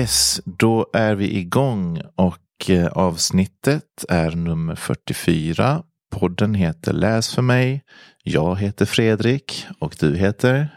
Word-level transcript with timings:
Yes, 0.00 0.40
då 0.44 0.86
är 0.92 1.14
vi 1.14 1.38
igång 1.38 2.02
och 2.16 2.70
eh, 2.70 2.86
avsnittet 2.86 4.04
är 4.08 4.30
nummer 4.30 4.74
44. 4.74 5.82
Podden 6.10 6.54
heter 6.54 6.92
Läs 6.92 7.34
för 7.34 7.42
mig. 7.42 7.82
Jag 8.22 8.58
heter 8.58 8.86
Fredrik 8.86 9.66
och 9.78 9.96
du 10.00 10.16
heter? 10.16 10.68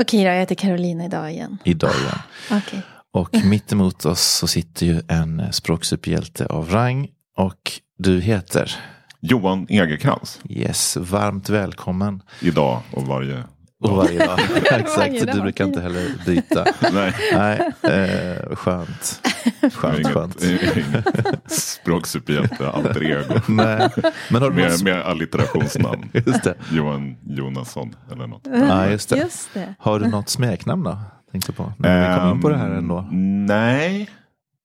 Okej 0.00 0.24
då, 0.24 0.30
jag 0.30 0.38
heter 0.38 0.54
Carolina 0.54 1.04
idag 1.04 1.32
igen. 1.32 1.58
Idag 1.64 1.90
igen. 1.90 2.18
Okej. 2.64 2.82
Och 3.12 3.44
mitt 3.44 3.72
emot 3.72 4.04
oss 4.04 4.22
så 4.22 4.46
sitter 4.46 4.86
ju 4.86 5.02
en 5.08 5.52
språksuperhjälte 5.52 6.46
av 6.46 6.70
rang 6.70 7.08
och 7.36 7.72
du 7.98 8.20
heter? 8.20 8.76
Johan 9.20 9.66
Egerkrans. 9.68 10.40
Yes, 10.48 10.96
varmt 10.96 11.48
välkommen. 11.48 12.22
Idag 12.40 12.82
och 12.90 13.06
varje 13.06 13.44
Och 13.84 13.96
varje 13.96 14.26
dag. 14.26 14.38
Exakt, 14.80 15.18
så 15.20 15.26
du 15.26 15.40
brukar 15.40 15.64
inte 15.64 15.80
heller 15.80 16.04
byta. 16.26 16.64
Nej, 16.92 17.12
Nej, 17.32 17.60
eh, 17.82 18.56
skönt. 18.56 19.20
Skönt, 19.74 19.98
inget, 19.98 20.12
skönt. 20.12 20.42
jag 20.42 20.50
är 20.52 20.78
inget 20.78 21.50
språksuperhjälte, 21.50 22.68
alter 22.70 23.02
ego. 23.04 23.40
Nej, 23.48 23.88
men 24.30 24.42
har 24.42 24.50
du 24.50 24.56
Med, 24.56 24.70
något... 24.70 24.82
med 24.82 25.02
alliterationsnamn. 25.02 26.10
Just 26.12 26.44
det. 26.44 26.54
Johan 26.72 27.16
Jonasson 27.26 27.94
eller 28.12 28.26
något. 28.26 28.42
Ja, 28.52 28.86
just 28.90 29.08
det. 29.08 29.16
Just 29.16 29.54
det. 29.54 29.74
Har 29.78 30.00
du 30.00 30.06
något 30.08 30.28
smeknamn 30.28 30.82
då? 30.82 30.98
Tänkte 31.32 31.52
på. 31.52 31.72
När 31.78 32.10
vi 32.10 32.16
kommer 32.18 32.32
in 32.34 32.40
på 32.40 32.48
det 32.48 32.56
här 32.56 32.70
ändå. 32.70 32.98
Ehm, 32.98 33.46
Nej, 33.46 34.10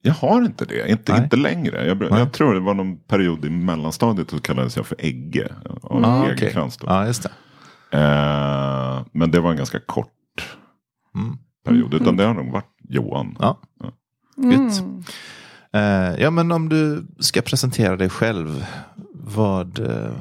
jag 0.01 0.13
har 0.13 0.41
inte 0.41 0.65
det. 0.65 0.89
Inte, 0.89 1.11
Nej. 1.13 1.23
inte 1.23 1.37
längre. 1.37 1.87
Jag, 1.87 2.03
jag 2.19 2.31
tror 2.31 2.53
det 2.53 2.59
var 2.59 2.73
någon 2.73 2.97
period 2.97 3.45
i 3.45 3.49
mellanstadiet 3.49 4.29
så 4.29 4.39
kallades 4.39 4.77
jag 4.77 4.85
för 4.85 4.95
Egge. 4.99 5.47
Av 5.81 6.05
Ah. 6.05 6.25
Egerkrans 6.29 6.77
då. 6.77 6.87
Ja, 6.89 7.05
just 7.05 7.23
det. 7.23 7.29
Eh, 7.91 9.01
men 9.11 9.31
det 9.31 9.39
var 9.39 9.51
en 9.51 9.57
ganska 9.57 9.79
kort 9.79 10.13
Mm. 11.15 11.37
period. 11.65 11.93
Utan 11.93 12.17
det 12.17 12.23
har 12.23 12.33
nog 12.33 12.51
varit 12.51 12.75
Johan. 12.89 13.37
Ja. 13.39 13.59
Gött. 14.37 14.79
Mm. 14.81 15.03
Eh, 15.73 16.21
ja, 16.21 16.29
men 16.31 16.51
om 16.51 16.69
du 16.69 17.05
ska 17.19 17.41
presentera 17.41 17.95
dig 17.95 18.09
själv. 18.09 18.65
Vad, 19.13 19.79
eh, 19.79 20.11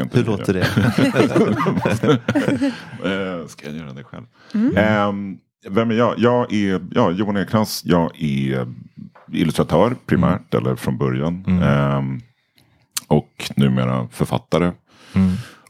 inte 0.00 0.18
hur 0.18 0.24
låter 0.24 0.54
det? 0.54 0.66
Eh, 3.04 3.46
Ska 3.46 3.66
jag 3.66 3.76
göra 3.76 3.92
det 3.92 4.04
själv? 4.04 4.24
Ehm, 4.76 5.38
vem 5.68 5.90
är 5.90 5.94
jag? 5.94 6.14
Jag 6.18 6.52
är 6.52 6.80
ja, 6.90 7.10
Johan 7.10 7.36
Ekrans. 7.36 7.82
Jag 7.84 8.22
är 8.22 8.66
illustratör 9.32 9.96
primärt, 10.06 10.54
eller 10.54 10.76
från 10.76 10.98
början. 10.98 11.44
Ehm, 11.62 12.20
och 13.08 13.50
numera 13.56 14.08
författare. 14.12 14.72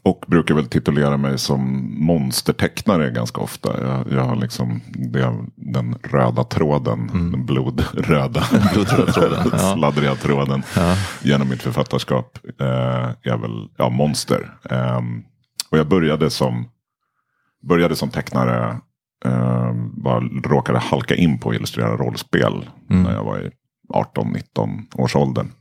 Mm. 0.09 0.17
Och 0.17 0.25
brukar 0.27 0.55
väl 0.55 0.67
titulera 0.67 1.17
mig 1.17 1.37
som 1.37 1.91
monstertecknare 2.05 3.11
ganska 3.11 3.41
ofta. 3.41 3.81
Jag, 3.81 4.11
jag 4.11 4.23
har 4.25 4.35
liksom 4.35 4.81
det, 4.87 5.45
den 5.55 5.95
röda 6.03 6.43
tråden, 6.43 7.07
den 7.31 7.45
blodröda, 7.45 8.43
Blodröda 8.73 9.11
tråden, 9.13 9.59
sladdriga 9.77 10.15
tråden 10.15 10.63
Ja. 10.75 10.95
genom 11.23 11.49
mitt 11.49 11.61
författarskap 11.61 12.37
eh, 12.59 13.09
är 13.23 13.37
väl 13.37 13.69
ja, 13.77 13.89
monster. 13.89 14.53
Ehm, 14.69 15.23
och 15.71 15.77
jag 15.77 15.87
började 15.87 16.29
som, 16.29 16.65
började 17.67 17.95
som 17.95 18.09
tecknare, 18.09 18.79
eh, 19.25 19.73
bara 20.03 20.19
råkade 20.43 20.79
halka 20.79 21.15
in 21.15 21.39
på 21.39 21.49
att 21.49 21.55
illustrera 21.55 21.97
rollspel 21.97 22.69
när 22.87 23.13
jag 23.13 23.23
var 23.23 23.39
i 23.39 23.51
18-19 23.93 24.85
års 24.95 25.15
åldern. 25.15 25.51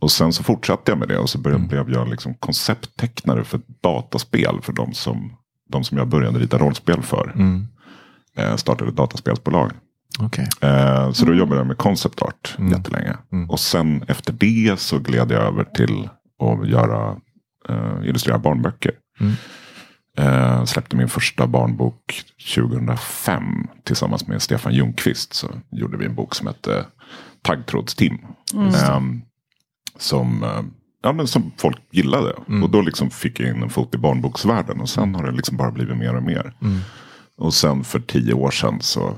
Och 0.00 0.10
sen 0.10 0.32
så 0.32 0.42
fortsatte 0.42 0.90
jag 0.90 0.98
med 0.98 1.08
det 1.08 1.18
och 1.18 1.30
så 1.30 1.38
började, 1.38 1.64
blev 1.64 1.90
jag 1.90 2.08
liksom 2.08 2.34
koncepttecknare 2.34 3.44
för 3.44 3.60
dataspel 3.82 4.58
för 4.62 4.72
de 4.72 4.94
som, 4.94 5.32
de 5.70 5.84
som 5.84 5.98
jag 5.98 6.08
började 6.08 6.38
rita 6.38 6.58
rollspel 6.58 7.02
för. 7.02 7.32
Mm. 7.34 7.66
Eh, 8.36 8.56
startade 8.56 8.90
ett 8.90 8.96
dataspelsbolag. 8.96 9.72
Okej. 10.20 10.48
Eh, 10.60 11.12
så 11.12 11.24
då 11.24 11.34
jobbade 11.34 11.60
jag 11.60 11.66
med 11.66 11.78
concept 11.78 12.22
art 12.22 12.54
Mm. 12.58 12.72
jättelänge. 12.72 13.16
Och 13.48 13.60
sen 13.60 14.02
efter 14.08 14.32
det 14.32 14.80
så 14.80 14.98
gled 14.98 15.30
jag 15.30 15.42
över 15.42 15.64
till 15.64 16.08
att 16.42 16.68
göra, 16.68 17.16
eh, 17.68 17.98
illustrera 18.08 18.38
barnböcker. 18.38 18.92
Mm. 19.20 19.32
Eh, 20.18 20.64
släppte 20.64 20.96
min 20.96 21.08
första 21.08 21.46
barnbok 21.46 22.22
2005 22.54 23.42
tillsammans 23.84 24.26
med 24.26 24.42
Stefan 24.42 24.74
Ljungqvist. 24.74 25.34
Så 25.34 25.48
gjorde 25.70 25.96
vi 25.96 26.06
en 26.06 26.14
bok 26.14 26.34
som 26.34 26.46
hette 26.46 26.86
Taggtrådstim. 27.42 28.18
Eh, 28.54 29.00
som, 29.98 30.42
eh, 30.42 30.62
ja, 31.02 31.12
men 31.12 31.26
som 31.26 31.52
folk 31.56 31.78
gillade. 31.90 32.32
Och 32.62 32.70
då 32.70 32.80
liksom 32.80 33.10
fick 33.10 33.40
jag 33.40 33.48
in 33.48 33.62
en 33.62 33.70
fot 33.70 33.94
i 33.94 33.98
barnboksvärlden. 33.98 34.80
Och 34.80 34.88
sen 34.88 35.14
har 35.14 35.24
det 35.24 35.32
liksom 35.32 35.56
bara 35.56 35.70
blivit 35.70 35.96
mer 35.96 36.16
och 36.16 36.22
mer. 36.22 36.54
Och 37.36 37.54
sen 37.54 37.84
för 37.84 38.00
tio 38.00 38.34
år 38.34 38.50
sedan 38.50 38.80
så 38.80 39.14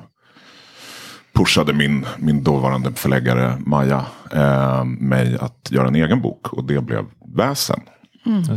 pushade 1.32 1.72
min, 1.72 2.06
min 2.18 2.44
dåvarande 2.44 2.92
förläggare 2.92 3.56
Maja 3.66 4.06
eh, 4.32 4.84
mig 4.84 5.38
att 5.40 5.68
göra 5.70 5.88
en 5.88 5.94
egen 5.94 6.22
bok. 6.22 6.52
Och 6.52 6.64
det 6.64 6.80
blev 6.80 7.04
Väsen. 7.36 7.80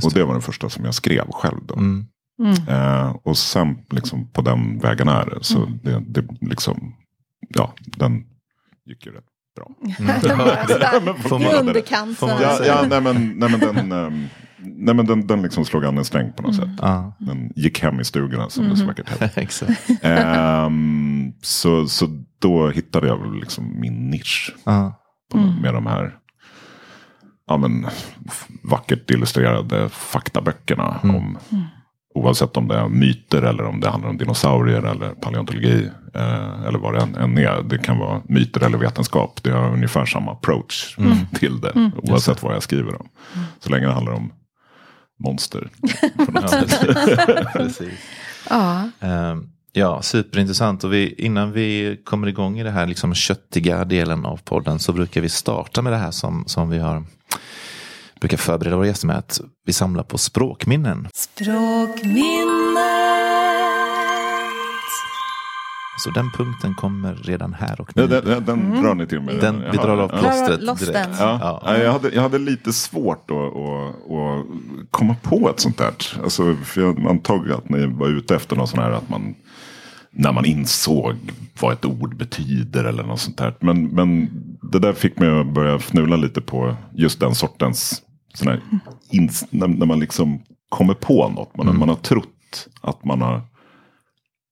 Och 0.04 0.14
det 0.14 0.24
var 0.24 0.34
den 0.34 0.42
första 0.42 0.70
som 0.70 0.86
jag 0.86 0.94
skrev 0.94 1.32
själv. 1.32 1.66
Då. 1.66 1.76
Mm. 1.76 2.06
Eh, 2.68 3.16
och 3.24 3.38
sen 3.38 3.78
liksom 3.90 4.28
på 4.28 4.42
den 4.42 4.80
vägen 4.80 5.08
är 5.08 5.26
det. 5.26 5.44
Så 5.44 5.66
det, 5.84 6.04
det 6.08 6.28
liksom, 6.42 6.96
ja, 7.48 7.74
den 7.86 8.24
gick 8.86 9.06
ju 9.06 9.12
rätt 9.12 9.26
bra. 9.56 9.68
Får 11.30 11.42
I 11.42 11.44
man- 11.46 11.56
underkant. 11.56 12.18
får 12.18 12.28
man 12.28 12.38
så- 12.38 12.44
Ja, 12.44 12.58
säga. 12.58 12.76
ja 12.82 12.88
nej, 12.90 13.02
men, 13.02 13.34
nej, 13.40 13.50
men 13.50 13.60
den, 13.60 13.92
ehm, 13.92 14.28
nej, 14.58 14.96
men 14.96 15.06
den, 15.06 15.28
den 15.28 15.42
liksom 15.42 15.66
slog 15.66 15.86
an 15.86 15.98
en 15.98 16.06
sträng 16.06 16.34
på 16.34 16.44
något 16.44 16.56
sätt. 16.56 16.70
Ja, 16.82 17.18
Den 17.20 17.52
gick 17.56 17.80
hem 17.84 18.00
i 18.00 18.04
stugorna 18.06 18.50
som 18.50 18.70
det 18.70 18.78
så 18.78 18.86
vackert 18.86 19.10
hette. 19.20 19.42
exakt. 19.42 19.90
Ehm, 20.02 21.34
så, 21.42 21.88
så 21.88 22.08
då 22.40 22.70
hittade 22.70 23.08
jag 23.08 23.18
väl 23.22 23.34
liksom 23.40 23.80
min 23.80 24.10
nisch 24.10 24.56
Ja. 24.66 25.00
på, 25.32 25.38
med 25.38 25.74
de 25.74 25.86
här 25.86 26.14
ja, 27.48 27.58
men, 27.58 27.88
vackert 28.64 29.12
illustrerade 29.12 29.90
faktaböckerna. 29.90 31.00
Om, 31.04 31.38
oavsett 32.16 32.58
om 32.58 32.68
det 32.68 32.76
är 32.76 32.88
myter 32.88 33.42
eller 33.42 33.64
om 33.64 33.80
det 33.80 33.90
handlar 33.90 34.10
om 34.10 34.18
dinosaurier 34.18 34.84
eller 34.84 35.10
paleontologi. 35.10 35.90
Eh, 36.14 36.64
eller 36.68 36.80
vad 36.80 36.94
det 36.94 37.20
än, 37.20 37.38
är. 37.38 37.62
Det 37.62 37.78
kan 37.78 37.98
vara 37.98 38.22
myter 38.26 38.64
eller 38.64 38.78
vetenskap. 38.78 39.44
Det 39.44 39.52
har 39.52 39.74
ungefär 39.74 40.06
samma 40.06 40.32
approach 40.32 40.98
till 41.40 41.62
det. 41.62 41.92
Oavsett 41.96 42.44
vad 42.44 42.56
jag 42.56 42.64
skriver 42.64 43.02
om. 43.02 43.10
Så 43.60 43.70
länge 43.70 43.86
det 43.86 43.94
handlar 43.94 44.14
om 44.14 44.34
monster. 45.20 45.70
Ja. 48.50 48.90
Ehm, 49.00 49.50
Ja, 49.78 50.02
superintressant. 50.02 50.84
Och 50.84 50.94
vi, 50.94 51.16
innan 51.18 51.52
vi 51.52 51.98
kommer 52.04 52.28
igång 52.28 52.60
i 52.60 52.64
det 52.64 52.72
här 52.72 52.88
liksom 52.88 53.14
köttiga 53.14 53.86
delen 53.86 54.26
av 54.26 54.40
podden 54.44 54.80
så 54.80 54.94
brukar 54.94 55.22
vi 55.22 55.30
starta 55.30 55.82
med 55.82 55.94
det 55.94 55.98
här 55.98 56.12
som, 56.12 56.44
som 56.48 56.70
vi 56.70 56.80
har 56.80 57.04
brukar 58.20 58.38
förbereda 58.38 58.76
våra 58.76 58.88
gäster 58.88 59.08
med. 59.08 59.18
Att 59.18 59.40
vi 59.66 59.74
samlar 59.74 60.04
på 60.04 60.18
språkminnen. 60.18 61.08
Så 65.98 66.10
den 66.10 66.32
punkten 66.32 66.76
kommer 66.76 67.16
redan 67.16 67.54
här 67.54 67.82
och 67.82 67.92
nu. 67.96 68.08
Den 68.08 68.26
den, 68.26 68.46
den 68.46 68.82
drar 68.84 68.96
ni 68.96 69.08
till 69.08 69.22
med. 69.22 69.36
Den, 69.36 69.64
vi 69.72 69.78
drar 69.78 69.98
av 69.98 70.08
plåstret 70.08 70.60
direkt. 70.80 71.10
Ja, 71.20 71.62
Ja. 71.66 71.78
Jag, 71.78 71.92
hade, 71.92 72.10
jag 72.10 72.22
hade 72.22 72.38
lite 72.40 72.74
svårt 72.74 73.32
att, 73.32 73.38
att, 73.38 74.12
att 74.12 74.46
komma 74.92 75.16
på 75.22 75.50
ett 75.50 75.60
sånt 75.60 75.78
där. 75.78 75.94
Alltså, 76.24 76.56
för 76.56 76.82
jag 76.82 77.08
antog 77.10 77.52
att 77.52 77.70
ni 77.70 77.86
var 77.86 78.08
ute 78.08 78.36
efter 78.36 78.56
något 78.56 78.70
sånt 78.70 78.82
här 78.84 78.92
att 78.92 79.10
man 79.10 79.36
när 80.12 80.32
man 80.32 80.46
insåg 80.46 81.16
vad 81.62 81.74
ett 81.74 81.86
ord 81.86 82.18
betyder 82.18 82.84
eller 82.84 83.04
något 83.04 83.20
sånt 83.20 83.38
där. 83.38 83.56
Men, 83.60 83.88
men 83.88 84.30
det 84.72 84.80
där 84.80 84.94
fick 84.94 85.20
mig 85.20 85.40
att 85.40 85.54
börja 85.54 85.76
fnula 85.76 86.16
lite 86.16 86.42
på 86.42 86.76
just 86.94 87.20
den 87.20 87.36
sortens 87.36 88.02
sån 88.38 88.48
här 88.48 88.62
ins, 89.10 89.46
när, 89.50 89.68
när 89.68 89.86
man 89.86 90.00
liksom 90.00 90.42
kommer 90.70 90.94
på 90.94 91.30
något. 91.30 91.58
Man, 91.58 91.80
man 91.80 91.90
har 91.90 91.96
trott 91.96 92.68
att 92.82 93.06
man 93.06 93.22
har 93.22 93.42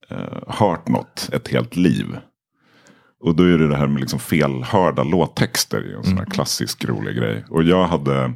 eh, 0.10 0.44
hört 0.48 0.88
något 0.88 1.30
ett 1.34 1.48
helt 1.48 1.76
liv. 1.76 2.18
Och 3.24 3.36
då 3.36 3.44
är 3.44 3.58
det 3.58 3.68
det 3.68 3.78
här 3.78 3.88
med 3.88 4.00
liksom 4.00 4.20
felhörda 4.20 5.04
låttexter. 5.04 5.96
En 5.98 6.04
sån 6.04 6.18
här 6.18 6.26
klassisk 6.26 6.86
rolig 6.86 7.16
grej. 7.16 7.46
Och 7.50 7.64
jag 7.64 7.88
hade. 7.88 8.34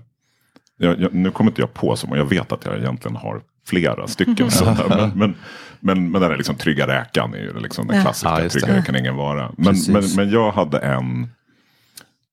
Jag, 0.77 0.99
jag, 1.01 1.13
nu 1.13 1.31
kommer 1.31 1.51
inte 1.51 1.61
jag 1.61 1.73
på 1.73 1.95
så, 1.95 2.07
men 2.07 2.17
jag 2.17 2.25
vet 2.25 2.51
att 2.51 2.65
jag 2.65 2.77
egentligen 2.77 3.15
har 3.15 3.41
flera 3.67 4.07
stycken. 4.07 4.51
sådana. 4.51 4.83
Men, 4.89 5.09
men, 5.19 5.35
men, 5.79 6.11
men 6.11 6.21
den 6.21 6.31
här 6.31 6.38
liksom 6.38 6.55
trygga 6.55 6.88
räkan 6.88 7.33
är 7.33 7.38
ju 7.38 7.59
liksom 7.59 7.88
den 7.88 8.01
klassiska. 8.01 8.29
Ja, 8.29 8.41
just 8.41 8.55
det. 8.55 8.61
tryggare 8.61 8.81
kan 8.81 8.95
ingen 8.95 9.15
vara. 9.15 9.51
Men, 9.57 9.75
men, 9.88 10.03
men 10.15 10.29
jag 10.29 10.51
hade 10.51 10.79
en. 10.79 11.29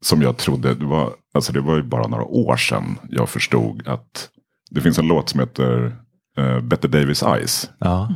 Som 0.05 0.23
jag 0.23 0.37
trodde, 0.37 0.75
det 0.75 0.85
var, 0.85 1.13
alltså 1.35 1.53
det 1.53 1.61
var 1.61 1.77
ju 1.77 1.83
bara 1.83 2.09
några 2.09 2.25
år 2.25 2.57
sedan 2.57 2.99
jag 3.09 3.29
förstod 3.29 3.89
att 3.89 4.29
det 4.71 4.81
finns 4.81 4.99
en 4.99 5.07
låt 5.07 5.29
som 5.29 5.41
heter 5.41 5.97
uh, 6.39 6.61
Better 6.61 6.89
Davis 6.89 7.23
Eyes. 7.23 7.71
Ja. 7.79 8.15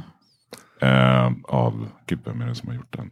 Eh, 0.80 1.32
av, 1.48 1.88
gud 2.06 2.18
vem 2.24 2.40
är 2.40 2.46
det 2.46 2.54
som 2.54 2.68
har 2.68 2.76
gjort 2.76 2.96
den? 2.96 3.10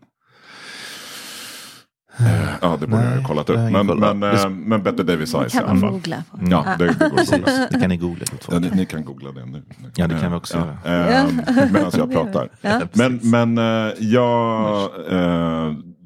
Eh, 2.18 2.48
ja, 2.62 2.76
det 2.80 2.86
borde 2.86 3.02
jag 3.02 3.10
Nej, 3.10 3.20
ha 3.20 3.28
kollat 3.28 3.50
upp. 3.50 3.56
jag 3.56 3.86
Men, 3.86 3.86
men, 3.86 4.22
eh, 4.22 4.48
men 4.48 4.82
Better 4.82 5.04
Davis 5.04 5.34
Eyes 5.34 5.54
i 5.54 5.58
alla 5.58 5.80
fall. 5.80 5.90
googla. 5.90 6.24
Ja, 6.50 6.64
det, 6.78 6.86
det 6.86 7.10
går 7.10 7.72
det 7.72 7.80
kan 7.80 7.88
ni 7.88 7.96
googla. 7.96 8.24
Ja, 8.50 8.58
ni, 8.58 8.70
ni 8.70 8.86
kan 8.86 9.04
googla 9.04 9.32
det 9.32 9.46
nu. 9.46 9.62
Ja, 9.94 10.06
det 10.06 10.20
kan 10.20 10.30
vi 10.30 10.38
också 10.38 10.76
ja. 10.84 10.90
Eh, 10.90 11.26
Medan 11.72 11.90
jag 11.96 12.12
pratar. 12.12 12.48
Ja. 12.60 12.80
Men, 12.92 13.20
men 13.22 13.56
jag, 13.98 14.90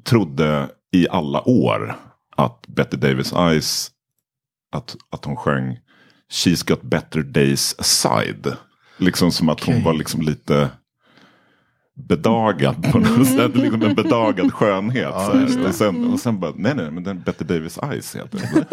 trodde 0.03 0.69
i 0.91 1.07
alla 1.09 1.47
år 1.47 1.95
att 2.45 2.67
Betty 2.67 2.97
Davis 2.97 3.33
Eyes, 3.33 3.91
att, 4.71 4.95
att 5.09 5.25
hon 5.25 5.35
sjöng 5.35 5.77
She's 6.31 6.67
got 6.67 6.81
better 6.81 7.21
days 7.21 7.75
aside. 7.77 8.57
Liksom 8.97 9.31
som 9.31 9.49
att 9.49 9.63
hon 9.63 9.75
Okej. 9.75 9.85
var 9.85 9.93
liksom 9.93 10.21
lite 10.21 10.69
bedagad 12.07 12.91
på 12.91 12.99
något 12.99 13.27
sätt. 13.27 13.55
Liksom 13.55 13.83
en 13.83 13.95
bedagad 13.95 14.53
skönhet. 14.53 15.13
här. 15.13 15.67
Och, 15.67 15.75
sen, 15.75 16.13
och 16.13 16.19
sen 16.19 16.39
bara, 16.39 16.53
nej 16.55 16.75
nej, 16.75 16.91
men 16.91 17.03
den 17.03 17.21
Betty 17.21 17.45
Davis 17.45 17.79
Eyes 17.83 18.15
heter 18.15 18.39
det. 18.39 18.65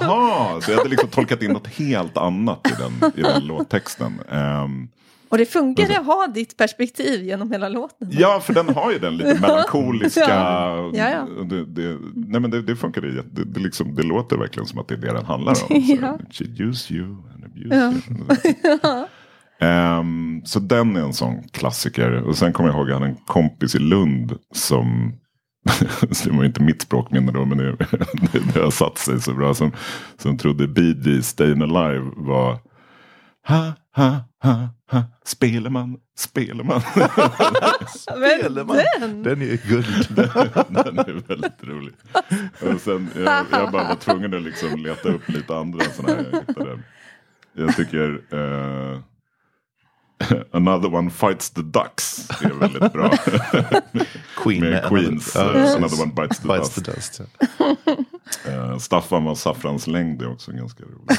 Jaha, 0.00 0.60
så 0.60 0.70
jag 0.70 0.78
hade 0.78 0.90
liksom 0.90 1.08
tolkat 1.08 1.42
in 1.42 1.52
något 1.52 1.66
helt 1.66 2.16
annat 2.16 2.66
i 2.66 2.82
den, 2.82 3.12
i 3.16 3.22
den 3.22 3.46
låttexten. 3.46 4.20
Ehm, 4.30 4.88
Och 5.34 5.38
det 5.38 5.46
funkar 5.46 5.90
att 5.90 6.06
ha 6.06 6.26
ditt 6.26 6.56
perspektiv 6.56 7.24
genom 7.24 7.52
hela 7.52 7.68
låten. 7.68 8.08
Ja, 8.10 8.40
för 8.40 8.54
den 8.54 8.68
har 8.68 8.92
ju 8.92 8.98
den 8.98 9.16
lite 9.16 9.34
melankoliska. 9.40 10.20
Ja. 10.20 10.90
Ja, 10.94 11.10
ja. 11.10 11.44
Det, 11.44 11.64
det, 11.64 11.98
nej, 12.14 12.40
men 12.40 12.50
det, 12.50 12.62
det 12.62 12.76
funkar 12.76 13.02
ju. 13.02 13.22
Det, 13.22 13.44
det, 13.44 13.60
liksom, 13.60 13.94
det 13.94 14.02
låter 14.02 14.36
verkligen 14.36 14.66
som 14.66 14.78
att 14.78 14.88
det 14.88 14.94
är 14.94 14.98
det 14.98 15.12
den 15.12 15.24
handlar 15.24 15.52
om. 15.52 15.56
Så, 15.68 15.94
Ja. 16.02 16.18
She 16.30 16.44
used 16.44 16.96
you 16.96 17.06
and 17.06 17.44
abused 17.44 18.02
you. 18.08 19.04
Ehm, 19.68 20.42
så 20.44 20.60
den 20.60 20.96
är 20.96 21.00
en 21.00 21.12
sån 21.12 21.42
klassiker. 21.52 22.12
Och 22.12 22.36
sen 22.36 22.52
kommer 22.52 22.68
jag 22.68 22.76
ihåg 22.76 22.84
att 22.84 22.88
jag 22.88 22.98
hade 23.00 23.10
en 23.10 23.16
kompis 23.26 23.74
i 23.74 23.78
Lund 23.78 24.38
som 24.54 25.12
så 26.10 26.28
det 26.28 26.36
var 26.36 26.44
inte 26.44 26.62
mitt 26.62 26.82
språkminne 26.82 27.32
då, 27.32 27.44
men 27.44 27.58
det, 27.58 27.76
det 28.54 28.60
har 28.60 28.70
satt 28.70 28.98
sig 28.98 29.20
så 29.20 29.34
bra. 29.34 29.54
Som, 29.54 29.72
som 30.16 30.38
trodde 30.38 30.68
Bee 30.68 30.94
Gees 31.04 31.38
Stayin' 31.38 31.62
Alive 31.62 32.10
var 32.16 32.58
Ha, 33.46 33.72
ha, 33.96 34.20
ha, 34.42 34.68
ha, 34.90 35.02
Speleman, 35.24 35.98
Speleman. 36.16 36.82
Den? 38.06 39.22
Den 39.22 39.42
är 39.42 39.46
ju 39.46 39.58
guld. 39.68 40.06
Den 40.68 40.98
är 40.98 41.28
väldigt 41.28 41.64
rolig. 41.64 41.94
Och 42.60 42.80
sen, 42.80 43.10
jag, 43.16 43.46
jag 43.50 43.72
bara 43.72 43.88
var 43.88 43.96
tvungen 43.96 44.34
att 44.34 44.42
liksom 44.42 44.78
leta 44.78 45.08
upp 45.08 45.28
lite 45.28 45.56
andra 45.56 45.84
sådana 45.84 46.14
här. 46.14 46.26
Jag, 46.32 46.40
hittade. 46.46 46.78
jag 47.52 47.76
tycker 47.76 48.20
eh, 48.30 49.00
Another 50.52 50.94
one 50.94 51.10
fights 51.10 51.50
the 51.50 51.62
ducks 51.62 52.28
är 52.42 52.52
väldigt 52.52 52.92
bra. 52.92 53.10
Queen 54.36 54.60
Med 54.60 54.84
Queens, 54.84 55.36
eh, 55.36 55.52
precis. 55.52 55.76
Another 55.76 56.02
one 56.02 56.12
bites 56.14 56.38
the 56.38 56.48
Bites 56.48 56.74
dust. 56.74 56.84
the 56.84 56.92
dust. 56.92 57.20
ja. 57.58 57.76
Eh, 58.48 58.78
Staffan 58.78 59.24
var 59.24 59.34
saffrans 59.34 59.86
längd 59.86 60.22
är 60.22 60.32
också 60.32 60.52
ganska 60.52 60.84
rolig. 60.84 61.18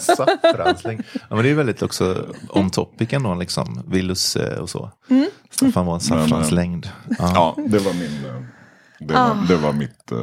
Saffranslängd. 0.00 1.02
Ja, 1.12 1.20
men 1.36 1.42
det 1.42 1.50
är 1.50 1.54
väldigt 1.54 1.82
också 1.82 2.26
om 2.48 2.70
topic 2.70 3.12
ändå, 3.12 3.34
liksom. 3.34 3.82
Willus 3.86 4.36
eh, 4.36 4.58
och 4.58 4.70
så. 4.70 4.90
Staffan 5.50 5.86
var 5.86 5.94
en 5.94 6.00
saffranslängd. 6.00 6.90
Ja. 7.18 7.54
Ja, 7.56 7.62
det 7.68 7.78
var 7.78 7.92
min... 7.92 8.46
Det 8.98 9.14
var, 9.14 9.36
det 9.48 9.56
var 9.56 9.72
mitt... 9.72 10.12
eh, 10.12 10.18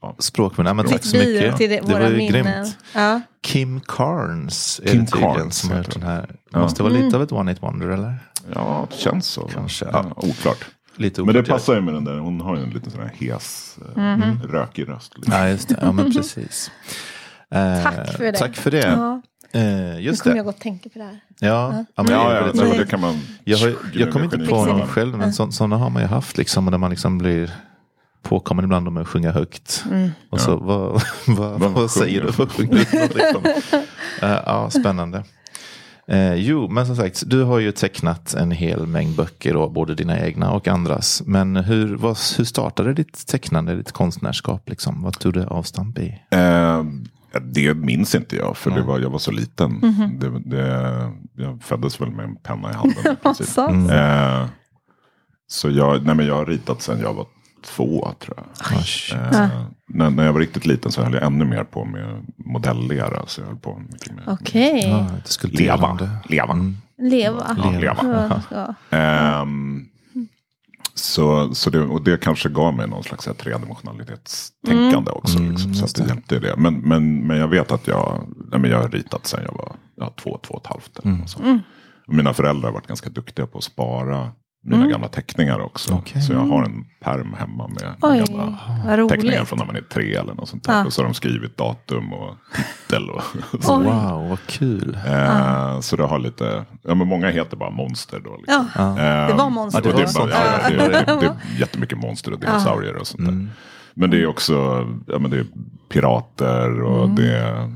Ja. 0.00 0.14
Språkminne. 0.18 0.74
Men 0.74 0.86
tack 0.86 1.04
så 1.04 1.16
mycket. 1.16 1.58
det, 1.58 1.66
Det 1.68 1.80
var 1.92 2.00
ju 2.00 2.16
minnen. 2.16 2.44
grymt. 2.44 2.76
Ja. 2.94 3.20
Kim 3.42 3.80
Carnes 3.80 4.80
är 4.84 4.88
Kim 4.88 5.00
det 5.04 5.10
tydligen 5.10 5.34
Carnes 5.34 5.56
som 5.58 5.70
har 5.70 5.76
gjort 5.78 5.90
den 5.94 6.02
här. 6.02 6.36
Ja. 6.52 6.58
Måste 6.58 6.82
vara 6.82 6.92
lite 6.92 7.16
av 7.16 7.22
ett 7.22 7.32
one 7.32 7.50
hit 7.50 7.62
wonder 7.62 7.88
eller? 7.88 8.18
ja, 8.54 8.86
det 8.90 8.96
känns 8.96 9.26
så. 9.26 9.40
Kanske, 9.54 9.84
Ja, 9.84 10.04
ja. 10.16 10.28
oklart. 10.28 10.64
Lite 10.96 11.20
Men 11.24 11.34
det 11.34 11.40
oklart. 11.40 11.58
passar 11.58 11.74
ju 11.74 11.80
med 11.80 11.94
den 11.94 12.04
där, 12.04 12.18
hon 12.18 12.40
har 12.40 12.56
ju 12.56 12.62
en 12.62 12.70
liten 12.70 12.90
sån 12.90 13.00
här 13.00 13.12
hes, 13.18 13.76
Mhm. 13.96 14.42
rökig 14.48 14.88
röst. 14.88 15.12
Liksom. 15.16 15.34
Ja, 15.34 15.48
just 15.48 15.68
det. 15.68 15.78
Ja, 15.82 15.92
men 15.92 16.12
precis. 16.16 16.70
Eh, 17.50 17.82
Tack 17.82 18.12
för 18.16 18.24
det. 18.24 18.32
Tack 18.32 18.56
för 18.56 18.70
det. 18.70 18.78
Ja. 18.86 19.22
Eh, 19.52 19.60
Nu 19.62 20.00
just 20.00 20.22
kommer 20.22 20.34
det. 20.34 20.38
jag 20.38 20.44
gå 20.44 20.50
och 20.50 20.58
tänka 20.58 20.88
på 20.88 20.98
det 20.98 21.04
här. 21.04 21.20
Ja, 21.38 21.84
det, 21.96 22.86
kan 22.90 23.00
man... 23.00 23.20
Jag, 23.44 23.58
har, 23.58 23.74
jag 23.92 24.12
kommer 24.12 24.24
inte 24.24 24.38
på 24.38 24.64
någon 24.64 24.86
själv, 24.86 25.18
men 25.18 25.32
så, 25.32 25.52
sådana 25.52 25.76
har 25.76 25.90
man 25.90 26.02
ju 26.02 26.08
haft 26.08 26.38
liksom, 26.38 26.66
och 26.66 26.70
där 26.70 26.78
man 26.78 26.90
liksom 26.90 27.18
blir 27.18 27.50
påkommen 28.24 28.64
ibland 28.64 28.88
om 28.88 28.96
att 28.96 29.08
sjunga 29.08 29.32
högt. 29.32 29.84
Och 30.30 30.40
så, 30.40 30.56
vad, 30.62 31.02
vad, 31.26 31.60
Vad 31.60 31.70
vad 31.70 31.90
säger 31.90 32.22
du? 32.22 32.30
Vad 32.30 32.52
sjunger 32.52 32.88
du? 32.90 33.00
Liksom? 33.14 33.42
Eh, 34.22 34.40
ja, 34.46 34.70
spännande. 34.70 35.24
Eh, 36.08 36.34
jo, 36.34 36.68
men 36.68 36.86
som 36.86 36.96
sagt, 36.96 37.22
du 37.26 37.42
har 37.42 37.58
ju 37.58 37.72
tecknat 37.72 38.34
en 38.34 38.50
hel 38.50 38.86
mängd 38.86 39.16
böcker, 39.16 39.54
då, 39.54 39.68
både 39.68 39.94
dina 39.94 40.20
egna 40.20 40.52
och 40.52 40.68
andras. 40.68 41.22
Men 41.26 41.56
hur, 41.56 41.96
vad, 41.96 42.18
hur 42.36 42.44
startade 42.44 42.94
ditt 42.94 43.26
tecknande, 43.26 43.76
ditt 43.76 43.92
konstnärskap? 43.92 44.68
Liksom? 44.68 45.02
Vad 45.02 45.18
tog 45.18 45.32
det 45.32 45.46
avstamp 45.46 45.98
i? 45.98 46.20
Eh, 46.30 46.82
det 47.40 47.74
minns 47.74 48.14
inte 48.14 48.36
jag, 48.36 48.56
för 48.56 48.70
det 48.70 48.82
var, 48.82 48.98
jag 48.98 49.10
var 49.10 49.18
så 49.18 49.30
liten. 49.30 49.72
Mhm. 49.72 50.18
Det, 50.18 50.56
det, 50.56 51.12
jag 51.36 51.62
föddes 51.62 52.00
väl 52.00 52.10
med 52.10 52.24
en 52.24 52.36
penna 52.36 52.70
i 52.70 52.74
handen. 52.74 53.16
i. 53.40 53.60
Mm. 53.60 53.90
Eh, 54.44 54.46
så 55.46 55.70
jag, 55.70 56.06
nej, 56.06 56.14
men 56.14 56.26
jag 56.26 56.34
har 56.34 56.46
ritat 56.46 56.82
sedan 56.82 57.00
jag 57.00 57.14
var 57.14 57.26
två, 57.64 58.14
tror 58.20 58.36
jag. 58.36 58.76
Eh, 59.12 59.48
när, 59.86 60.10
när 60.10 60.24
jag 60.24 60.32
var 60.32 60.40
riktigt 60.40 60.66
liten 60.66 60.92
så 60.92 61.02
höll 61.02 61.14
jag 61.14 61.22
ännu 61.22 61.44
mer 61.44 61.64
på 61.64 61.84
med 61.84 62.26
modelllera. 62.36 63.26
Så 63.26 63.40
jag 63.40 63.48
höll 63.48 63.56
på 63.56 63.82
mycket 63.92 64.12
med 64.12 64.24
Okej. 64.26 64.88
Ja, 64.88 65.06
det 65.42 65.58
leva. 65.58 65.98
leva. 66.28 66.52
Mm. 66.52 66.76
Leva. 66.98 67.56
Ja, 67.58 67.70
leva. 67.70 68.42
Ja. 68.50 68.74
Ehm, 68.98 69.86
så, 70.94 71.54
så 71.54 71.70
det, 71.70 71.80
och 71.80 72.02
det 72.02 72.20
kanske 72.20 72.48
gav 72.48 72.74
mig 72.74 72.88
någon 72.88 73.02
slags 73.02 73.24
så 73.24 73.30
här 73.30 73.36
tredimensionalitetstänkande 73.36 75.10
också. 75.10 75.38
Mm, 75.38 75.50
liksom, 75.50 75.74
så 75.74 75.80
just 75.80 75.98
att 75.98 76.06
det 76.06 76.14
hjälpte 76.14 76.38
det. 76.38 76.56
Men, 76.56 76.80
men, 76.80 77.26
men 77.26 77.36
jag 77.36 77.48
vet 77.48 77.72
att 77.72 77.86
jag, 77.86 78.26
nej, 78.50 78.60
men 78.60 78.70
jag 78.70 78.82
har 78.82 78.88
ritat 78.88 79.26
sedan 79.26 79.40
jag 79.44 79.54
var 79.54 79.76
ja, 79.96 80.12
två, 80.22 80.38
två 80.46 80.54
och 80.54 80.60
ett 80.60 80.66
halvt. 80.66 80.98
Eller 80.98 81.26
sånt. 81.26 81.62
Och 82.06 82.14
Mina 82.14 82.34
föräldrar 82.34 82.68
har 82.68 82.74
varit 82.74 82.86
ganska 82.86 83.10
duktiga 83.10 83.46
på 83.46 83.58
att 83.58 83.64
spara 83.64 84.32
mina 84.66 84.86
gamla 84.86 85.08
teckningar 85.08 85.60
också. 85.60 85.94
Okej. 85.94 86.22
Så 86.22 86.32
jag 86.32 86.38
har 86.40 86.64
en 86.64 86.84
perm 87.00 87.34
hemma 87.38 87.68
med 87.68 87.94
Oj, 88.02 88.18
gamla 88.18 89.08
teckningar 89.08 89.44
från 89.44 89.58
när 89.58 89.66
man 89.66 89.76
är 89.76 89.80
tre 89.80 90.14
eller 90.14 90.34
något 90.34 90.48
sånt 90.48 90.64
där. 90.64 90.86
Och 90.86 90.92
så 90.92 91.00
har 91.02 91.04
de 91.04 91.14
skrivit 91.14 91.56
datum 91.56 92.12
och 92.12 92.34
titel. 92.56 93.10
Och, 93.10 93.22
så. 93.64 93.78
Wow, 93.78 94.28
vad 94.28 94.38
kul. 94.46 94.98
Eh, 95.06 95.80
så 95.80 95.96
det 95.96 96.02
har 96.04 96.18
lite, 96.18 96.64
ja 96.82 96.94
men 96.94 97.08
många 97.08 97.30
heter 97.30 97.56
bara 97.56 97.70
monster 97.70 98.20
då. 98.24 98.36
Liksom. 98.36 98.68
Ja, 98.74 98.88
Eh, 98.90 99.28
det 99.28 99.34
var 99.34 99.50
monster. 99.50 99.82
det, 99.82 99.88
är 99.88 99.92
då. 99.92 100.20
bara, 100.20 100.30
ja, 100.30 100.68
det, 100.70 100.76
det, 100.76 101.18
det 101.20 101.26
är 101.26 101.36
jättemycket 101.60 101.98
monster 101.98 102.32
och 102.32 102.40
dinosaurier 102.40 102.96
och 102.96 103.06
sånt 103.06 103.24
där. 103.24 103.48
Men 103.94 104.10
det 104.10 104.22
är 104.22 104.26
också 104.26 104.54
ja, 105.06 105.18
men 105.18 105.30
det 105.30 105.36
är 105.38 105.46
pirater 105.94 106.82
och 106.82 107.04
Mm. 107.04 107.16
det 107.16 107.36
är 107.38 107.72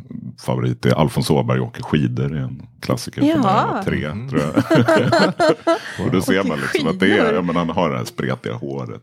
favorit. 0.46 0.82
Det 0.82 0.88
är 0.88 0.94
Alfons 0.94 1.30
Åberg 1.30 1.60
åker 1.60 1.82
skidor. 1.82 2.28
Det 2.28 2.38
är 2.38 2.42
en 2.42 2.62
klassiker 2.80 3.20
från 3.20 3.40
när 3.40 3.48
jag 3.48 3.66
Ja. 3.76 3.82
tre. 3.84 4.00
Tror 4.30 4.40
jag. 4.42 6.06
och 6.06 6.12
då 6.12 6.20
ser 6.20 6.44
man 6.44 6.58
liksom 6.60 6.88
att 6.88 7.00
det 7.00 7.18
är, 7.18 7.32
ja, 7.34 7.42
men 7.42 7.56
han 7.56 7.70
har 7.70 7.90
det 7.90 7.96
här 7.98 8.04
spretiga 8.04 8.54
håret. 8.54 9.00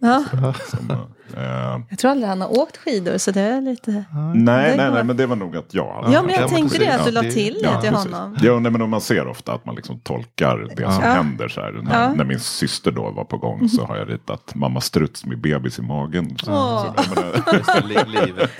Som, 0.70 0.92
eh, 1.38 1.80
Jag 1.90 2.00
tror 2.00 2.12
aldrig 2.12 2.30
han 2.30 2.42
har 2.42 2.60
åkt 2.60 2.78
skidor 2.78 3.18
så 3.18 3.32
det 3.32 3.42
är 3.42 3.62
lite... 3.62 3.92
nej, 4.36 4.78
nej, 4.78 4.92
nej, 4.92 5.04
men 5.04 5.18
det 5.18 5.26
var 5.26 5.36
nog 5.36 5.58
att 5.58 5.74
jag 5.74 5.86
Ja, 5.86 6.02
men 6.04 6.12
jag 6.14 6.24
Ja, 6.24 6.40
men 6.40 6.50
tänkte 6.50 6.78
det 6.78 6.96
att 6.96 7.06
du 7.06 7.12
la 7.12 7.20
Ja, 7.24 7.28
det- 7.28 7.32
till 7.32 7.60
ja, 7.64 7.82
till 7.82 7.90
precis. 7.92 8.12
honom. 8.14 8.38
Ja, 8.42 8.60
nej, 8.60 8.72
men 8.72 8.90
man 8.90 9.02
ser 9.02 9.28
ofta 9.28 9.54
att 9.54 9.66
man 9.66 9.76
liksom 9.76 10.00
tolkar 10.00 10.58
det 10.76 10.92
som 10.94 11.04
Ja. 11.04 11.10
händer. 11.10 11.48
Så 11.48 11.62
här. 11.62 11.82
Ja. 11.92 12.14
När 12.14 12.26
min 12.26 12.40
syster 12.40 12.92
då 12.92 13.12
var 13.12 13.24
på 13.24 13.38
gång 13.38 13.70
så 13.70 13.86
har 13.86 13.98
jag 13.98 14.10
ritat 14.10 14.56
mamma 14.56 14.82
struts 14.82 15.26
med 15.26 15.40
bebis 15.42 15.80
i 15.80 15.82
magen. 15.82 16.38
Så, 16.38 16.52
Åh. 16.52 16.86
så, 16.86 16.94
jag 17.06 17.86
menar, 17.86 18.26
livet. 18.26 18.52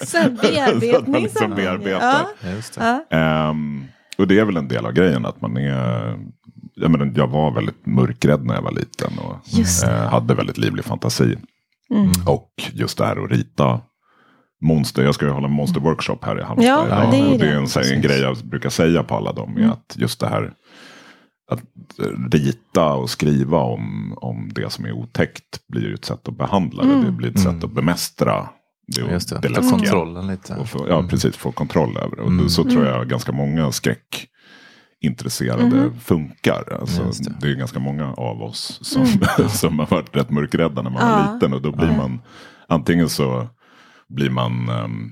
Bearbetning 0.52 1.24
liksom 1.24 1.42
som 1.48 1.56
bearbetar. 1.56 2.26
Ja, 2.42 2.50
Just 2.50 2.74
det. 2.76 3.04
Ehm, 3.10 3.86
och 4.18 4.28
det 4.28 4.40
är 4.40 4.46
väl 4.46 4.58
en 4.58 4.68
del 4.68 4.86
av 4.86 4.92
grejen 4.92 5.26
att 5.26 5.42
man 5.42 5.58
är 5.58 6.18
jag, 6.76 6.92
menar, 6.92 7.12
jag 7.16 7.28
var 7.28 7.52
väldigt 7.52 7.86
mörkrädd 7.86 8.46
när 8.46 8.56
jag 8.56 8.62
var 8.62 8.72
liten 8.72 9.20
och 9.20 9.36
det. 9.56 9.88
eh, 9.88 10.10
hade 10.10 10.34
väldigt 10.34 10.58
livlig 10.58 10.86
fantasi. 10.86 11.38
Mm. 11.94 12.12
Och 12.28 12.50
just 12.74 12.98
det 12.98 13.06
här 13.06 13.24
att 13.24 13.32
rita 13.32 13.82
monster. 14.62 15.04
Jag 15.04 15.16
ska 15.16 15.26
ju 15.26 15.32
hålla 15.32 15.48
en 15.48 15.54
monsterworkshop 15.54 16.26
här 16.26 16.40
i 16.40 16.44
Halmstad 16.44 16.68
Ja, 16.68 16.86
idag. 16.88 17.12
det 17.12 17.18
är 17.18 17.26
och 17.34 17.40
det 17.40 17.46
det. 17.46 17.52
är 17.52 17.56
en, 17.58 17.68
här, 17.76 17.94
en 17.94 18.02
grej 18.02 18.20
jag 18.22 18.38
brukar 18.38 18.70
säga 18.70 19.04
på 19.04 19.16
alla 19.16 19.32
dem. 19.34 19.58
Är 19.58 19.68
att 19.70 19.96
just 19.98 20.20
det 20.20 20.28
här 20.28 20.54
att 21.52 21.62
rita 22.32 22.94
och 22.94 23.10
skriva 23.10 23.58
om, 23.60 24.14
om 24.22 24.50
det 24.56 24.72
som 24.72 24.86
är 24.86 24.92
otäckt 24.92 25.68
blir 25.68 25.82
ju 25.88 25.94
ett 25.94 26.06
sätt 26.06 26.28
att 26.28 26.38
behandla 26.38 26.84
det. 26.84 27.06
Det 27.06 27.12
blir 27.12 27.30
ett 27.30 27.40
sätt 27.40 27.64
att 27.64 27.72
bemästra 27.72 28.50
det, 28.88 29.02
Just 29.02 29.42
det, 29.42 29.50
ta 29.50 29.62
kontrollen 29.70 30.28
lite. 30.28 30.66
Få, 30.66 30.86
ja, 30.90 31.04
precis. 31.10 31.38
Få 31.38 31.52
kontroll 31.52 31.98
över 31.98 32.16
det. 32.16 32.22
Och 32.22 32.28
Mm. 32.32 32.50
så 32.50 32.64
tror 32.64 32.86
jag 32.86 33.10
ganska 33.10 33.32
många 33.32 33.72
skräckintresserade 33.72 35.92
funkar. 36.02 36.78
Alltså, 36.80 37.04
det. 37.24 37.36
det. 37.42 37.48
är 37.52 37.56
ganska 37.56 37.80
många 37.80 38.14
av 38.14 38.42
oss 38.42 38.80
som, 38.82 39.06
som 39.50 39.80
har 39.80 39.88
varit 39.88 40.16
rätt 40.16 40.30
mörkrädda 40.30 40.82
när 40.82 40.90
man 40.90 41.10
Ja. 41.10 41.26
var 41.28 41.34
liten. 41.34 41.54
Och 41.54 41.62
då 41.62 41.72
blir 41.72 41.98
man, 41.98 42.22
antingen 42.68 43.10
så 43.10 43.48
blir 44.10 44.30
man, 44.30 44.70
ehm, 44.70 45.12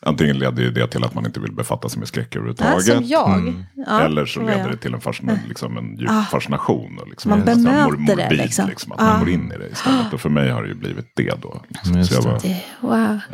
antingen 0.00 0.38
leder 0.38 0.62
ju 0.62 0.70
det 0.70 0.86
till 0.86 1.04
att 1.04 1.14
man 1.14 1.26
inte 1.26 1.40
vill 1.40 1.52
befatta 1.52 1.88
sig 1.88 1.98
med 1.98 2.08
skräck 2.08 2.28
Ja, 2.30 2.38
överhuvudtaget. 2.38 2.84
som 2.84 3.04
jag. 3.04 3.38
Mm. 3.38 3.64
Ja, 3.86 4.00
Eller 4.00 4.26
så 4.26 4.40
leder 4.40 4.58
jag. 4.58 4.70
det 4.70 4.76
till 4.76 4.94
en, 4.94 5.00
fascina, 5.00 5.38
liksom 5.48 5.76
en 5.78 5.96
djup 5.96 6.10
Ah. 6.10 6.22
fascination. 6.22 6.98
Och 6.98 7.08
liksom 7.08 7.30
Man 7.30 7.44
bemöter 7.44 7.84
mor- 7.84 8.06
det, 8.06 8.16
morbid, 8.24 8.38
liksom. 8.38 8.70
att 8.76 8.86
man 8.86 8.98
Ah. 9.00 9.18
går 9.18 9.28
in 9.28 9.52
i 9.52 9.58
det 9.58 9.68
istället. 9.72 10.12
Och 10.12 10.20
för 10.20 10.28
mig 10.30 10.50
har 10.50 10.62
det 10.62 10.68
ju 10.68 10.74
blivit 10.74 11.06
det 11.16 11.42
då. 11.42 11.62
Liksom. 11.68 12.04
Så, 12.04 12.14
jag 12.14 12.24
det. 12.24 12.28
var, 12.30 12.38
Det, 12.38 12.62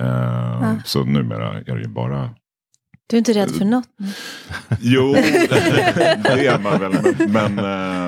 wow. 0.02 0.66
eh, 0.68 0.74
så 0.84 1.04
numera 1.04 1.58
är 1.58 1.74
det 1.76 1.82
ju 1.82 1.88
bara 1.88 2.30
Du 3.06 3.16
är 3.16 3.18
inte 3.18 3.32
rädd 3.32 3.50
för 3.50 3.64
något? 3.64 3.88
nu? 3.98 4.08
Jo, 4.80 5.12
det 5.14 6.46
är 6.46 6.58
man 6.58 6.78
väl. 6.80 6.92
Men, 7.28 7.54
men, 7.54 7.58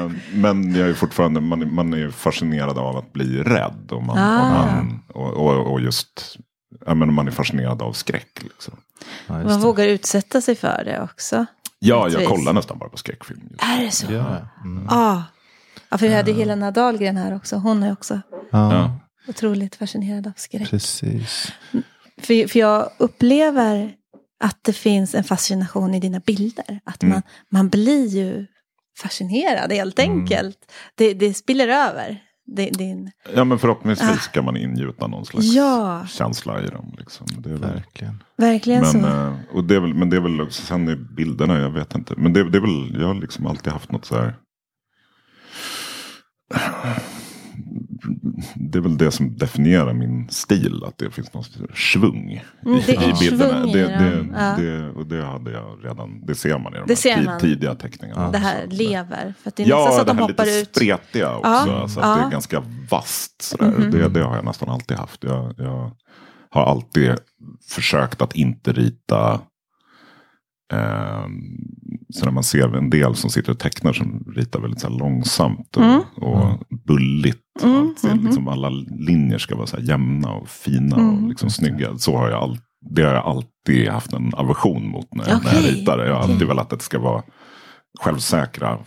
eh, 0.07 0.13
men 0.35 0.75
jag 0.75 0.89
är 0.89 0.95
fortfarande, 0.95 1.41
man, 1.41 1.63
är- 1.63 1.67
man 1.67 1.95
är 1.95 2.11
fascinerad 2.11 2.79
av 2.79 2.97
att 2.97 3.13
bli 3.13 3.43
rädd. 3.43 3.89
Och, 3.91 4.03
man, 4.03 4.19
Ah. 4.19 4.41
och, 4.43 4.67
man, 4.77 5.03
och, 5.15 5.33
och, 5.33 5.73
och 5.73 5.81
just, 5.81 6.37
ja, 6.87 6.95
men 6.95 7.15
man 7.15 7.27
är 7.29 7.33
fascinerad 7.33 7.83
av 7.83 7.93
skräck. 7.93 8.43
Liksom. 8.43 8.77
Ja, 9.27 9.33
Man 9.35 9.47
det. 9.47 9.55
vågar 9.59 9.85
utsätta 9.89 10.41
sig 10.41 10.55
för 10.55 10.83
det 10.85 11.03
också. 11.03 11.47
Ja, 11.79 12.09
jag 12.09 12.27
kollar 12.29 12.53
nästan 12.53 12.79
bara 12.79 12.89
på 12.91 12.97
skräckfilm. 12.97 13.41
Just. 13.51 13.63
Är 13.63 13.85
det 13.85 13.91
så? 13.91 14.13
Ja, 14.13 14.49
mm. 14.65 14.87
Ja. 14.91 15.25
Ja, 15.89 15.99
för 15.99 16.09
vi 16.09 16.15
hade 16.15 16.33
Helena 16.33 16.71
Dahlgren 16.71 17.17
här 17.17 17.37
också. 17.37 17.57
Hon 17.57 17.83
är 17.83 17.93
också 17.93 18.21
ja, 18.51 18.73
Ja. 18.75 18.99
otroligt 19.29 19.77
fascinerad 19.77 20.27
av 20.27 20.33
skräck. 20.37 20.71
precis. 20.71 21.53
För, 22.21 22.49
för 22.49 22.59
jag 22.59 22.91
upplever 22.99 23.93
att 24.45 24.59
det 24.63 24.73
finns 24.73 25.15
en 25.15 25.25
fascination 25.25 25.95
i 25.95 26.01
dina 26.01 26.21
bilder. 26.21 26.81
Att 26.85 27.03
Mm. 27.03 27.13
man, 27.13 27.23
man 27.51 27.69
blir 27.69 28.07
ju 28.07 28.47
fascinerad 29.03 29.73
helt 29.73 29.99
Mm. 29.99 30.11
enkelt. 30.21 30.59
Det, 30.95 31.15
det 31.15 31.35
spiller 31.35 31.69
över. 31.69 32.23
Din... 32.47 33.11
Ja, 33.35 33.45
men 33.45 33.59
förhoppningsvis 33.59 34.29
kan 34.29 34.45
man 34.45 34.57
ingjuta 34.57 35.07
någon 35.07 35.27
slags 35.27 35.47
Ja. 35.47 36.07
känsla 36.09 36.63
i 36.63 36.67
dem. 36.67 36.95
Liksom. 36.99 37.27
Det 37.39 37.51
är 37.51 37.55
Verkligen. 37.55 38.23
Verkligen 38.37 38.81
men, 38.83 38.93
så. 38.93 38.99
eh, 38.99 39.35
och 39.53 39.65
det 39.65 39.75
är 39.77 39.81
väl, 39.81 39.95
men 39.95 40.11
det 40.11 40.17
är 40.17 40.21
väl 40.21 40.41
också, 40.41 40.63
sen 40.63 40.89
är 40.89 40.97
bilderna, 40.97 41.59
jag 41.59 41.71
vet 41.71 41.95
inte. 41.95 42.15
Men 42.17 42.33
det, 42.33 42.51
det 42.51 42.59
är 42.59 42.63
väl, 42.63 43.01
jag 43.01 43.07
har 43.07 43.15
liksom 43.15 43.47
alltid 43.47 43.73
haft 43.73 43.93
något 43.93 44.05
så 44.05 44.17
här. 44.17 44.35
Det 48.55 48.79
är 48.79 48.83
väl 48.83 48.97
det 48.99 49.11
som 49.11 49.37
definierar 49.37 49.93
min 49.95 50.29
stil, 50.31 50.83
att 50.87 50.99
det 50.99 51.11
finns 51.11 51.35
någon 51.35 51.45
svung 51.75 52.31
i, 52.31 52.43
Mm, 52.67 52.81
det 52.87 52.97
är 52.97 53.11
i 53.11 53.31
bilderna. 53.31 53.61
svung 53.61 53.71
i 53.71 53.73
Det, 53.73 53.87
det, 53.87 54.27
ja. 54.35 54.57
det, 54.59 54.91
och 54.91 55.07
det 55.07 55.25
hade 55.25 55.51
jag 55.53 55.79
redan, 55.85 56.27
det 56.27 56.35
ser 56.35 56.59
man 56.59 56.75
i 56.75 56.77
de 56.79 56.85
Det 56.87 57.05
här 57.11 57.39
tid, 57.39 57.41
tidiga 57.41 57.75
teckningarna. 57.75 58.31
det 58.31 58.39
här 58.39 58.67
lever. 58.71 59.35
För 59.43 59.53
det 59.57 59.63
är 59.63 59.69
Ja, 59.69 59.77
nästan 59.85 59.93
så 59.95 60.01
att 60.01 60.07
det 60.07 60.13
de 60.13 60.19
här 60.19 60.29
hoppar 60.29 60.45
lite 60.45 60.59
ut. 60.59 60.77
spretiga 60.77 61.37
också. 61.37 61.51
Ja, 61.51 61.89
Så 61.89 62.01
att 62.01 62.19
det 62.19 62.25
är 62.27 62.31
ganska 62.31 62.63
vasst. 62.91 63.43
Sådär. 63.43 63.71
Mhm. 63.79 63.91
Det, 63.91 64.09
det 64.09 64.23
har 64.25 64.37
jag 64.37 64.45
nästan 64.45 64.69
alltid 64.69 64.97
haft. 64.97 65.25
Jag, 65.25 65.55
jag 65.59 65.91
har 66.51 66.65
alltid 66.65 67.13
försökt 67.69 68.23
att 68.23 68.35
inte 68.35 68.73
rita. 68.73 69.41
Ehm, 70.73 71.41
så 72.15 72.25
när 72.25 72.33
man 72.33 72.43
ser 72.45 72.77
en 72.77 72.91
del 72.91 73.15
som 73.15 73.31
sitter 73.31 73.53
och 73.53 73.59
tecknar 73.59 73.93
som 73.93 74.25
ritar 74.37 74.61
väldigt 74.61 74.81
så 74.81 74.89
här 74.91 74.99
långsamt 74.99 75.77
och, 75.77 75.85
Mm. 75.85 76.01
och 76.17 76.59
bulligt. 76.87 77.43
Mm, 77.63 77.77
Allt, 77.77 78.03
det 78.03 78.15
mhm. 78.15 78.25
liksom 78.27 78.49
alla 78.49 78.69
linjer 78.99 79.39
ska 79.39 79.57
vara 79.57 79.67
så 79.67 79.77
här 79.77 79.85
jämna 79.85 80.31
och 80.33 80.49
fina 80.49 80.97
Mm. 80.97 81.23
och 81.25 81.29
liksom 81.29 81.51
snygga. 81.51 81.99
Så 81.99 82.17
har 82.17 82.31
jag 82.31 82.43
all, 82.43 82.59
det 82.91 83.03
har 83.03 83.15
jag 83.15 83.25
alltid 83.25 83.89
haft 83.89 84.13
en 84.13 84.35
aversion 84.35 84.89
mot 84.89 85.15
när, 85.15 85.29
jag- 85.29 85.45
när 85.45 85.55
jag 85.55 85.65
ritar. 85.65 85.99
Jag 85.99 86.15
har 86.15 86.21
okej. 86.23 86.33
alltid 86.33 86.49
velat 86.49 86.73
att 86.73 86.79
det 86.79 86.85
ska 86.85 86.99
vara 86.99 87.23
självsäkra, 88.01 88.79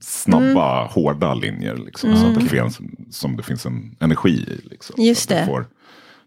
snabba, 0.00 0.86
hårda 0.86 1.34
linjer. 1.34 1.76
Liksom, 1.76 2.16
Så 2.16 2.26
att 2.26 2.34
det 2.34 2.40
finns, 2.46 2.80
som 3.10 3.36
det 3.36 3.42
finns 3.42 3.66
en 3.66 3.96
energi 4.00 4.30
i. 4.30 4.68
Liksom, 4.70 4.94
Mm. 4.98 5.08
Just 5.08 5.32
att 5.32 5.38
det. 5.38 5.46
Får, 5.46 5.66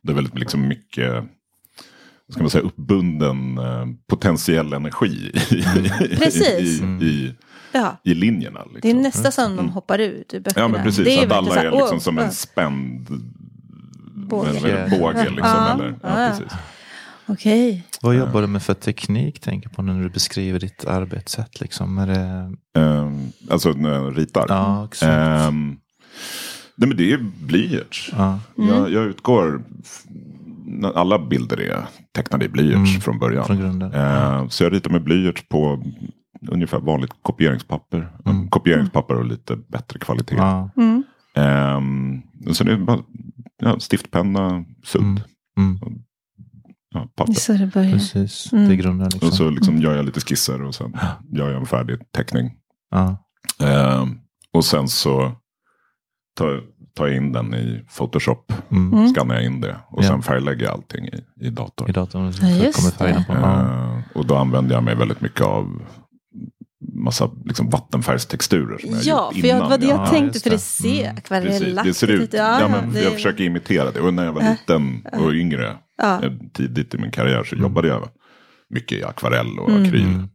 det 0.03 0.11
är 0.11 0.15
väldigt 0.15 0.39
liksom 0.39 0.67
mycket 0.67 1.23
ska 2.31 2.41
man 2.41 2.49
säga, 2.49 2.63
uppbunden 2.63 3.57
eh, 3.57 3.85
potentiell 4.09 4.73
energi 4.73 5.31
i, 5.51 5.61
Precis. 6.17 6.81
i, 6.81 7.05
i, 7.05 7.33
Ja. 7.71 7.97
i 8.03 8.13
linjerna. 8.13 8.59
Liksom. 8.63 8.79
Det 8.81 8.89
är 8.91 8.93
nästan 9.03 9.31
som 9.31 9.55
de 9.55 9.69
hoppar 9.69 9.99
ut 9.99 10.33
ur 10.33 10.39
böckerna. 10.39 10.63
Ja 10.63 10.67
men 10.67 10.83
precis, 10.83 11.05
Det 11.05 11.11
att 11.23 11.29
verkligen 11.31 11.31
alla 11.31 11.61
är 11.61 11.71
liksom 11.71 11.95
åh, 11.97 11.99
som 11.99 12.17
en 12.17 12.31
spänd 12.31 13.07
Båge. 14.15 14.51
båge, 14.61 14.87
båge 14.99 15.23
liksom. 15.23 15.35
Ja, 15.43 15.73
Eller, 15.73 15.95
ja, 16.03 16.29
precis. 16.29 16.57
Okej. 17.25 17.83
Vad 18.01 18.15
jobbar 18.15 18.41
du 18.41 18.47
med 18.47 18.63
för 18.63 18.73
teknik, 18.73 19.39
tänker 19.39 19.69
på 19.69 19.81
när 19.81 20.03
du 20.03 20.09
beskriver 20.09 20.59
ditt 20.59 20.85
arbetssätt? 20.85 21.61
Liksom? 21.61 21.97
Är 21.97 22.07
det... 22.07 22.53
Ehm, 22.81 23.31
alltså 23.49 23.69
när 23.69 23.93
jag 23.93 24.17
ritar. 24.17 24.45
Ja, 24.49 24.85
exakt. 24.85 25.09
Ehm, 25.09 25.77
nej 26.75 26.87
men 26.89 26.97
det 26.97 27.11
är 27.13 27.17
blyerts. 27.41 28.11
Ja. 28.17 28.39
Jag, 28.55 28.91
jag 28.91 29.05
utgår, 29.05 29.63
alla 30.95 31.19
bilder 31.27 31.61
är 31.61 31.85
tecknade 32.15 32.45
i 32.45 32.49
blyerts 32.49 32.89
Mm, 32.89 33.01
från 33.01 33.19
början. 33.19 33.45
Från 33.45 33.57
grunden. 33.59 33.93
Ehm, 33.93 34.49
så 34.49 34.63
jag 34.63 34.73
ritar 34.73 34.91
med 34.91 35.03
blyerts 35.03 35.47
på 35.49 35.83
ungefär 36.49 36.79
vanligt 36.79 37.11
kopieringspapper. 37.21 38.11
Mm. 38.25 38.49
Kopieringspapper 38.49 39.15
och 39.15 39.25
lite 39.25 39.55
bättre 39.55 39.99
kvalitet. 39.99 40.35
Ja. 40.35 40.69
Mm. 40.77 41.03
Och 42.49 42.57
sen 42.57 42.67
är 42.67 42.71
det 42.71 42.77
bara 42.85 42.99
ja, 43.57 43.79
stiftpenna, 43.79 44.65
sudd, 44.83 45.03
Mm. 45.03 45.19
Mm. 45.57 45.99
ja, 46.93 47.07
papper. 47.15 47.33
så 47.33 47.53
det 47.53 47.67
börjar. 47.67 47.91
Precis, 47.91 48.53
Mm. 48.53 48.67
det 48.67 48.73
är 48.73 48.77
grunden. 48.77 49.09
Liksom. 49.09 49.27
Och 49.29 49.33
så 49.35 49.49
liksom 49.49 49.77
gör 49.77 49.95
jag 49.95 50.05
lite 50.05 50.21
skisser 50.21 50.61
och 50.61 50.75
sen 50.75 50.97
gör 51.33 51.51
jag 51.51 51.59
en 51.59 51.65
färdig 51.65 51.97
teckning. 52.11 52.51
ja. 52.91 53.17
Ehm, 53.63 54.17
och 54.53 54.65
sen 54.65 54.87
så 54.87 55.31
tar, 56.37 56.61
tar 56.97 57.07
jag 57.07 57.15
in 57.15 57.31
den 57.31 57.53
i 57.53 57.85
Photoshop. 57.97 58.53
mm. 58.71 58.93
Mm. 58.93 59.13
Skannar 59.13 59.35
jag 59.35 59.43
in 59.45 59.61
det. 59.61 59.75
Och 59.89 60.03
Ja. 60.03 60.07
sen 60.07 60.21
färglägger 60.21 60.63
jag 60.65 60.73
allting 60.73 61.05
i, 61.07 61.23
i 61.41 61.49
datorn. 61.49 61.89
I 61.89 61.91
datorn 61.93 62.33
så 62.33 62.45
Ja, 62.45 62.49
just 62.65 62.77
kommer 62.79 62.91
färgerna 62.91 63.23
på. 63.27 63.33
Ja. 63.33 63.61
Ehm, 63.61 64.01
och 64.15 64.25
då 64.25 64.35
använder 64.35 64.75
jag 64.75 64.83
mig 64.83 64.95
väldigt 64.95 65.21
mycket 65.21 65.41
av 65.41 65.81
massa 66.93 67.31
liksom, 67.45 67.69
vattenfärgstexturer. 67.69 68.77
Som 68.77 68.89
jag 68.91 69.03
Ja, 69.03 69.31
gjort 69.33 69.41
för 69.41 69.47
jag, 69.47 69.57
innan 69.57 69.69
vad 69.69 69.79
det 69.79 69.85
jag 69.87 69.99
Ja, 69.99 70.05
tänkte, 70.07 70.39
för 70.39 70.49
det. 70.49 70.55
det 70.55 70.59
ser 70.59 71.03
Mm. 71.03 71.17
Akvarellaktigt 71.17 71.83
det 71.83 71.93
ser 71.93 72.07
ut, 72.11 72.33
ja, 72.33 72.59
Ja, 72.61 72.67
men 72.67 72.93
det- 72.93 73.01
jag 73.03 73.13
försöker 73.13 73.43
imitera 73.43 73.91
det. 73.91 73.99
Och 74.01 74.13
när 74.13 74.25
jag 74.25 74.33
var 74.33 74.41
liten 74.41 75.05
och 75.25 75.31
yngre, 75.31 75.75
Ja. 76.01 76.23
eh, 76.23 76.31
tidigt 76.53 76.93
i 76.93 76.97
min 76.97 77.11
karriär, 77.11 77.43
så 77.43 77.55
Mm. 77.55 77.63
jobbade 77.63 77.87
jag 77.87 78.09
mycket 78.69 78.97
i 78.97 79.03
akvarell 79.03 79.59
och 79.59 79.69
Mm. 79.69 79.83
akryl. 79.83 80.03
Mm. 80.03 80.29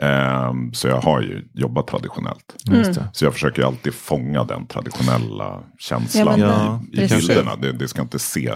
Ehm, 0.00 0.72
så 0.74 0.88
jag 0.88 1.00
har 1.00 1.20
ju 1.20 1.44
jobbat 1.54 1.86
traditionellt. 1.86 2.54
Det. 2.64 3.08
Så 3.12 3.24
jag 3.24 3.32
försöker 3.32 3.62
ju 3.62 3.68
alltid 3.68 3.94
fånga 3.94 4.44
den 4.44 4.66
traditionella 4.66 5.60
känslan 5.78 6.40
Ja, 6.40 6.80
i, 6.92 7.02
i 7.02 7.08
bilderna. 7.08 7.56
Det, 7.56 7.72
det 7.72 7.88
ska 7.88 8.02
inte 8.02 8.18
se 8.18 8.52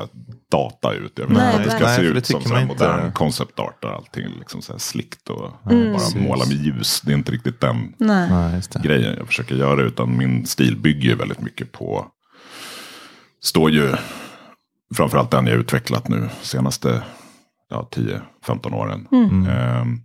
data 0.50 0.92
ut. 0.92 1.12
Jag 1.18 1.26
vill 1.26 1.37
Nej, 1.37 1.56
att 1.56 1.64
det 1.64 1.70
ska 1.70 1.85
nej, 1.85 1.97
se 1.97 2.02
det 2.02 2.09
ut 2.09 2.26
som 2.26 2.42
så 2.42 2.54
modern 2.61 3.12
concept 3.12 3.59
art. 3.59 3.82
Där 3.82 3.88
allting 3.88 4.26
liksom 4.38 4.62
så 4.62 4.73
här 4.73 4.78
slickt 4.78 5.28
och 5.30 5.50
Mm. 5.70 5.85
bara 5.92 5.99
Precis. 5.99 6.14
måla 6.23 6.44
med 6.47 6.56
ljus. 6.56 7.00
Det 7.00 7.12
är 7.12 7.16
inte 7.16 7.32
riktigt 7.32 7.61
den 7.61 7.94
Nej. 7.99 8.61
Grejen 8.82 9.14
jag 9.18 9.26
försöker 9.26 9.54
göra. 9.54 9.82
Utan 9.82 10.16
min 10.16 10.47
stil 10.47 10.76
bygger 10.76 11.09
ju 11.09 11.14
väldigt 11.14 11.40
mycket 11.40 11.73
på, 11.73 12.06
står 13.42 13.70
ju 13.70 13.94
framförallt 14.94 15.30
den 15.30 15.47
jag 15.47 15.56
utvecklat 15.56 16.09
nu 16.09 16.28
senaste 16.42 17.02
ja, 17.70 17.88
10-15 18.47 18.75
åren. 18.75 19.09
Mm. 19.12 19.47
Ehm, 19.47 20.00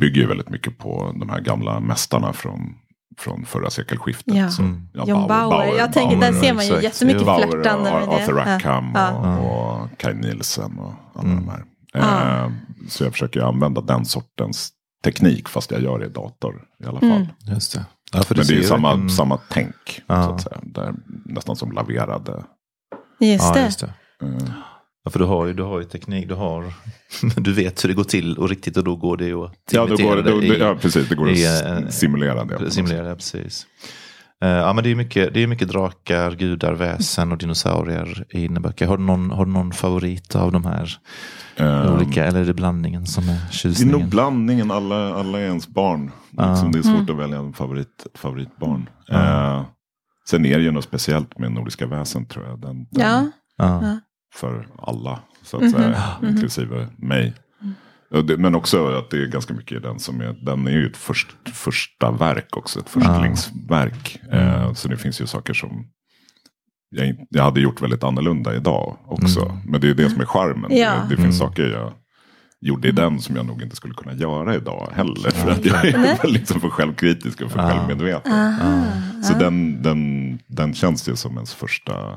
bygger 0.00 0.20
ju 0.20 0.26
väldigt 0.26 0.48
mycket 0.48 0.78
på 0.78 1.12
de 1.20 1.28
här 1.30 1.40
gamla 1.40 1.80
mästarna 1.80 2.32
från, 2.32 2.74
från 3.18 3.44
förra 3.44 3.70
sekelskiftet. 3.70 4.34
Ja. 4.34 4.48
Så, 4.50 4.62
Mm. 4.62 4.88
ja, 4.94 5.04
John 5.06 5.28
Bauer. 5.28 5.78
Jag 5.78 5.92
tänker, 5.92 6.16
där 6.16 6.32
ser 6.32 6.54
man 6.54 6.64
ju 6.66 6.70
exakt. 6.70 6.84
jättemycket 6.84 7.26
Bauer 7.26 7.46
flörtande 7.50 7.90
med 7.92 8.02
det. 8.02 8.06
Arthur 8.14 8.32
Rackham 8.32 8.92
Ja. 8.94 9.10
och, 9.10 9.82
och 9.82 9.98
Kaj 9.98 10.14
Nielsen 10.14 10.78
och 10.78 10.92
alla 11.14 11.28
Mm. 11.30 11.44
de 11.44 11.50
här. 11.50 11.64
Ja. 11.92 12.44
Eh, 12.44 12.50
så 12.88 13.04
jag 13.04 13.12
försöker 13.12 13.40
använda 13.40 13.80
den 13.80 14.04
sortens 14.04 14.70
teknik 15.04 15.48
fast 15.48 15.70
jag 15.70 15.82
gör 15.82 15.98
det 15.98 16.06
i 16.06 16.08
dator 16.08 16.62
i 16.84 16.86
alla 16.86 17.00
fall. 17.00 17.10
Mm. 17.10 17.26
Just 17.40 17.72
det. 17.74 17.84
Ja, 18.12 18.22
för 18.22 18.34
Men 18.34 18.46
det 18.46 18.52
är 18.52 18.56
ju 18.56 18.62
samma, 18.62 18.88
verkligen- 18.88 19.10
samma 19.10 19.38
tänk. 19.50 19.74
Ja. 20.06 20.22
Så 20.24 20.30
att 20.30 20.40
säga. 20.42 20.58
Där, 20.62 20.94
nästan 21.24 21.56
som 21.56 21.72
laverade. 21.72 22.44
Just 23.20 23.44
Ja, 23.44 23.52
det. 23.54 23.64
just 23.64 23.80
det. 23.80 23.92
eh, 24.22 24.48
Ja, 25.04 25.10
för 25.10 25.18
du 25.18 25.24
har 25.24 25.46
ju, 25.46 25.52
du 25.54 25.62
har 25.62 25.78
ju 25.78 25.84
teknik, 25.84 26.28
du 26.28 26.34
har, 26.34 26.72
du 27.40 27.52
vet 27.52 27.84
hur 27.84 27.88
det 27.88 27.94
går 27.94 28.04
till 28.04 28.38
och 28.38 28.48
riktigt 28.48 28.76
och 28.76 28.84
då 28.84 28.96
går 28.96 29.16
det 29.16 29.24
ju 29.26 29.44
att 29.44 29.54
Ja, 29.72 29.86
då 29.86 29.96
går 29.96 30.16
det, 30.16 30.22
då, 30.22 30.42
i- 30.42 30.58
ja, 30.60 30.76
precis. 30.80 31.08
Det 31.08 31.14
går 31.14 31.30
att 31.30 31.36
i, 31.36 31.44
eh, 31.44 31.88
simulera 31.88 32.44
det. 32.44 32.70
Simulera 32.70 33.08
det, 33.08 33.14
precis. 33.14 33.66
Eh, 34.42 34.48
ja, 34.50 34.72
men 34.72 34.84
det 34.84 34.90
är 34.90 34.94
mycket, 34.94 35.34
det 35.34 35.42
är 35.42 35.46
mycket 35.46 35.68
drakar, 35.68 36.32
gudar, 36.32 36.72
väsen 36.74 37.32
och 37.32 37.38
dinosaurier 37.38 38.24
i 38.30 38.40
dina 38.40 38.60
böcker. 38.60 38.86
Har 38.86 38.96
du 38.96 39.02
någon, 39.04 39.30
har 39.30 39.44
du 39.46 39.52
någon 39.52 39.72
favorit 39.72 40.36
av 40.36 40.52
de 40.52 40.64
här. 40.64 40.90
Eh, 41.56 41.94
olika, 41.94 42.24
eller 42.24 42.40
är 42.40 42.44
det 42.44 42.54
blandningen 42.54 43.06
som 43.06 43.24
är 43.24 43.32
Det 43.32 43.32
är 43.48 43.52
tjusningen? 43.52 43.98
nog 43.98 44.08
blandningen, 44.08 44.70
alla, 44.70 45.14
alla 45.14 45.38
är 45.38 45.44
ens 45.44 45.68
barn. 45.68 46.10
Liksom, 46.30 46.72
det 46.72 46.78
är 46.78 46.82
svårt 46.82 46.94
Mm. 46.94 47.10
att 47.10 47.16
välja 47.18 47.38
en 47.38 47.52
favorit, 47.52 48.06
ett 48.06 48.18
favoritbarn. 48.18 48.88
Eh, 49.10 49.62
sen 50.30 50.46
är 50.46 50.58
det 50.58 50.64
ju 50.64 50.70
något 50.70 50.84
speciellt 50.84 51.38
med 51.38 51.52
Nordiska 51.52 51.86
väsen 51.86 52.26
tror 52.26 52.46
jag. 52.46 52.60
Den, 52.60 52.86
den, 52.90 53.32
Ja. 53.56 53.98
För 54.34 54.68
alla, 54.78 55.18
så 55.42 55.56
att 55.56 55.62
Mhm. 55.62 55.72
säga. 55.72 56.02
Mhm. 56.22 56.30
Inklusive 56.30 56.88
mig. 56.96 57.34
Men 58.38 58.54
också 58.54 58.86
att 58.86 59.10
det 59.10 59.22
är 59.22 59.26
ganska 59.26 59.54
mycket 59.54 59.82
den 59.82 59.98
som 59.98 60.20
är, 60.20 60.32
den 60.32 60.66
är 60.66 60.70
ju 60.70 60.86
ett 60.86 60.96
först, 60.96 61.28
första 61.52 62.10
verk 62.10 62.56
också, 62.56 62.80
ett 62.80 62.88
förstlingsverk. 62.88 64.20
Eh, 64.32 64.72
så 64.72 64.88
det 64.88 64.96
finns 64.96 65.20
ju 65.20 65.26
saker 65.26 65.54
som 65.54 65.86
jag, 66.90 67.16
jag 67.30 67.44
hade 67.44 67.60
gjort 67.60 67.82
väldigt 67.82 68.04
annorlunda 68.04 68.54
idag 68.54 68.96
också. 69.06 69.40
Mm. 69.44 69.56
Men 69.64 69.80
det 69.80 69.90
är 69.90 69.94
det 69.94 70.10
som 70.10 70.20
är 70.20 70.26
charmen. 70.26 70.76
Ja. 70.76 70.90
Det, 70.90 71.00
det 71.16 71.22
finns 71.22 71.40
Mm. 71.40 71.48
saker 71.48 71.62
jag 71.62 71.92
gjorde 72.60 72.88
i 72.88 72.92
den 72.92 73.20
som 73.20 73.36
jag 73.36 73.46
nog 73.46 73.62
inte 73.62 73.76
skulle 73.76 73.94
kunna 73.94 74.14
göra 74.14 74.54
idag 74.54 74.88
heller. 74.92 75.30
För 75.30 75.50
att 75.50 75.64
jag 75.64 75.84
är 75.86 75.98
Nej. 75.98 76.18
väl 76.22 76.32
liksom 76.32 76.60
för 76.60 76.68
självkritisk 76.70 77.40
och 77.40 77.50
för 77.50 77.58
Ja. 77.58 77.68
självmedveten. 77.70 78.32
Aha. 78.32 78.84
Så 79.22 79.32
Ja. 79.32 79.38
den, 79.38 79.82
den, 79.82 80.38
den 80.46 80.74
känns 80.74 81.08
ju 81.08 81.16
som 81.16 81.34
ens 81.34 81.54
första 81.54 82.16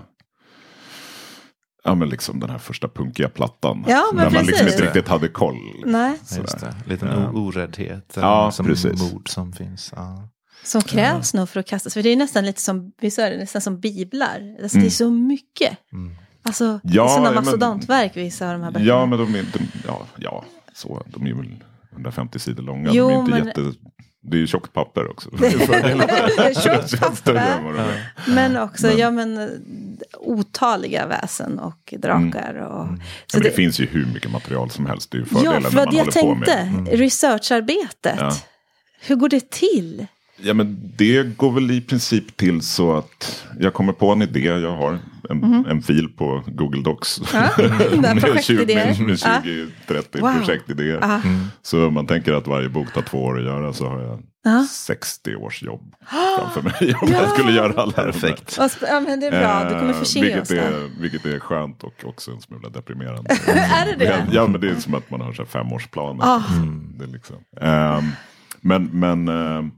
ja, 1.88 1.96
men 1.96 2.10
liksom 2.10 2.40
den 2.40 2.50
här 2.50 2.58
första 2.58 2.88
punkiga 2.88 3.30
plattan. 3.30 3.86
Ja, 3.88 4.04
men 4.14 4.24
när 4.24 4.32
man 4.32 4.46
liksom 4.46 4.66
precis. 4.66 4.72
inte 4.74 4.86
riktigt 4.86 5.08
hade 5.08 5.28
koll. 5.28 5.58
Nej, 5.86 6.18
Just 6.38 6.60
det. 6.60 6.76
Liten 6.86 7.08
Ja. 7.08 7.30
oräddhet. 7.40 8.14
Ja, 8.16 8.42
eller 8.42 8.52
som 8.52 8.66
precis. 8.66 9.14
mod 9.14 9.28
som 9.28 9.54
finns. 9.54 9.94
Ja. 9.96 10.30
som 10.64 10.82
krävs 10.82 11.34
nog 11.34 11.50
för 11.50 11.60
att 11.60 11.68
kastas. 11.68 11.94
För 11.94 12.04
det 12.04 12.10
är 12.10 12.16
nästan 12.16 12.46
lite 12.46 12.62
som, 12.62 12.92
visst 13.02 13.20
är 13.20 13.32
det 13.32 13.38
nästan 13.38 13.62
som 13.62 13.80
biblar. 13.80 14.56
Alltså 14.62 14.78
Mm. 14.78 14.84
det 14.84 14.88
är 14.88 14.90
så 14.90 15.10
mycket. 15.12 15.78
Mm. 15.94 16.16
Alltså, 16.44 16.80
Ja, 16.84 17.08
sådana 17.10 17.32
mastodontverk 17.32 18.18
vissa 18.18 18.48
av 18.48 18.54
de 18.54 18.62
här 18.64 18.72
böckerna. 18.72 18.90
Ja, 18.90 19.06
men 19.06 19.20
de 19.20 19.36
är, 19.36 19.44
de, 19.54 19.60
ja, 19.88 20.02
ja, 20.18 20.44
så, 20.74 21.04
de 21.08 21.28
är 21.28 21.34
väl 21.34 21.64
150 21.92 22.40
sidor 22.40 22.64
långa. 22.64 22.90
Jo, 22.94 23.10
de 23.10 23.14
är 23.16 23.20
inte 23.20 23.32
men- 23.32 23.48
jätte, 23.48 23.62
det 24.28 24.38
är 24.38 24.40
ju 24.40 24.48
tjockt 24.48 24.74
papper 24.74 25.12
också. 25.12 25.30
Tjockt 26.64 27.00
papper. 27.00 27.42
Men 28.28 28.58
också, 28.58 28.88
Men- 28.88 28.98
ja 28.98 29.12
men 29.12 29.50
otaliga 30.20 31.08
väsen 31.08 31.60
och 31.60 31.94
drakar. 31.98 32.54
Och, 32.54 32.88
Ja, 32.88 32.88
så 33.28 33.38
men 33.38 33.44
det, 33.44 33.50
det, 33.50 33.56
finns 33.56 33.80
ju 33.80 33.86
hur 33.86 34.06
mycket 34.06 34.32
material 34.32 34.70
som 34.70 34.86
helst. 34.86 35.12
Det 35.12 35.18
är 35.18 35.20
ju 35.20 35.26
fördelen 35.26 35.54
ja, 35.64 35.70
för 35.70 35.76
när 35.78 35.86
man 35.86 35.96
jag 35.96 36.06
håller 36.06 36.12
på 36.12 36.36
tänkte, 36.36 36.64
med. 36.66 36.68
Mm. 36.68 36.86
researcharbetet. 36.86 38.16
Ja. 38.20 38.32
Hur 39.02 39.16
går 39.16 39.30
det 39.30 39.50
till? 39.50 40.08
Ja, 40.42 40.54
men 40.54 40.92
det 40.98 41.38
går 41.38 41.52
väl 41.52 41.72
i 41.72 41.82
princip 41.82 42.38
till 42.38 42.62
så 42.62 42.98
att 42.98 43.46
jag 43.60 43.74
kommer 43.74 43.94
på 43.94 44.12
en 44.12 44.22
idé. 44.22 44.40
Jag 44.40 44.76
har 44.78 45.00
en, 45.30 45.66
en 45.70 45.82
fil 45.82 46.10
på 46.18 46.44
Google 46.48 46.82
Docs. 46.82 47.22
Ja, 47.34 47.50
med 47.58 48.02
med 48.02 48.16
20, 48.16 48.22
projektidéer. 48.22 48.86
med, 48.88 49.00
med 49.08 49.20
Ja. 49.24 49.42
20-30 49.88 50.22
Wow. 50.22 50.34
projektidéer. 50.38 51.00
Ja. 51.02 51.22
Så 51.62 51.88
om 51.88 51.94
man 51.94 52.08
tänker 52.08 52.34
att 52.34 52.48
varje 52.48 52.70
bok 52.70 52.94
tar 52.94 53.02
två 53.02 53.18
år 53.24 53.40
att 53.40 53.46
göra 53.46 53.74
så 53.74 53.90
har 53.90 54.02
jag 54.02 54.24
Ja. 54.44 54.68
60 54.72 55.36
års 55.36 55.64
jobb 55.64 55.94
framför 56.40 56.62
mig. 56.62 56.96
Om 57.02 57.08
jag 57.12 57.30
skulle 57.30 57.52
göra 57.52 57.82
alla. 57.82 57.92
Perfekt. 57.92 58.60
Ja 58.82 59.00
men 59.00 59.20
det 59.20 59.28
är 59.28 59.32
bra, 59.32 59.64
du 59.70 59.80
kommer 59.80 59.94
Eh, 59.94 60.00
förse 60.00 60.22
vilket 60.22 60.42
oss. 60.42 60.48
där. 60.50 60.58
är, 60.58 61.02
vilket 61.02 61.26
är 61.26 61.40
skönt 61.40 61.84
och 61.84 61.94
också 62.06 62.32
en 62.32 62.42
smula 62.42 62.70
deprimerande. 62.70 63.30
Är 63.48 63.86
det 63.86 63.96
det? 64.06 64.28
Ja, 64.32 64.48
men 64.48 64.62
det 64.62 64.70
är 64.70 64.76
som 64.76 64.94
att 64.94 65.10
man 65.12 65.22
har 65.22 65.34
så 65.34 65.42
här 65.42 65.50
femårsplaner. 65.50 66.24
Ah. 66.26 66.44
Det 66.98 67.04
är 67.04 67.08
liksom. 67.08 67.36
Ehm, 67.62 68.12
men 68.62 68.84
men, 68.86 69.28
ehm, 69.28 69.72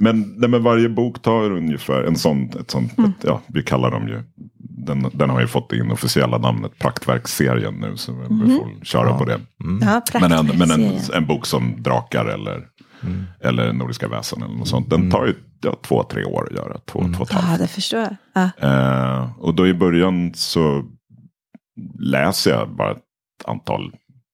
men, 0.00 0.34
nej, 0.36 0.48
men 0.50 0.62
varje 0.62 0.88
bok 0.88 1.22
tar 1.22 1.50
ungefär 1.50 2.02
en 2.02 2.16
sån, 2.16 2.50
ett 2.60 2.70
sånt, 2.70 2.98
Mm. 2.98 3.10
ett, 3.10 3.24
ja, 3.24 3.40
vi 3.46 3.62
kallar 3.62 3.90
dem 3.90 4.08
ju, 4.08 4.22
den, 4.58 5.10
den 5.12 5.30
har 5.30 5.40
ju 5.40 5.46
fått 5.46 5.70
det 5.70 5.76
inofficiella 5.78 6.38
namnet 6.38 6.78
Praktverksserien 6.78 7.74
nu, 7.74 7.96
så 7.96 8.12
vi 8.12 8.34
Mhm. 8.34 8.56
får 8.56 8.84
köra 8.84 9.18
på 9.18 9.24
det. 9.24 9.40
Ja, 9.80 10.02
Men, 10.20 10.32
en, 10.32 10.46
men 10.58 10.70
en, 10.70 10.92
en 11.14 11.26
bok 11.26 11.46
som 11.46 11.82
Drakar 11.82 12.24
eller, 12.26 12.66
Mm. 13.02 13.24
eller 13.40 13.72
Nordiska 13.72 14.08
väsen 14.08 14.42
eller 14.42 14.54
något 14.54 14.68
sånt, 14.68 14.90
den 14.90 15.10
tar 15.10 15.26
ju 15.26 15.34
ja, 15.62 15.76
två, 15.82 16.02
tre 16.02 16.24
år 16.24 16.46
att 16.50 16.56
göra, 16.56 16.78
två, 16.86 17.00
Mm. 17.00 17.12
två 17.14 17.22
och 17.22 17.28
ett 17.30 17.36
halvt. 17.36 17.50
Ja, 17.50 17.58
det 17.58 17.68
förstår 17.68 18.00
jag. 18.00 18.16
Ja. 18.34 18.50
Eh, 18.68 19.30
och 19.38 19.54
då 19.54 19.66
i 19.68 19.74
början 19.74 20.32
så 20.34 20.84
läser 21.98 22.50
jag 22.50 22.68
bara 22.76 22.90
ett 22.90 23.02
antal 23.44 23.92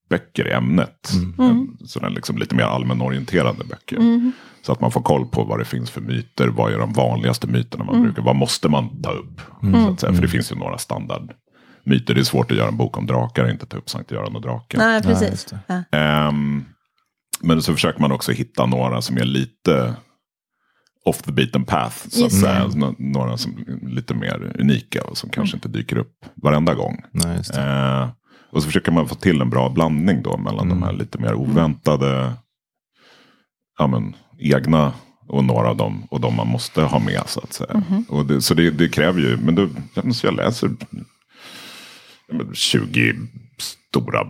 böcker 0.08 0.48
i 0.48 0.52
ämnet. 0.52 1.10
Mm. 1.38 1.76
Sådana 1.86 2.14
liksom 2.14 2.38
lite 2.38 2.54
mer 2.54 2.64
allmänorienterade 2.64 3.64
böcker. 3.64 3.96
Mm. 3.96 4.32
Så 4.62 4.72
att 4.72 4.80
man 4.80 4.90
får 4.92 5.02
koll 5.02 5.26
på 5.26 5.44
vad 5.44 5.58
det 5.58 5.64
finns 5.64 5.90
för 5.90 6.00
myter. 6.00 6.48
Vad 6.48 6.72
är 6.72 6.78
de 6.78 6.92
vanligaste 6.92 7.46
myterna 7.46 7.84
man 7.84 8.02
brukar, 8.02 8.22
vad 8.22 8.36
måste 8.36 8.68
man 8.68 9.02
ta 9.02 9.10
upp? 9.10 9.40
Så 9.60 9.88
att 9.92 10.00
säga. 10.00 10.12
För 10.12 10.22
det 10.22 10.28
finns 10.28 10.52
ju 10.52 10.56
några 10.56 10.78
standardmyter. 10.78 12.14
Det 12.14 12.20
är 12.20 12.24
svårt 12.24 12.50
att 12.50 12.56
göra 12.56 12.68
en 12.68 12.76
bok 12.76 12.96
om 12.98 13.06
drakar 13.06 13.44
och 13.44 13.50
inte 13.50 13.66
ta 13.66 13.76
upp 13.76 13.90
Sankt 13.90 14.10
Göran 14.10 14.36
och 14.36 14.42
draken. 14.42 14.80
Nej, 14.80 15.02
precis. 15.02 15.46
Ja. 15.66 15.82
Ehm, 15.98 16.64
men 17.40 17.62
så 17.62 17.72
försöker 17.74 18.00
man 18.00 18.12
också 18.12 18.32
hitta 18.32 18.66
några 18.66 19.02
som 19.02 19.16
är 19.16 19.24
lite 19.24 19.94
off 21.04 21.22
the 21.22 21.32
beaten 21.32 21.64
path. 21.64 21.96
Så 22.08 22.26
att 22.26 22.32
säga. 22.32 22.68
Nå- 22.74 22.94
Några 22.98 23.36
som 23.36 23.52
är 23.52 23.88
lite 23.88 24.14
mer 24.14 24.52
unika 24.60 25.02
och 25.04 25.18
som 25.18 25.30
kanske 25.30 25.56
inte 25.56 25.68
dyker 25.68 25.98
upp 25.98 26.24
varenda 26.34 26.74
gång. 26.74 27.02
Nej, 27.12 27.36
just 27.36 27.54
det. 27.54 27.62
Eh, 27.62 28.08
och 28.56 28.62
så 28.62 28.66
försöker 28.68 28.92
man 28.92 29.08
få 29.08 29.14
till 29.14 29.40
en 29.40 29.50
bra 29.50 29.68
blandning 29.68 30.22
då 30.22 30.36
mellan 30.36 30.68
de 30.68 30.82
här 30.82 30.92
lite 30.92 31.18
mer 31.18 31.34
oväntade, 31.34 32.32
ja, 33.78 33.86
men, 33.86 34.16
egna 34.38 34.92
och 35.28 35.44
några 35.44 35.68
av 35.70 35.76
dem 35.76 36.02
och 36.10 36.20
de 36.20 36.36
man 36.36 36.48
måste 36.48 36.82
ha 36.82 36.98
med 36.98 37.22
så 37.26 37.40
att 37.40 37.52
säga. 37.52 37.82
Och 38.08 38.26
det, 38.26 38.40
så 38.42 38.54
det, 38.54 38.70
det 38.70 38.88
kräver 38.88 39.20
ju, 39.20 39.36
men 39.36 39.54
då, 39.54 39.68
så 40.12 40.26
jag 40.26 40.34
läser 40.34 40.70
ja, 42.28 42.34
men 42.34 42.54
20 42.54 43.14
stora 43.58 44.26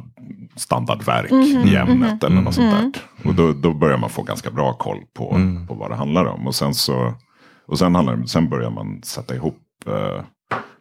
standardverk 0.56 1.32
i 1.66 1.76
ämnet 1.76 2.24
eller 2.24 2.40
något 2.42 2.54
sånt 2.54 2.70
där. 2.70 3.28
Och 3.28 3.34
då, 3.34 3.52
då 3.52 3.72
börjar 3.74 3.98
man 3.98 4.10
få 4.10 4.22
ganska 4.22 4.50
bra 4.50 4.72
koll 4.72 4.98
på, 5.16 5.30
på 5.68 5.74
vad 5.74 5.90
det 5.90 5.94
handlar 5.96 6.24
om. 6.24 6.46
Och 6.46 6.54
sen, 6.54 6.74
så, 6.74 7.14
och 7.66 7.78
sen, 7.78 7.94
handlar, 7.94 8.16
det- 8.16 8.28
sen 8.28 8.48
börjar 8.48 8.70
man 8.70 9.02
sätta 9.02 9.34
ihop 9.34 9.58
eh, 9.86 10.20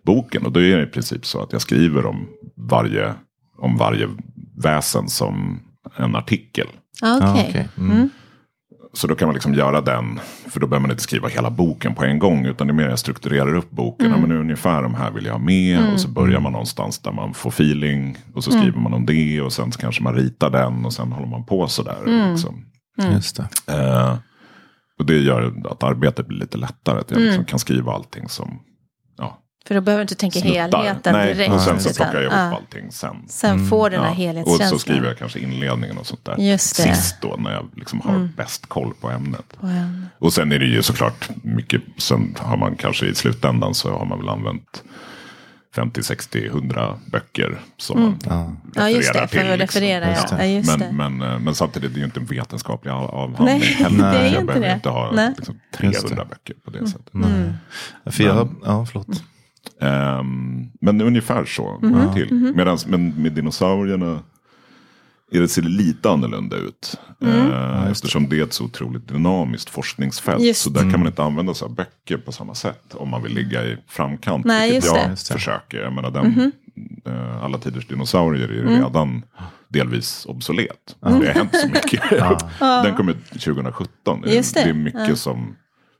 boken. 0.05 0.45
Och 0.45 0.51
då 0.51 0.59
är 0.61 0.77
det 0.77 0.83
i 0.83 0.87
princip 0.91 1.25
så 1.25 1.41
att 1.41 1.51
jag 1.51 1.61
skriver 1.61 2.05
om 2.05 2.27
varje, 2.57 3.13
om 3.57 3.77
varje 3.77 4.09
väsen 4.57 5.07
som 5.09 5.59
en 5.97 6.15
artikel. 6.15 6.67
Ja, 7.01 7.19
Ja, 7.21 7.31
okej. 7.31 7.45
okej. 7.49 7.67
Mm. 7.77 8.09
Så 8.93 9.07
då 9.07 9.15
kan 9.15 9.27
man 9.27 9.33
liksom 9.33 9.53
göra 9.53 9.81
den, 9.81 10.19
för 10.47 10.59
då 10.59 10.67
behöver 10.67 10.81
man 10.81 10.91
inte 10.91 11.03
skriva 11.03 11.27
hela 11.27 11.49
boken 11.49 11.95
på 11.95 12.03
en 12.03 12.19
gång. 12.19 12.45
Utan 12.45 12.67
det 12.67 12.71
är 12.71 12.75
mer 12.75 12.89
jag 12.89 12.99
strukturerar 12.99 13.55
upp 13.55 13.71
boken. 13.71 14.11
Ja, 14.11 14.17
men 14.17 14.31
ungefär 14.31 14.83
de 14.83 14.95
här 14.95 15.11
vill 15.11 15.25
jag 15.25 15.33
ha 15.33 15.39
med. 15.39 15.93
Och 15.93 15.99
så 15.99 16.07
börjar 16.07 16.39
man 16.39 16.51
någonstans 16.51 16.99
där 16.99 17.11
man 17.11 17.33
får 17.33 17.49
feeling. 17.49 18.17
Och 18.33 18.43
så 18.43 18.51
skriver 18.51 18.79
man 18.79 18.93
om 18.93 19.05
det. 19.05 19.41
Och 19.41 19.53
sen 19.53 19.71
så 19.71 19.79
kanske 19.79 20.03
man 20.03 20.15
ritar 20.15 20.49
den. 20.49 20.85
Och 20.85 20.93
sen 20.93 21.11
håller 21.11 21.27
man 21.27 21.45
på 21.45 21.67
sådär. 21.67 22.29
Liksom. 22.31 22.65
Just 23.13 23.35
det. 23.37 23.73
Eh, 23.73 24.17
och 24.99 25.05
det 25.05 25.17
gör 25.17 25.53
att 25.71 25.83
arbetet 25.83 26.27
blir 26.27 26.37
lite 26.39 26.57
lättare. 26.57 26.99
Att 26.99 27.11
jag 27.11 27.19
liksom 27.21 27.45
kan 27.45 27.59
skriva 27.59 27.91
allting 27.93 28.29
som 28.29 28.59
För 29.67 29.75
då 29.75 29.81
behöver 29.81 29.99
du 29.99 30.03
inte 30.03 30.15
tänka 30.15 30.39
snuttar. 30.39 30.59
helheten 30.83 31.13
Nej, 31.13 31.33
direkt. 31.33 31.53
och 31.53 31.61
sen 31.61 31.79
så 31.79 31.93
plockar 31.93 32.13
jag 32.13 32.21
ihop 32.21 32.33
ja. 32.33 32.55
allting 32.55 32.91
sen. 32.91 33.15
Sen 33.27 33.67
får 33.67 33.89
den 33.89 33.99
här 33.99 34.05
Ja, 34.07 34.11
och 34.11 34.15
helhetskänslan. 34.17 34.69
så 34.69 34.79
skriver 34.79 35.07
jag 35.07 35.17
kanske 35.17 35.39
inledningen 35.39 35.97
och 35.97 36.05
sånt 36.07 36.25
där. 36.25 36.35
Just 36.37 36.77
det. 36.77 36.83
Mm. 36.83 36.95
Sist 36.95 37.15
då 37.21 37.35
när 37.39 37.51
jag 37.53 37.69
liksom 37.75 38.01
har 38.01 38.29
bäst 38.37 38.65
koll 38.65 38.93
på 39.01 39.09
ämnet. 39.09 39.53
På 39.59 39.67
Och 40.19 40.33
sen 40.33 40.51
är 40.51 40.59
det 40.59 40.65
ju 40.65 40.83
såklart 40.83 41.29
mycket, 41.43 41.81
sen 41.97 42.35
har 42.39 42.57
man 42.57 42.75
kanske 42.75 43.05
i 43.05 43.15
slutändan 43.15 43.73
så 43.75 43.91
har 43.91 44.05
man 44.05 44.19
väl 44.19 44.29
använt 44.29 44.83
50, 45.75 46.03
60, 46.03 46.45
100 46.47 46.95
böcker 47.05 47.59
som 47.77 48.01
man 48.01 48.19
Ja. 48.25 48.31
Mm. 48.41 48.57
Ja, 48.75 48.89
just 48.89 49.13
det, 49.13 49.21
refererar 49.23 49.45
för 49.57 49.63
att 49.63 49.69
till. 49.71 49.81
referera, 49.81 50.09
Just 50.09 50.27
ja. 50.31 50.37
ja, 50.39 50.45
just 50.45 50.79
det. 50.79 50.91
men, 50.91 51.17
men, 51.17 51.31
eh, 51.33 51.39
men 51.39 51.55
samtidigt 51.55 51.89
är 51.89 51.93
det 51.93 51.99
ju 51.99 52.05
inte 52.05 52.19
en 52.19 52.25
vetenskaplig 52.25 52.91
av- 52.91 53.09
avhandling 53.15 53.59
Nej, 53.59 53.59
heller. 53.73 54.11
det 54.11 54.17
är 54.19 54.23
jag 54.23 54.33
inte 54.33 54.45
behöver 54.45 54.67
det. 54.67 54.73
inte 54.73 54.89
ha 54.89 55.11
Nej. 55.11 55.33
liksom, 55.37 55.55
Just 55.81 56.01
300 56.01 56.23
det. 56.23 56.29
böcker 56.29 56.53
på 56.65 56.71
det 56.71 56.87
sättet. 56.87 57.13
Mm. 57.13 57.53
För 58.05 58.23
jag, 58.23 58.55
ja, 58.65 58.85
förlåt. 58.85 59.07
Ehm, 59.81 60.69
men 60.81 61.01
ungefär 61.01 61.45
så 61.45 61.79
Mhm. 61.81 61.93
det 62.07 62.13
till. 62.13 62.33
Medans, 62.55 62.87
men 62.87 63.21
med 63.21 63.31
dinosaurierna 63.31 64.19
är 65.31 65.41
det 65.41 65.47
ser 65.47 65.61
lite 65.61 66.09
annorlunda 66.09 66.55
ut. 66.57 66.99
Mm. 67.21 67.51
Eh, 67.51 67.91
eftersom 67.91 68.29
det 68.29 68.39
är 68.39 68.43
ett 68.43 68.53
så 68.53 68.63
otroligt 68.63 69.07
dynamiskt 69.07 69.69
forskningsfält. 69.69 70.43
Just. 70.43 70.61
Så 70.61 70.69
där 70.69 70.81
kan 70.81 70.99
man 70.99 71.07
inte 71.07 71.23
använda 71.23 71.53
av 71.63 71.75
böcker 71.75 72.17
på 72.17 72.31
samma 72.31 72.55
sätt. 72.55 72.93
Om 72.93 73.09
man 73.09 73.23
vill 73.23 73.33
ligga 73.33 73.63
i 73.63 73.77
framkant. 73.87 74.45
Nej, 74.45 74.71
vilket 74.71 74.95
jag 74.95 75.09
det. 75.09 75.33
Försöker. 75.33 75.77
Jag 75.77 75.93
menar, 75.93 76.11
den, 76.11 76.51
eh, 77.05 77.43
alla 77.43 77.57
tiders 77.57 77.87
dinosaurier 77.87 78.49
är 78.49 78.53
ju 78.53 78.67
redan 78.67 79.23
delvis 79.67 80.25
obsolet. 80.25 80.95
Det 80.99 81.09
har 81.09 81.23
hänt 81.23 81.55
så 81.55 81.67
mycket. 81.67 82.01
den 82.59 82.95
kom 82.95 83.09
ut 83.09 83.29
2017. 83.29 84.21
Det 84.21 84.29
det. 84.29 84.53
det 84.53 84.69
är 84.69 84.73
mycket 84.73 85.17
som 85.19 85.55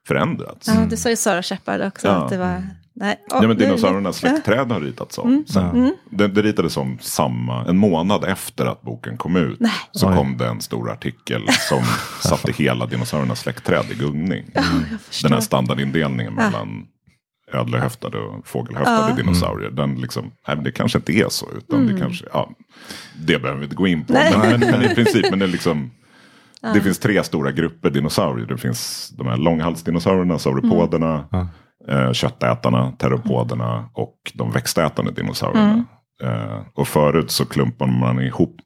förändrats. 0.08 0.68
Ja, 0.68 0.86
det 0.90 0.98
sa 0.98 1.10
ju 1.10 1.16
Sara 1.16 1.44
Shepard 1.44 1.82
också. 1.82 2.08
Ja. 2.08 2.14
Att 2.14 2.30
det 2.30 2.38
var... 2.38 2.64
Nej, 2.98 3.16
Ja, 3.30 3.48
men 3.48 3.58
dinosauriernas 3.58 4.18
släktträd 4.18 4.72
har 4.72 4.80
ritats 4.80 5.18
om. 5.18 5.44
Sen. 5.48 5.96
Det, 6.10 6.28
det 6.28 6.42
ritades 6.42 6.78
om 6.78 6.98
samma, 7.02 7.66
en 7.66 7.78
månad 7.78 8.24
efter 8.24 8.66
att 8.66 8.82
boken 8.82 9.18
kom 9.18 9.36
ut. 9.36 9.60
Så 9.92 10.10
Oj. 10.10 10.16
kom 10.16 10.38
det 10.38 10.48
en 10.48 10.62
stor 10.62 10.92
artikel 10.92 11.42
som 11.70 11.84
satte 12.30 12.52
hela 12.52 12.86
dinosauriernas 12.86 13.40
släktträd 13.40 13.86
i 13.92 13.96
gungning. 13.96 14.46
förstår. 15.10 15.30
Den 15.30 15.34
här 15.34 15.42
standardindelningen 15.42 16.34
mellan 16.34 16.88
ödlehöftade 17.54 18.18
och 18.20 18.48
fågelhöftade 18.48 19.10
Ja. 19.10 19.16
dinosaurier. 19.16 19.72
Den 19.72 19.96
liksom, 19.96 20.32
nej, 20.48 20.58
det 20.64 20.72
kanske 20.72 20.98
inte 20.98 21.12
är 21.14 21.30
så. 21.30 21.46
Utan 21.58 21.88
det 21.88 22.00
kanske, 22.00 22.26
ja, 22.34 22.50
det 23.20 23.40
behöver 23.40 23.60
vi 23.60 23.64
inte 23.66 23.76
gå 23.76 23.88
in 23.88 24.06
på. 24.06 24.14
Nej. 24.14 24.34
Men, 24.38 24.60
men, 24.60 24.72
men 24.72 24.92
i 24.92 24.96
princip, 24.96 25.26
men 25.30 25.40
det 25.40 25.46
är 25.46 25.50
liksom. 25.50 25.92
Det 26.74 26.82
finns 26.82 27.00
tre 27.00 27.24
stora 27.24 27.52
grupper 27.52 27.90
dinosaurier. 27.90 28.48
Det 28.48 28.58
finns 28.58 29.10
de 29.18 29.28
här 29.28 29.38
långhalsdinosaurierna, 29.38 30.40
sauropoderna, 30.40 31.26
eh, 31.88 32.12
köttätarna, 32.12 32.92
teropoderna 32.92 33.90
och 33.94 34.32
de 34.34 34.52
växtätande 34.52 35.12
dinosaurierna. 35.12 35.86
Eh, 36.24 36.62
och 36.74 36.88
förut 36.88 37.32
så 37.32 37.46
klumpade 37.46 37.92
man 37.92 38.22
ihop 38.22 38.62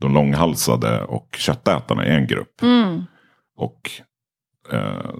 de 0.00 0.14
långhalsade 0.14 1.02
och 1.02 1.36
köttätarna 1.38 2.06
i 2.06 2.10
en 2.10 2.26
grupp. 2.26 2.62
Mm. 2.62 3.04
Och 3.56 3.90
eh, 4.72 5.10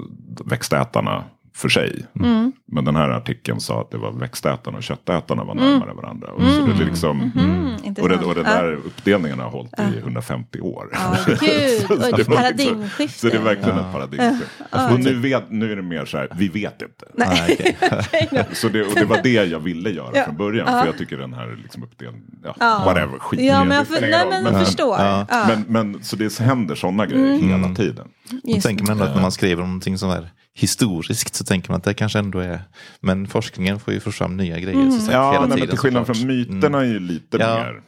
växtätarna 0.44 1.24
för 1.54 1.68
sig. 1.68 2.06
Mm. 2.20 2.52
Men 2.66 2.84
den 2.84 2.96
här 2.96 3.08
artikeln 3.08 3.60
sa 3.60 3.80
att 3.80 3.90
det 3.90 3.98
var 3.98 4.12
växtätarna 4.12 4.76
och 4.76 4.82
köttätarna 4.82 5.44
var 5.44 5.54
närmare 5.54 5.92
varandra. 5.94 6.28
Och, 6.32 6.42
så 6.42 6.66
det 6.66 6.82
är 6.82 6.86
liksom, 6.86 7.32
Mm, 7.36 7.74
och, 8.02 8.08
det, 8.08 8.16
och 8.16 8.34
den 8.34 8.44
där 8.44 8.72
uppdelningen 8.72 9.38
har 9.38 9.50
hållit 9.50 9.72
i 9.78 9.98
150 9.98 10.60
år. 10.60 10.88
Ja, 10.92 11.16
gud, 11.26 11.38
Så 11.86 11.94
och 11.94 12.04
ett 12.08 12.16
liksom- 12.16 12.34
paradigmskifte. 12.34 13.18
Så 13.18 13.26
det 13.26 13.36
är 13.36 13.40
verkligen 13.42 13.78
ett 13.78 13.92
paradigmskifte. 13.92 14.64
Och 14.92 15.00
nu, 15.00 15.18
vet, 15.18 15.50
nu 15.50 15.72
är 15.72 15.76
det 15.76 15.82
mer 15.82 16.04
så 16.04 16.18
här, 16.18 16.28
vi 16.36 16.48
vet 16.48 16.82
inte. 16.82 17.06
Nej. 17.14 17.76
Så 18.52 18.68
det, 18.68 18.82
och 18.82 18.94
det 18.94 19.04
var 19.04 19.20
det 19.22 19.32
jag 19.32 19.60
ville 19.60 19.90
göra 19.90 20.10
Ja. 20.14 20.24
från 20.24 20.36
början. 20.36 20.66
För 20.66 20.86
jag 20.86 20.98
tycker 20.98 21.16
den 21.18 21.32
här 21.34 21.58
liksom 21.62 21.82
uppdelningen, 21.82 22.26
ja, 22.44 22.82
whatever, 22.86 23.18
skit 23.18 23.40
Ja, 23.40 23.58
det, 23.58 23.64
men 23.64 23.76
jag, 23.76 23.86
för, 23.88 24.00
nej, 24.00 24.26
men 24.30 24.44
jag 24.54 24.66
förstår. 24.66 24.96
Ja. 24.98 25.26
Ja. 25.30 25.44
Men, 25.48 25.64
men 25.68 26.04
så 26.04 26.16
det 26.16 26.38
händer 26.38 26.74
sådana 26.74 27.06
grejer 27.06 27.38
hela 27.38 27.74
tiden. 27.74 28.08
Då 28.42 28.60
tänker 28.60 28.84
man 28.86 29.02
att 29.02 29.14
när 29.14 29.22
man 29.22 29.32
skriver 29.32 29.62
om 29.62 29.68
någonting 29.68 29.98
som 29.98 30.10
är 30.10 30.30
historiskt 30.54 31.41
så 31.42 31.46
tänker 31.46 31.70
man 31.70 31.76
att 31.78 31.84
det 31.84 31.94
kanske 31.94 32.18
ändå 32.18 32.38
är, 32.38 32.60
men 33.00 33.26
forskningen 33.26 33.80
får 33.80 33.94
ju 33.94 34.00
få 34.00 34.12
fram 34.12 34.36
nya 34.36 34.58
grejer. 34.58 34.90
Så 34.90 34.98
sagt, 35.00 35.12
Ja, 35.12 35.28
hela 35.32 35.40
nej, 35.40 35.48
men 35.48 35.56
tiden, 35.56 35.68
till 35.68 35.78
skillnad 35.78 36.06
från 36.06 36.26
myterna 36.26 36.80
är 36.80 36.84
ju 36.84 36.98
lite 37.00 37.36
Ja. 37.40 37.54
mer 37.54 37.82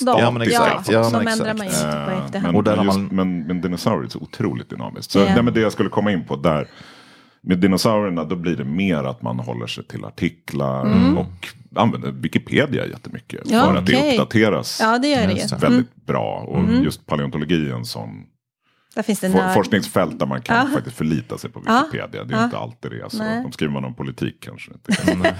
De, 0.00 0.18
Ja, 0.20 0.30
men 0.30 0.42
exakt. 0.42 0.88
Ja, 0.90 1.02
de 1.02 1.12
men 1.12 1.28
ändrar 1.28 1.54
man 1.54 1.66
ju 1.66 1.70
exakt. 1.72 1.84
inte 1.94 2.04
på 2.16 2.24
efterhand. 2.24 2.46
Men, 2.52 2.56
Och 2.56 2.64
där 2.64 2.84
just, 2.84 2.96
man- 2.98 3.08
men, 3.12 3.46
men 3.46 3.60
dinosaurier 3.60 4.04
är 4.04 4.08
så 4.08 4.18
otroligt 4.18 4.70
dynamiskt. 4.70 5.10
Så 5.12 5.18
Ja. 5.18 5.24
nej, 5.24 5.42
men 5.42 5.54
det 5.54 5.60
jag 5.60 5.72
skulle 5.72 5.88
komma 5.88 6.12
in 6.12 6.24
på 6.24 6.36
där. 6.36 6.66
Med 7.40 7.58
dinosaurierna 7.58 8.24
då 8.24 8.36
blir 8.36 8.56
det 8.56 8.64
mer 8.64 9.04
att 9.04 9.22
man 9.22 9.38
håller 9.38 9.66
sig 9.66 9.84
till 9.84 10.04
artiklar 10.04 10.86
och 11.18 11.48
använder 11.80 12.12
Wikipedia 12.12 12.86
jättemycket. 12.86 13.46
Mm. 13.46 13.58
Ja, 13.58 13.66
för 13.66 13.76
att 13.76 13.86
det 13.86 14.12
uppdateras 14.12 14.78
Ja, 14.82 14.98
det 14.98 15.08
gör 15.08 15.26
det 15.26 15.56
väldigt 15.60 16.06
bra. 16.06 16.44
Och 16.48 16.84
just 16.84 17.06
paleontologi 17.06 17.68
är 17.70 17.74
en 17.74 17.84
sån 17.84 18.24
for, 19.02 19.54
forskningsfält 19.54 20.18
där 20.18 20.26
man 20.26 20.42
kan 20.42 20.56
Ja. 20.56 20.66
faktiskt 20.74 20.96
förlita 20.96 21.38
sig 21.38 21.50
på 21.50 21.62
Ja. 21.66 21.84
Wikipedia. 21.92 22.24
Det 22.24 22.34
är 22.34 22.38
Ja. 22.38 22.44
inte 22.44 22.58
alltid 22.58 22.90
det. 22.90 23.10
Så 23.10 23.18
Nej. 23.18 23.44
om 23.44 23.52
skriver 23.52 23.72
man 23.72 23.84
om 23.84 23.94
politik 23.94 24.36
kanske 24.40 24.70
inte. 24.72 24.92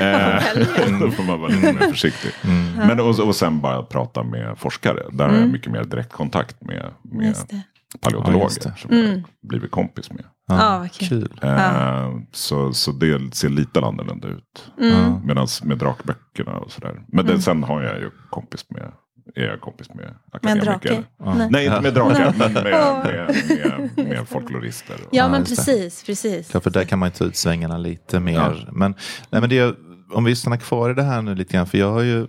Eh, 0.00 0.98
Då 1.00 1.10
får 1.10 1.22
man 1.22 1.40
vara 1.40 1.50
lite 1.52 1.72
mer 1.72 1.80
försiktig. 1.90 2.30
Men, 2.76 3.00
och, 3.00 3.18
och 3.20 3.36
sen 3.36 3.60
bara 3.60 3.82
prata 3.82 4.22
med 4.22 4.58
forskare. 4.58 5.02
Där 5.12 5.28
har 5.28 5.36
jag 5.36 5.48
mycket 5.48 5.72
mer 5.72 5.84
direktkontakt 5.84 6.62
med, 6.62 6.90
med 7.02 7.36
paleontologer. 8.00 8.48
Ja, 8.64 8.70
som 8.76 8.96
jag 8.96 9.22
blivit 9.48 9.70
kompis 9.70 10.10
med. 10.10 10.24
Ja, 10.48 10.78
vad 10.78 10.92
kul. 10.92 11.08
Kul. 11.08 11.48
Eh, 11.48 12.10
så, 12.32 12.72
så 12.72 12.92
det 12.92 13.34
ser 13.34 13.48
lite 13.48 13.80
annorlunda 13.80 14.28
ut. 14.28 14.72
Mm. 14.80 15.26
Medan 15.26 15.46
med 15.62 15.78
drakböckerna 15.78 16.52
och 16.58 16.70
sådär. 16.72 17.02
Men 17.08 17.26
det, 17.26 17.42
sen 17.42 17.62
har 17.62 17.82
jag 17.82 17.98
ju 17.98 18.10
kompis 18.30 18.64
med, 18.70 18.92
är 19.36 19.42
jag 19.44 19.60
kompis 19.60 19.88
med 19.88 19.96
Med 19.96 20.14
akademiker. 20.32 20.70
drake? 20.70 21.02
Nej. 21.24 21.48
Nej, 21.50 21.66
inte 21.66 21.80
med 21.80 21.94
drakar, 21.94 22.34
men 22.38 22.52
med, 22.52 22.62
med, 22.62 23.90
med, 23.96 24.06
med 24.08 24.28
folklorister. 24.28 24.94
och- 24.94 25.08
Ja, 25.10 25.28
men 25.28 25.40
just 25.40 25.50
det. 25.66 25.72
precis, 25.72 26.04
precis. 26.04 26.50
Ja, 26.54 26.60
för 26.60 26.70
där 26.70 26.84
kan 26.84 26.98
man 26.98 27.08
ju 27.08 27.12
ta 27.12 27.24
ut 27.24 27.36
svängarna 27.36 27.78
lite 27.78 28.20
mer. 28.20 28.68
Men, 28.72 28.94
nej, 29.30 29.40
men 29.40 29.50
det, 29.50 29.74
om 30.12 30.24
vi 30.24 30.36
stannar 30.36 30.56
kvar 30.56 30.90
i 30.90 30.94
det 30.94 31.02
här 31.02 31.22
nu 31.22 31.34
lite 31.34 31.52
grann. 31.52 31.66
För 31.66 31.78
jag 31.78 31.92
har 31.92 32.02
ju, 32.02 32.26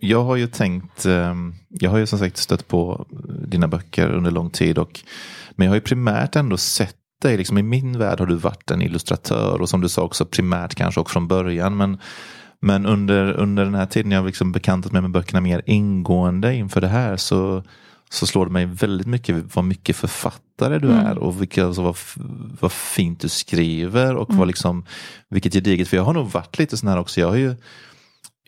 jag 0.00 0.24
har 0.24 0.36
ju 0.36 0.46
tänkt, 0.46 1.06
ehm, 1.06 1.54
jag 1.68 1.90
har 1.90 1.98
ju 1.98 2.06
som 2.06 2.18
sagt 2.18 2.36
stött 2.36 2.68
på 2.68 3.06
dina 3.46 3.68
böcker 3.68 4.10
under 4.10 4.30
lång 4.30 4.50
tid. 4.50 4.78
Och, 4.78 5.00
men 5.56 5.64
jag 5.64 5.70
har 5.70 5.76
ju 5.76 5.80
primärt 5.80 6.36
ändå 6.36 6.56
sett 6.56 6.96
dig, 7.22 7.36
liksom, 7.36 7.58
i 7.58 7.62
min 7.62 7.98
värld 7.98 8.18
har 8.18 8.26
du 8.26 8.34
varit 8.36 8.70
en 8.70 8.82
illustratör. 8.82 9.60
Och 9.60 9.68
som 9.68 9.80
du 9.80 9.88
sa 9.88 10.02
också 10.02 10.24
primärt 10.24 10.74
kanske 10.74 11.00
också 11.00 11.12
från 11.12 11.28
början. 11.28 11.76
Men, 11.76 11.98
men 12.60 12.86
under, 12.86 13.32
under 13.32 13.64
den 13.64 13.74
här 13.74 13.86
tiden 13.86 14.12
jag 14.12 14.20
har 14.20 14.26
liksom 14.26 14.52
bekantat 14.52 14.92
mig 14.92 15.02
med 15.02 15.10
böckerna 15.10 15.40
mer 15.40 15.62
ingående 15.66 16.54
inför 16.54 16.80
det 16.80 16.88
här 16.88 17.16
så, 17.16 17.62
så 18.10 18.26
slår 18.26 18.46
det 18.46 18.52
mig 18.52 18.66
väldigt 18.66 19.06
mycket 19.06 19.56
vad 19.56 19.64
mycket 19.64 19.96
författare 19.96 20.78
du 20.78 20.90
är 20.90 21.18
och 21.18 21.42
vilka, 21.42 21.66
alltså, 21.66 21.82
vad, 21.82 21.96
vad 22.60 22.72
fint 22.72 23.20
du 23.20 23.28
skriver 23.28 24.16
och 24.16 24.34
vad 24.34 24.48
liksom, 24.48 24.84
vilket 25.28 25.52
gediget. 25.52 25.88
För 25.88 25.96
jag 25.96 26.04
har 26.04 26.14
nog 26.14 26.30
varit 26.30 26.58
lite 26.58 26.76
sån 26.76 26.88
här 26.88 26.98
också. 26.98 27.20
Jag 27.20 27.28
har 27.28 27.36
ju 27.36 27.54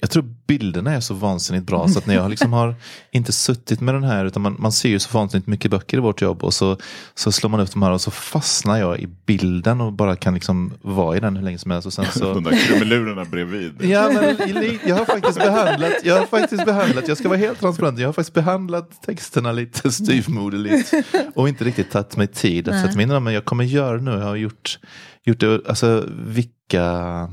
jag 0.00 0.10
tror 0.10 0.24
bilderna 0.46 0.92
är 0.92 1.00
så 1.00 1.14
vansinnigt 1.14 1.66
bra 1.66 1.88
så 1.88 1.98
att 1.98 2.06
när 2.06 2.14
jag 2.14 2.30
liksom 2.30 2.52
har 2.52 2.74
inte 3.10 3.32
suttit 3.32 3.80
med 3.80 3.94
den 3.94 4.04
här 4.04 4.24
utan 4.24 4.42
man, 4.42 4.56
man 4.58 4.72
ser 4.72 4.88
ju 4.88 4.98
så 4.98 5.18
vansinnigt 5.18 5.46
mycket 5.46 5.70
böcker 5.70 5.96
i 5.96 6.00
vårt 6.00 6.22
jobb 6.22 6.44
och 6.44 6.54
så, 6.54 6.76
så 7.14 7.32
slår 7.32 7.50
man 7.50 7.60
upp 7.60 7.72
de 7.72 7.82
här 7.82 7.90
och 7.90 8.00
så 8.00 8.10
fastnar 8.10 8.78
jag 8.78 9.00
i 9.00 9.06
bilden 9.06 9.80
och 9.80 9.92
bara 9.92 10.16
kan 10.16 10.34
liksom 10.34 10.72
vara 10.82 11.16
i 11.16 11.20
den 11.20 11.36
hur 11.36 11.44
länge 11.44 11.58
som 11.58 11.70
helst. 11.70 11.86
Och 11.86 11.92
sen 11.92 12.04
så, 12.12 12.34
De 12.34 12.44
där 12.44 12.66
krumelurerna 12.66 13.24
bredvid. 13.24 13.84
Ja, 13.84 14.10
men 14.12 14.78
jag 14.86 14.96
har 14.96 15.04
faktiskt 15.04 15.38
behandlat, 15.38 15.92
jag 16.04 16.18
har 16.18 16.26
faktiskt 16.26 16.64
behandlat, 16.64 17.08
jag 17.08 17.18
ska 17.18 17.28
vara 17.28 17.38
helt 17.38 17.60
transparent, 17.60 17.98
jag 17.98 18.08
har 18.08 18.12
faktiskt 18.12 18.34
behandlat 18.34 19.02
texterna 19.02 19.52
lite 19.52 19.92
styvmoderligt 19.92 20.92
och 21.34 21.48
inte 21.48 21.64
riktigt 21.64 21.90
tagit 21.90 22.16
mig 22.16 22.26
tid 22.26 22.68
att 22.68 22.80
sätta 22.80 22.96
mig 22.96 23.02
in 23.02 23.10
i 23.10 23.14
dem. 23.14 23.24
Men 23.24 23.34
jag 23.34 23.44
kommer 23.44 23.64
göra 23.64 23.96
det 23.96 24.02
nu, 24.02 24.10
jag 24.10 24.18
har 24.18 24.36
gjort, 24.36 24.78
gjort 25.24 25.40
det, 25.40 25.60
alltså 25.68 26.04
vilka 26.08 27.28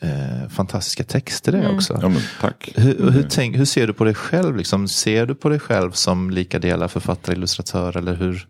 eh, 0.00 0.48
fantastiska 0.48 1.04
texter 1.04 1.52
det 1.52 1.58
är 1.58 1.74
också. 1.74 1.98
Ja, 2.02 2.08
men 2.08 2.22
tack. 2.40 2.70
Hur, 2.76 3.10
hur, 3.10 3.26
tänk, 3.30 3.56
hur 3.56 3.64
ser 3.64 3.86
du 3.86 3.92
på 3.92 4.04
dig 4.04 4.14
själv? 4.14 4.56
Liksom? 4.56 4.88
Ser 4.88 5.26
du 5.26 5.34
på 5.34 5.48
dig 5.48 5.58
själv 5.58 5.90
som 5.90 6.30
lika 6.30 6.58
delar 6.58 6.88
författare, 6.88 7.36
illustratör 7.36 7.96
eller 7.96 8.14
hur? 8.14 8.46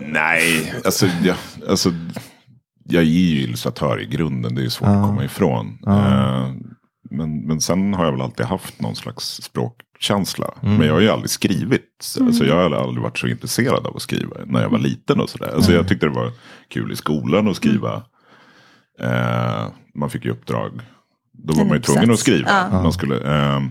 Nej, 0.00 0.74
alltså 0.84 1.06
jag, 1.24 1.36
alltså 1.68 1.92
jag 2.84 3.02
är 3.02 3.06
ju 3.06 3.40
illustratör 3.40 4.00
i 4.00 4.06
grunden. 4.06 4.54
Det 4.54 4.60
är 4.60 4.64
ju 4.64 4.70
svårt 4.70 4.88
att 4.88 5.06
komma 5.06 5.24
ifrån. 5.24 5.78
Eh, 5.86 6.50
men, 7.10 7.46
men 7.46 7.60
sen 7.60 7.94
har 7.94 8.04
jag 8.04 8.12
väl 8.12 8.20
alltid 8.20 8.46
haft 8.46 8.80
någon 8.80 8.96
slags 8.96 9.24
språkkänsla. 9.24 10.54
Men 10.60 10.86
jag 10.86 10.94
har 10.94 11.00
ju 11.00 11.10
aldrig 11.10 11.30
skrivit. 11.30 12.16
Alltså 12.20 12.44
jag 12.44 12.54
har 12.54 12.70
aldrig 12.70 13.02
varit 13.02 13.18
så 13.18 13.26
intresserad 13.26 13.86
av 13.86 13.96
att 13.96 14.02
skriva 14.02 14.36
när 14.46 14.62
jag 14.62 14.70
var 14.70 14.78
liten 14.78 15.20
och 15.20 15.30
sådär. 15.30 15.52
Alltså 15.54 15.72
jag 15.72 15.88
tyckte 15.88 16.06
det 16.06 16.12
var 16.12 16.32
kul 16.68 16.92
i 16.92 16.96
skolan 16.96 17.48
att 17.48 17.56
skriva. 17.56 18.02
Eh, 19.00 19.66
man 19.94 20.10
fick 20.10 20.24
ju 20.24 20.30
uppdrag. 20.30 20.80
Då 21.32 21.54
var 21.54 21.64
man 21.64 21.76
ju 21.76 21.82
tvungen 21.82 22.10
att 22.10 22.18
skriva. 22.18 22.48
Ja. 22.48 22.82
Man 22.82 22.92
skulle, 22.92 23.20
ehm, 23.20 23.70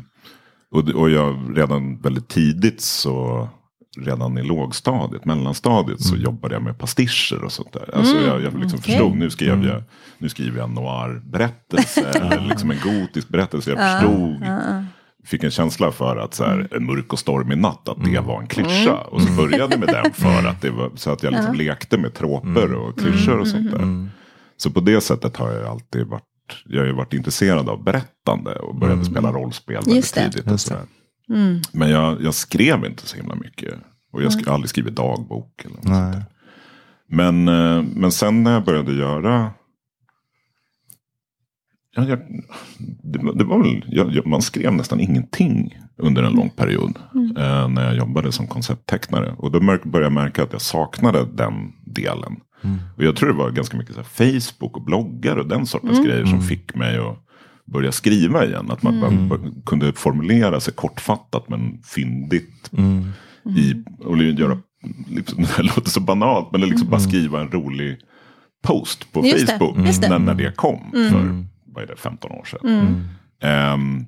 och, 0.71 0.89
och 0.89 1.09
jag 1.09 1.53
redan 1.55 2.01
väldigt 2.01 2.27
tidigt 2.27 2.81
så 2.81 3.49
redan 3.97 4.37
i 4.37 4.43
lågstadiet, 4.43 5.25
mellanstadiet 5.25 6.01
så 6.01 6.15
jobbade 6.15 6.55
jag 6.55 6.63
med 6.63 6.77
pastischer 6.77 7.43
och 7.43 7.51
sånt 7.51 7.73
där. 7.73 7.95
Alltså 7.95 8.15
jag, 8.15 8.41
jag 8.41 8.59
liksom 8.59 8.79
okej. 8.79 8.81
förstod, 8.81 9.17
nu, 9.17 9.29
skrev 9.29 9.65
jag, 9.65 9.83
nu 10.17 10.29
skriver 10.29 10.57
jag 10.57 10.69
en 10.69 10.75
noir-berättelse 10.75 12.01
eller 12.15 12.47
liksom 12.49 12.71
en 12.71 12.79
gotisk 12.83 13.27
berättelse. 13.27 13.71
Jag 13.71 13.91
förstod, 13.91 14.43
fick 15.25 15.43
en 15.43 15.51
känsla 15.51 15.91
för 15.91 16.17
att 16.17 16.33
så 16.33 16.43
här, 16.43 16.67
en 16.71 16.85
mörk 16.85 17.13
och 17.13 17.19
stormig 17.19 17.57
natt, 17.57 17.89
att 17.89 18.03
det 18.03 18.19
var 18.19 18.41
en 18.41 18.47
klyscha. 18.47 18.97
Och 18.97 19.21
så 19.21 19.31
började 19.31 19.73
jag 19.73 19.79
med 19.79 19.89
den 20.03 20.13
för 20.13 20.47
att 20.47 20.61
det 20.61 20.69
var, 20.69 20.91
så 20.95 21.11
att 21.11 21.23
jag 21.23 21.33
liksom 21.33 21.55
lekte 21.55 21.97
med 21.97 22.13
tråper 22.13 22.73
och 22.73 22.99
klyschor 22.99 23.39
och 23.39 23.47
sånt 23.47 23.71
där. 23.71 24.09
Så 24.61 24.71
på 24.71 24.79
det 24.79 25.01
sättet 25.01 25.37
har 25.37 25.51
jag 25.51 25.65
alltid 25.67 26.07
varit, 26.07 26.23
jag 26.65 26.79
har 26.81 26.85
ju 26.87 26.93
varit 26.93 27.13
intresserad 27.13 27.69
av 27.69 27.83
berättande 27.83 28.55
och 28.55 28.75
började 28.75 29.05
spela 29.05 29.31
rollspel 29.31 29.75
väldigt 29.75 30.05
tidigt. 30.33 30.51
Och 30.51 30.59
sådär. 30.59 30.81
Men 31.73 31.89
jag, 31.89 32.21
jag 32.23 32.33
skrev 32.33 32.85
inte 32.85 33.05
så 33.07 33.17
himla 33.17 33.35
mycket. 33.35 33.73
Och 34.13 34.23
jag 34.23 34.31
har 34.45 34.53
aldrig 34.53 34.69
skrivit 34.69 34.95
dagbok. 34.95 35.65
Eller 35.65 35.75
något 35.75 35.83
sånt. 35.85 36.25
Men, 37.09 37.47
eh, 37.47 37.83
men 37.95 38.11
sen 38.11 38.43
när 38.43 38.51
jag 38.53 38.65
började 38.65 38.93
göra 38.93 39.51
Ja, 41.95 42.03
jag, 42.05 42.19
det, 43.03 43.19
var- 43.19 43.33
det 43.33 43.43
var 43.43 43.57
väl, 43.63 43.85
jag, 43.87 44.11
jag, 44.11 44.27
man 44.27 44.41
skrev 44.41 44.73
nästan 44.73 44.99
ingenting 44.99 45.77
under 46.01 46.23
en 46.23 46.33
lång 46.33 46.49
period. 46.49 46.99
Eh, 47.37 47.67
när 47.67 47.83
jag 47.83 47.95
jobbade 47.95 48.31
som 48.31 48.47
koncepttecknare. 48.47 49.35
Och 49.37 49.51
då 49.51 49.59
började 49.59 50.05
jag 50.05 50.11
märka 50.11 50.43
att 50.43 50.53
jag 50.53 50.61
saknade 50.61 51.25
den 51.33 51.53
delen. 51.85 52.35
Och 52.97 53.03
jag 53.03 53.15
tror 53.15 53.29
det 53.29 53.35
var 53.35 53.51
ganska 53.51 53.77
mycket 53.77 53.95
så 53.95 54.01
här, 54.01 54.39
Facebook 54.39 54.77
och 54.77 54.83
bloggar 54.83 55.37
och 55.37 55.47
den 55.47 55.65
sortens 55.65 56.05
grejer 56.05 56.25
som 56.25 56.41
fick 56.41 56.75
mig 56.75 56.97
att 56.97 57.17
börja 57.73 57.91
skriva 57.91 58.45
igen. 58.45 58.71
Att 58.71 58.83
man 58.83 59.29
bara 59.29 59.39
kunde 59.65 59.93
formulera 59.93 60.59
sig 60.59 60.73
kortfattat 60.73 61.49
men 61.49 61.81
fyndigt. 61.83 62.71
I, 63.57 63.83
och 64.05 64.17
göra, 64.17 64.57
liksom, 65.09 65.45
det 65.57 65.63
låter 65.63 65.89
så 65.89 65.99
banalt 65.99 66.51
men 66.51 66.61
det 66.61 66.67
liksom 66.67 66.89
bara 66.89 66.99
skriva 66.99 67.41
en 67.41 67.51
rolig 67.51 67.97
post 68.63 69.13
på 69.13 69.25
Just 69.25 69.47
det, 69.47 69.53
Facebook. 69.53 69.87
just 69.87 70.01
det. 70.01 70.09
När, 70.09 70.19
när 70.19 70.33
det 70.33 70.55
kom 70.55 70.91
för 70.91 71.45
vad 71.65 71.83
är 71.83 71.87
det, 71.87 71.95
15 71.95 72.31
år 72.31 72.45
sedan. 72.45 73.07
Ehm, 73.41 74.05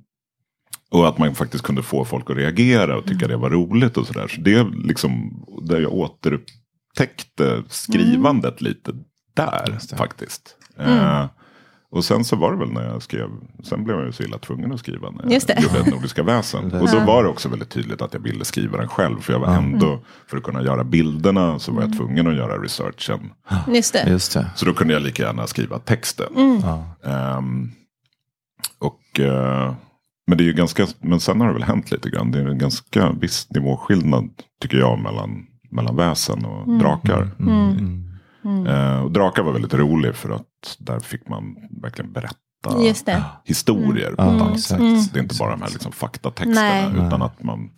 och 0.93 1.07
att 1.07 1.17
man 1.17 1.35
faktiskt 1.35 1.63
kunde 1.63 1.83
få 1.83 2.05
folk 2.05 2.29
att 2.29 2.37
reagera 2.37 2.97
och 2.97 3.05
tycka 3.05 3.27
det 3.27 3.37
var 3.37 3.49
roligt 3.49 3.97
och 3.97 4.07
sådär. 4.07 4.27
Så 4.27 4.41
det 4.41 4.53
är 4.53 4.87
liksom 4.87 5.43
där 5.61 5.79
jag 5.81 5.93
återupptäckte 5.93 7.63
skrivandet 7.69 8.61
lite 8.61 8.91
där 9.33 9.95
faktiskt. 9.97 10.55
Eh, 10.79 11.25
och 11.91 12.05
sen 12.05 12.23
så 12.25 12.35
var 12.35 12.51
det 12.51 12.57
väl 12.57 12.71
när 12.71 12.83
jag 12.85 13.01
skrev, 13.01 13.29
sen 13.63 13.83
blev 13.83 13.97
jag 13.97 14.05
ju 14.05 14.11
så 14.11 14.23
illa 14.23 14.37
tvungen 14.37 14.71
att 14.71 14.79
skriva 14.79 15.11
när 15.11 15.23
jag 15.23 15.31
Just 15.31 15.47
det. 15.47 15.61
gjorde 15.61 15.91
Nordiska 15.91 16.23
väsen. 16.23 16.71
Och 16.81 16.89
då 16.91 16.99
var 16.99 17.23
det 17.23 17.29
också 17.29 17.49
väldigt 17.49 17.69
tydligt 17.69 18.01
att 18.01 18.13
jag 18.13 18.19
ville 18.19 18.45
skriva 18.45 18.77
den 18.77 18.87
själv. 18.87 19.19
För 19.21 19.33
jag 19.33 19.39
var 19.39 19.47
ändå, 19.47 19.99
för 20.27 20.37
att 20.37 20.43
kunna 20.43 20.63
göra 20.63 20.83
bilderna 20.83 21.59
så 21.59 21.71
var 21.71 21.81
jag 21.81 21.97
tvungen 21.97 22.27
att 22.27 22.35
göra 22.35 22.63
researchen. 22.63 23.19
Just 23.67 23.93
det. 23.93 24.09
Just 24.09 24.33
det. 24.33 24.49
Så 24.55 24.65
då 24.65 24.73
kunde 24.73 24.93
jag 24.93 25.03
lika 25.03 25.23
gärna 25.23 25.47
skriva 25.47 25.79
texten. 25.79 26.63
Ehm, 27.03 27.71
och, 28.79 29.19
eh, 29.19 29.73
men 30.27 30.37
det 30.37 30.43
är 30.43 30.45
ju 30.45 30.53
ganska, 30.53 30.87
men 30.99 31.19
sen 31.19 31.39
har 31.41 31.47
det 31.47 31.53
väl 31.53 31.63
hänt 31.63 31.91
lite 31.91 32.09
grann. 32.09 32.31
Det 32.31 32.39
är 32.39 32.45
en 32.47 32.57
ganska 32.57 33.11
viss 33.11 33.47
nivåskillnad 33.49 34.29
tycker 34.61 34.77
jag 34.77 34.99
mellan, 34.99 35.45
mellan 35.71 35.95
väsen 35.95 36.45
och 36.45 36.79
drakar. 36.79 37.29
Eh, 38.67 39.03
och 39.03 39.11
Drakar 39.11 39.43
var 39.43 39.51
väldigt 39.53 39.73
rolig 39.73 40.15
för 40.15 40.29
att 40.29 40.77
där 40.79 40.99
fick 40.99 41.27
man 41.27 41.43
verkligen 41.81 42.11
berätta 42.13 42.37
Just 42.85 43.05
det. 43.05 43.23
historier 43.45 44.11
på 44.15 44.23
Ja, 44.23 44.55
ett. 44.55 45.13
Det 45.13 45.19
är 45.19 45.23
inte 45.23 45.35
bara 45.39 45.51
de 45.51 45.61
här 45.61 45.69
liksom 45.69 45.91
faktatexterna. 45.91 46.89
Nej. 46.91 47.07
Utan 47.07 47.21
att 47.21 47.43
man, 47.43 47.69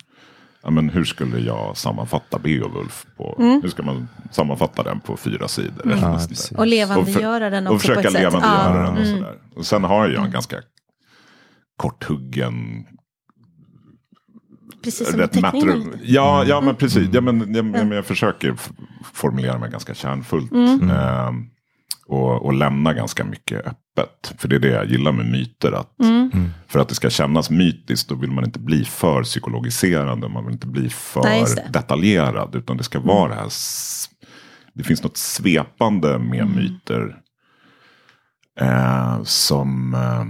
ja, 0.62 0.70
men 0.70 0.88
hur 0.90 1.04
skulle 1.04 1.38
jag 1.38 1.76
sammanfatta 1.76 2.38
Beowulf? 2.38 3.06
På, 3.16 3.34
Hur 3.62 3.68
ska 3.68 3.82
man 3.82 4.08
sammanfatta 4.30 4.82
den 4.82 5.00
på 5.00 5.16
fyra 5.16 5.48
sidor? 5.48 5.82
eller 5.84 5.96
Ja. 5.96 6.20
Och 6.58 6.66
levandegöra 6.66 7.50
den 7.50 7.66
och 7.66 7.74
också 7.74 7.88
på 7.88 7.94
försöka 7.94 8.08
ett 8.08 8.12
sätt. 8.14 8.22
levandegöra 8.22 8.78
Ja. 8.86 8.90
den 8.90 8.98
och 8.98 9.06
sådär. 9.06 9.34
Och 9.56 9.66
sen 9.66 9.84
har 9.84 10.08
jag 10.08 10.24
en 10.24 10.30
ganska 10.30 10.56
korthuggen 11.76 12.86
Precis 14.84 15.10
som 15.10 15.20
i 15.20 15.22
rätt 15.22 15.32
teckningen. 15.32 15.78
matter. 15.78 16.00
Ja, 16.04 16.44
ja, 16.44 16.60
men 16.60 16.74
precis. 16.74 17.08
Ja, 17.12 17.20
men, 17.20 17.54
ja, 17.54 17.62
men 17.62 17.90
jag 17.90 18.06
försöker 18.06 18.56
formulera 19.12 19.58
mig 19.58 19.70
ganska 19.70 19.94
kärnfullt. 19.94 20.52
Ehm, 20.52 21.46
och, 22.06 22.44
och 22.44 22.52
lämna 22.52 22.92
ganska 22.92 23.24
mycket 23.24 23.66
öppet. 23.66 24.34
För 24.38 24.48
det 24.48 24.56
är 24.56 24.60
det 24.60 24.68
jag 24.68 24.86
gillar 24.90 25.12
med 25.12 25.26
myter. 25.30 25.72
Att 25.72 25.92
För 26.66 26.78
att 26.80 26.88
det 26.88 26.94
ska 26.94 27.10
kännas 27.10 27.50
mytiskt 27.50 28.08
då 28.08 28.14
vill 28.14 28.30
man 28.30 28.44
inte 28.44 28.58
bli 28.58 28.84
för 28.84 29.22
psykologiserande. 29.22 30.28
Man 30.28 30.44
vill 30.44 30.52
inte 30.54 30.66
bli 30.66 30.90
för 30.90 31.22
Nej, 31.22 31.44
det. 31.56 31.68
detaljerad. 31.72 32.54
Utan 32.54 32.76
det 32.76 32.82
ska 32.84 33.00
vara 33.00 33.28
det 33.28 33.34
här. 33.34 33.50
Det 34.74 34.82
finns 34.84 35.02
något 35.02 35.16
svepande 35.16 36.18
med 36.18 36.48
myter. 36.56 37.16
Eh, 38.60 39.22
som... 39.22 39.94
Eh, 39.94 40.24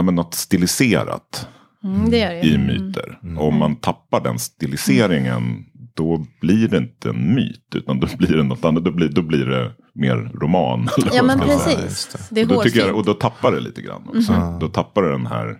ja, 0.00 0.04
men 0.04 0.14
något 0.14 0.34
stiliserat 0.34 1.48
Mm, 1.84 2.10
det 2.10 2.18
gör 2.18 2.30
det. 2.30 2.40
i 2.46 2.58
myter. 2.58 3.18
Och 3.38 3.48
om 3.48 3.56
man 3.58 3.76
tappar 3.76 4.20
den 4.20 4.38
stiliseringen 4.38 5.64
då 5.94 6.26
blir 6.40 6.68
det 6.68 6.76
inte 6.76 7.08
en 7.08 7.34
myt. 7.34 7.74
Utan 7.74 8.00
då 8.00 8.06
blir 8.18 8.36
det 8.36 8.42
något 8.42 8.64
annat. 8.64 8.84
Då 8.84 8.92
blir, 8.92 9.08
då 9.08 9.22
blir 9.22 9.46
det 9.46 9.72
mer 9.94 10.16
roman. 10.16 10.88
eller 10.98 11.14
Ja 11.16 11.22
men 11.22 11.40
precis. 11.40 12.16
Det 12.30 12.40
är 12.40 12.44
Och 12.44 12.48
då, 12.54 12.62
tycker 12.62 12.80
jag, 12.80 12.96
och 12.96 13.04
då 13.04 13.14
tappar 13.14 13.52
det 13.52 13.60
lite 13.60 13.82
grann 13.82 14.08
också. 14.08 14.58
Då 14.60 14.68
tappar 14.68 15.02
det 15.02 15.10
den 15.12 15.26
här. 15.26 15.56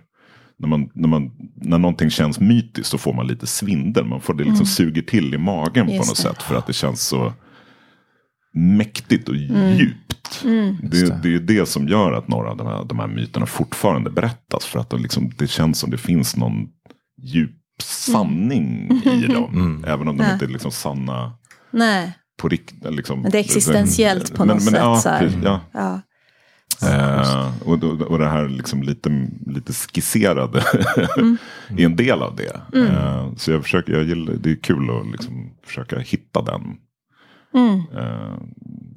När, 0.59 0.67
man, 0.67 0.89
när, 0.93 1.07
man, 1.07 1.31
när 1.55 1.77
någonting 1.77 2.09
känns 2.09 2.39
mytiskt 2.39 2.87
så 2.87 2.97
får 2.97 3.13
man 3.13 3.27
lite 3.27 3.47
svindel. 3.47 4.05
Man 4.05 4.21
får 4.21 4.33
det 4.33 4.43
liksom 4.43 4.65
suger 4.65 5.01
till 5.01 5.33
i 5.33 5.37
magen 5.37 5.85
på 5.85 5.91
Just 5.93 6.09
något 6.09 6.15
det. 6.17 6.21
sätt. 6.21 6.43
För 6.43 6.55
att 6.55 6.67
det 6.67 6.73
känns 6.73 7.01
så 7.07 7.33
mäktigt 8.53 9.29
och 9.29 9.35
djupt. 9.35 10.43
Det, 10.81 11.21
det 11.23 11.35
är 11.35 11.39
det 11.39 11.65
som 11.65 11.87
gör 11.87 12.11
att 12.13 12.27
några 12.27 12.49
av 12.51 12.57
de 12.57 12.67
här, 12.67 12.83
de 12.85 12.99
här 12.99 13.07
myterna 13.07 13.45
fortfarande 13.45 14.09
berättas. 14.09 14.65
För 14.65 14.79
att 14.79 14.89
de 14.89 15.01
liksom, 15.01 15.31
det 15.37 15.47
känns 15.47 15.79
som 15.79 15.89
det 15.91 15.97
finns 15.97 16.35
någon 16.35 16.67
djup 17.21 17.51
sanning 17.83 19.01
i 19.05 19.27
dem. 19.33 19.83
Även 19.87 20.07
om 20.07 20.17
de 20.17 20.23
Ja. 20.23 20.33
inte 20.33 20.45
är 20.45 20.49
liksom 20.49 20.71
sanna 20.71 21.33
Nej, 21.71 22.13
på 22.41 22.49
riktigt. 22.49 22.93
Liksom, 22.95 23.21
Men 23.21 23.31
det 23.31 23.37
är 23.37 23.39
existentiellt 23.39 24.35
på 24.35 24.45
något 24.45 24.63
sätt, 24.63 24.73
Ja, 24.77 24.95
så 24.95 25.09
här. 25.09 25.19
precis, 25.19 25.39
ja. 25.43 25.59
ja. 25.73 26.01
Eh, 26.89 27.51
och, 27.67 27.83
och 27.83 28.19
det 28.19 28.27
här 28.29 28.47
liksom 28.49 28.83
lite, 28.83 29.27
lite 29.45 29.73
skisserade 29.73 30.63
Mm. 31.17 31.37
är 31.77 31.85
en 31.85 31.95
del 31.95 32.21
av 32.21 32.35
det. 32.35 32.61
Eh, 32.79 33.33
så 33.37 33.51
jag 33.51 33.63
försöker, 33.63 33.93
jag 33.93 34.03
gillar, 34.03 34.33
det 34.33 34.51
är 34.51 34.55
kul 34.55 34.89
att 34.89 35.11
liksom 35.11 35.51
försöka 35.65 35.99
hitta 35.99 36.41
den 36.41 36.61
Mm. 37.53 37.79
eh, 37.97 38.37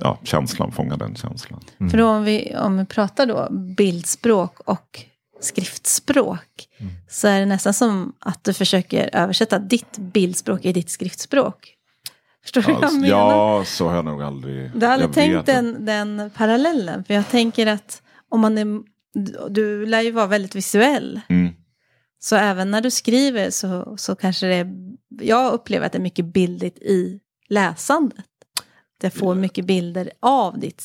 ja, 0.00 0.18
känslan, 0.22 0.72
fånga 0.72 0.96
den 0.96 1.14
känslan. 1.16 1.60
För 1.90 1.98
då 1.98 2.08
om 2.08 2.24
vi, 2.24 2.54
om 2.56 2.78
vi 2.78 2.84
pratar 2.84 3.26
då 3.26 3.48
bildspråk 3.76 4.60
och 4.60 5.04
skriftspråk. 5.40 6.68
Så 7.08 7.28
är 7.28 7.40
det 7.40 7.46
nästan 7.46 7.74
som 7.74 8.12
att 8.18 8.44
du 8.44 8.52
försöker 8.52 9.10
översätta 9.12 9.58
ditt 9.58 9.98
bildspråk 9.98 10.64
i 10.64 10.72
ditt 10.72 10.90
skriftspråk. 10.90 11.74
Förstår 12.42 12.62
du 12.62 12.72
vad 12.72 12.82
jag 12.82 12.94
menar? 12.94 13.08
ja, 13.08 13.64
så 13.66 13.88
har 13.88 13.94
jag 13.94 14.04
nog 14.04 14.22
aldrig. 14.22 14.70
Du 14.74 14.86
har 14.86 14.92
aldrig 14.92 15.12
tänkt 15.12 15.46
den, 15.46 15.84
den 15.84 16.30
parallellen? 16.34 17.04
För 17.04 17.14
jag 17.14 17.28
tänker 17.28 17.66
att 17.66 18.02
om 18.28 18.40
man 18.40 18.58
är, 18.58 18.80
du- 19.48 19.86
lär 19.86 20.00
ju 20.00 20.10
vara 20.10 20.26
väldigt 20.26 20.54
visuell. 20.54 21.20
Mm. 21.28 21.54
Så 22.18 22.36
även 22.36 22.70
när 22.70 22.80
du 22.80 22.90
skriver 22.90 23.50
så, 23.50 23.94
så 23.96 24.16
kanske 24.16 24.46
det 24.46 24.54
är, 24.54 24.72
jag 25.20 25.52
upplever 25.52 25.86
att 25.86 25.92
det 25.92 25.98
är 25.98 26.02
mycket 26.02 26.24
bildligt 26.24 26.78
i 26.78 27.20
läsandet. 27.48 28.24
Jag 29.04 29.12
får 29.14 29.34
mycket 29.34 29.64
bilder 29.66 30.10
av 30.22 30.58
ditt, 30.58 30.84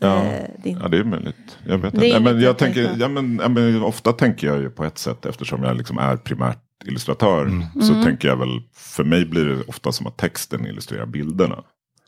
Ja. 0.00 0.16
eh, 0.24 0.44
din... 0.62 0.78
Ja, 0.82 0.88
det 0.88 0.98
är 0.98 1.04
möjligt. 1.04 1.58
Jag 1.66 1.78
vet 1.78 1.94
inte. 1.94 2.20
Men 2.20 2.40
jag 2.40 2.58
tänker, 2.58 2.96
ja, 2.98 3.08
men, 3.08 3.38
ja, 3.42 3.48
men, 3.48 3.82
ofta 3.82 4.12
tänker 4.12 4.46
jag 4.46 4.58
ju 4.60 4.70
på 4.70 4.84
ett 4.84 4.98
sätt 4.98 5.26
eftersom 5.26 5.62
jag 5.62 5.76
liksom 5.76 5.98
är 5.98 6.16
primärt 6.16 6.58
illustratör. 6.84 7.62
Så 7.82 7.92
Mm. 7.92 8.04
tänker 8.04 8.28
jag 8.28 8.36
väl, 8.36 8.60
för 8.74 9.04
mig 9.04 9.24
blir 9.26 9.44
det 9.44 9.62
ofta 9.68 9.92
som 9.92 10.06
att 10.06 10.16
texten 10.16 10.66
illustrerar 10.66 11.06
bilderna. 11.06 11.62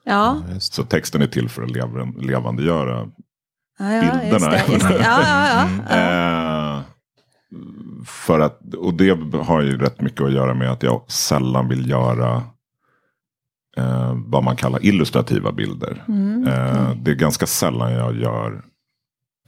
Ja, 0.04 0.42
Så 0.60 0.84
texten 0.84 1.22
är 1.22 1.26
till 1.26 1.48
för 1.48 1.62
att 1.62 1.70
levan, 1.70 2.10
levandegöra. 2.20 3.08
ja, 3.78 3.92
ja 3.92 4.02
just 4.04 4.20
Bilderna. 4.22 4.50
det. 4.50 4.72
Just 4.72 4.88
det. 4.88 4.94
Ja, 5.04 5.20
ja, 5.22 5.68
ja. 5.88 5.96
ja. 5.96 6.76
Eh, 6.76 6.82
för 8.06 8.40
att, 8.40 8.74
och 8.74 8.94
det 8.94 9.18
har 9.42 9.60
ju 9.62 9.78
rätt 9.78 10.00
mycket 10.00 10.20
att 10.20 10.32
göra 10.32 10.54
med 10.54 10.70
att 10.72 10.82
jag 10.82 11.10
sällan 11.10 11.68
vill 11.68 11.90
göra 11.90 12.42
eh, 13.76 14.14
vad 14.26 14.44
man 14.44 14.56
kallar 14.56 14.84
illustrativa 14.86 15.52
bilder. 15.52 16.04
Mm. 16.08 16.46
Eh, 16.48 16.94
det 16.96 17.10
är 17.10 17.14
ganska 17.14 17.46
sällan 17.46 17.92
jag 17.92 18.16
gör 18.16 18.62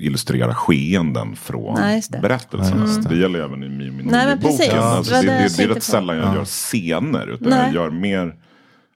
illustrera 0.00 0.54
skeenden 0.54 1.36
från 1.36 1.74
Nej, 1.80 2.02
det. 2.10 2.18
berättelserna. 2.18 2.80
Ja, 2.80 2.86
just 2.86 3.08
det. 3.08 3.16
gäller 3.16 3.38
även 3.38 3.62
i 3.62 3.68
min 3.68 3.96
Nej, 3.96 4.26
men 4.26 4.38
boken. 4.38 4.56
precis. 4.58 4.72
Alltså, 4.74 5.14
Det 5.14 5.20
det, 5.20 5.26
det 5.26 5.56
det, 5.56 5.62
är 5.62 5.68
rätt 5.68 5.82
sällan 5.82 6.16
jag 6.16 6.26
Ja. 6.26 6.34
gör 6.34 6.44
scener. 6.44 7.26
Utan 7.26 7.48
Nej. 7.48 7.58
jag 7.64 7.74
gör 7.74 7.90
mer 7.90 8.34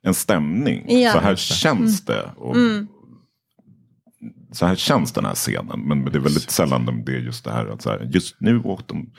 en 0.03 0.15
stämning. 0.15 0.85
Ja. 1.03 1.13
Så 1.13 1.19
här 1.19 1.37
känns 1.37 2.05
det. 2.05 2.31
Och, 2.37 2.57
Mm. 2.57 2.87
Så 4.53 4.67
här 4.67 4.75
känns 4.77 5.13
den 5.13 5.25
här 5.25 5.35
scenen. 5.35 5.81
Men 5.81 6.05
det 6.05 6.15
är 6.19 6.21
väldigt 6.21 6.51
sällan 6.51 6.87
de- 6.87 7.05
det 7.05 7.13
är 7.13 7.21
just 7.21 7.45
det 7.45 7.53
här 7.53 7.67
att 7.67 7.83
så 7.83 7.91
här, 7.91 8.09
just 8.13 8.37
nu 8.41 8.61
åt 8.61 8.89
de, 8.89 9.11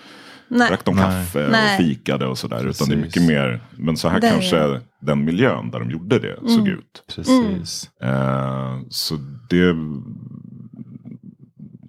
Nej. 0.49 0.67
drack 0.69 0.85
de 0.85 0.95
Nej. 0.95 1.03
kaffe 1.03 1.47
Nej. 1.51 1.77
och 1.79 1.85
fikade 1.85 2.27
och 2.27 2.37
sådär. 2.37 2.65
Utan 2.67 2.87
det 2.89 2.95
är 2.95 3.01
Precis. 3.01 3.05
mycket 3.05 3.23
mer, 3.23 3.61
men 3.77 3.97
så 3.97 4.09
här 4.09 4.19
Det 4.21 4.29
kanske 4.29 4.81
den 5.01 5.25
miljön 5.25 5.71
där 5.71 5.79
de 5.79 5.91
gjorde 5.91 6.19
det 6.19 6.33
Mm. 6.33 6.49
såg 6.57 6.67
ut. 6.67 7.03
Precis. 7.15 7.89
Eh, 8.03 8.79
så 8.89 9.15
det... 9.49 9.75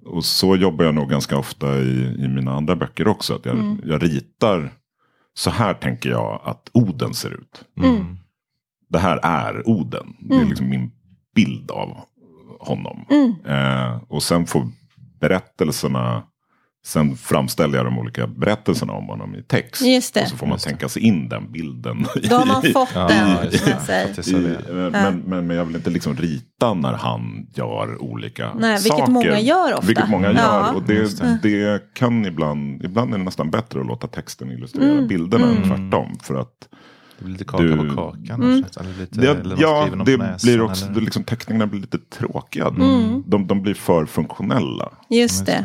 Och 0.04 0.24
så 0.24 0.56
jobbar 0.56 0.84
jag 0.84 0.94
nog 0.94 1.10
ganska 1.10 1.38
ofta 1.38 1.78
i, 1.78 2.14
i 2.18 2.28
mina 2.28 2.52
andra 2.52 2.76
böcker 2.76 3.08
också. 3.08 3.34
Att 3.34 3.44
jag, 3.46 3.54
Mm. 3.58 3.80
jag 3.84 4.02
ritar, 4.02 4.72
så 5.34 5.50
här 5.50 5.74
tänker 5.74 6.10
jag 6.10 6.40
att 6.44 6.70
Oden 6.72 7.14
ser 7.14 7.30
ut. 7.34 7.64
Mm. 7.82 8.16
Det 8.88 8.98
här 8.98 9.20
är 9.22 9.68
Oden. 9.68 10.06
Det 10.20 10.34
är 10.36 10.44
liksom 10.44 10.68
min 10.68 10.90
bild 11.34 11.70
av 11.70 11.96
honom. 12.60 13.04
Mm. 13.10 13.34
Eh, 13.46 14.02
och 14.08 14.22
sen 14.22 14.46
får 14.46 14.68
berättelserna, 15.20 16.22
sen 16.86 17.16
framställer 17.16 17.76
jag 17.78 17.86
de 17.86 17.98
olika 17.98 18.26
berättelserna 18.26 18.92
om 18.92 19.06
honom 19.06 19.34
i 19.34 19.42
text. 19.42 19.82
Just 19.82 20.14
det. 20.14 20.22
Och 20.22 20.28
så 20.28 20.36
får 20.36 20.46
man 20.46 20.58
tänka 20.58 20.88
sig 20.88 21.02
in 21.02 21.28
den 21.28 21.52
bilden. 21.52 22.06
Då 22.30 22.36
har 22.36 22.46
man 22.46 22.62
fått 22.72 22.94
den. 22.94 23.50
just 23.52 24.32
eh, 24.32 24.40
men, 24.90 25.18
men, 25.18 25.46
men 25.46 25.56
jag 25.56 25.64
vill 25.64 25.76
inte 25.76 25.90
liksom 25.90 26.16
rita 26.16 26.74
när 26.74 26.92
han 26.92 27.46
gör 27.54 28.02
olika 28.02 28.54
Nej, 28.54 28.74
vilket 28.74 28.98
saker. 28.98 29.12
många 29.12 29.40
gör 29.40 29.72
ofta. 29.74 29.86
Vilket 29.86 30.08
många 30.08 30.26
gör. 30.26 30.34
Ja. 30.36 30.72
Och 30.72 30.90
Just 30.90 31.18
det, 31.22 31.38
det. 31.42 31.72
det 31.72 31.94
kan 31.94 32.26
ibland, 32.26 32.84
ibland 32.84 33.14
är 33.14 33.18
det 33.18 33.24
nästan 33.24 33.50
bättre 33.50 33.80
att 33.80 33.86
låta 33.86 34.06
texten 34.06 34.50
illustrera 34.52 34.92
Mm. 34.92 35.06
bilderna 35.08 35.46
än 35.46 35.62
tvärtom. 35.62 36.16
För 36.22 36.34
att 36.40 36.68
Det 37.18 37.24
blir 37.24 37.32
lite 37.32 37.44
kaka 37.44 37.62
Du- 37.62 37.76
på 37.88 37.94
kakan. 37.94 38.42
Mm. 38.42 38.56
Lite, 38.98 39.20
det, 39.20 39.56
ja, 39.58 39.88
det 40.06 40.16
näsan, 40.16 40.38
blir 40.42 40.60
också, 40.62 40.86
eller- 40.86 41.00
liksom, 41.00 41.24
teckningarna 41.24 41.66
blir 41.66 41.80
lite 41.80 41.98
tråkiga. 41.98 42.66
Mm. 42.66 43.22
De, 43.26 43.46
de 43.46 43.62
blir 43.62 43.74
för 43.74 44.06
funktionella. 44.06 44.92
Just 45.10 45.46
det. 45.46 45.64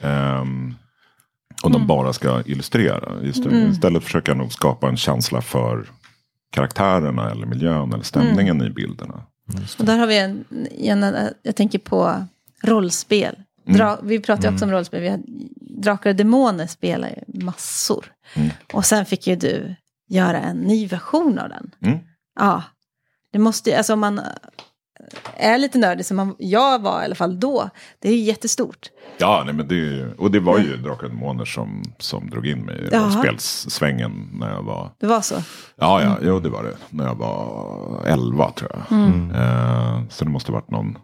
Ehm, 0.00 0.74
och 1.62 1.70
Mm. 1.70 1.80
de 1.80 1.86
bara 1.86 2.12
ska 2.12 2.42
illustrera. 2.46 3.22
Just 3.22 3.44
det. 3.44 3.68
Istället 3.70 4.04
försöker 4.04 4.30
jag 4.32 4.36
nog 4.38 4.52
skapa 4.52 4.88
en 4.88 4.96
känsla 4.96 5.42
för 5.42 5.86
karaktärerna 6.50 7.30
eller 7.30 7.46
miljön 7.46 7.92
eller 7.92 8.04
stämningen 8.04 8.56
Mm. 8.56 8.66
i 8.66 8.70
bilderna. 8.70 9.22
Och 9.78 9.84
där 9.84 9.98
har 9.98 10.06
vi 10.06 10.18
en, 10.18 10.44
en 10.78 11.28
jag 11.42 11.56
tänker 11.56 11.78
på 11.78 12.24
rollspel. 12.62 13.34
Mm. 13.66 13.78
Dra, 13.78 13.98
vi 14.02 14.20
pratar 14.20 14.48
ju 14.48 14.52
också 14.54 14.64
om 14.64 14.70
rollspel. 14.70 15.00
Vi 15.02 15.08
har, 15.08 15.20
Drakar 15.82 16.10
och 16.10 16.16
Demoner 16.16 16.66
spelar 16.66 17.08
ju 17.08 17.42
massor. 17.44 18.04
Mm. 18.34 18.48
Och 18.72 18.84
sen 18.84 19.06
fick 19.06 19.26
ju 19.26 19.36
du 19.36 19.74
göra 20.08 20.40
en 20.40 20.56
ny 20.56 20.86
version 20.86 21.38
av 21.38 21.48
den. 21.48 21.70
Mm. 21.82 21.98
Ja, 22.38 22.62
det 23.32 23.38
måste 23.38 23.70
ju, 23.70 23.76
alltså 23.76 23.92
om 23.92 24.00
man 24.00 24.20
är 25.36 25.58
lite 25.58 25.78
nördig 25.78 26.06
som 26.06 26.16
man, 26.16 26.36
jag 26.38 26.82
var 26.82 27.02
i 27.02 27.04
alla 27.04 27.14
fall 27.14 27.40
då. 27.40 27.70
Det 27.98 28.08
är 28.08 28.12
ju 28.12 28.22
jättestort. 28.22 28.90
Ja, 29.18 29.42
nej, 29.44 29.54
men 29.54 29.68
det, 29.68 30.12
och 30.18 30.30
det 30.30 30.40
var 30.40 30.58
ju 30.58 30.76
Drakar 30.76 31.04
och 31.04 31.10
Demoner 31.10 31.44
som, 31.44 31.82
som 31.98 32.30
drog 32.30 32.46
in 32.46 32.64
mig 32.64 32.76
i 32.76 32.88
Jaha. 32.92 33.04
rollspelssvängen 33.04 34.28
när 34.32 34.50
jag 34.50 34.62
var... 34.62 34.90
Det 34.98 35.06
var 35.06 35.20
så. 35.20 35.34
Ja, 35.76 36.02
ja, 36.02 36.18
jo, 36.22 36.40
det 36.40 36.48
var 36.48 36.62
det. 36.62 36.76
När 36.90 37.04
jag 37.04 37.14
var 37.14 38.02
11 38.06 38.50
tror 38.50 38.70
jag. 38.74 38.98
Mm. 38.98 39.30
Eh, 39.30 40.08
så 40.08 40.24
det 40.24 40.30
måste 40.30 40.52
ha 40.52 40.60
varit 40.60 40.70
någon... 40.70 40.98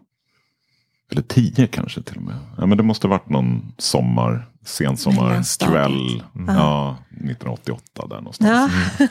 Eller 1.11 1.23
10 1.23 1.67
kanske 1.67 2.03
till 2.03 2.17
och 2.17 2.23
med. 2.23 2.37
Ja, 2.59 2.67
men 2.67 2.79
det 2.79 2.85
måste 2.85 3.07
ha 3.07 3.11
varit 3.11 3.29
någon 3.29 3.73
sommar, 3.79 4.49
sensommarkväll. 4.65 6.23
Ja, 6.49 6.97
1988 7.11 8.07
där 8.11 8.17
någonstans. 8.17 8.73
Ja. 8.99 9.07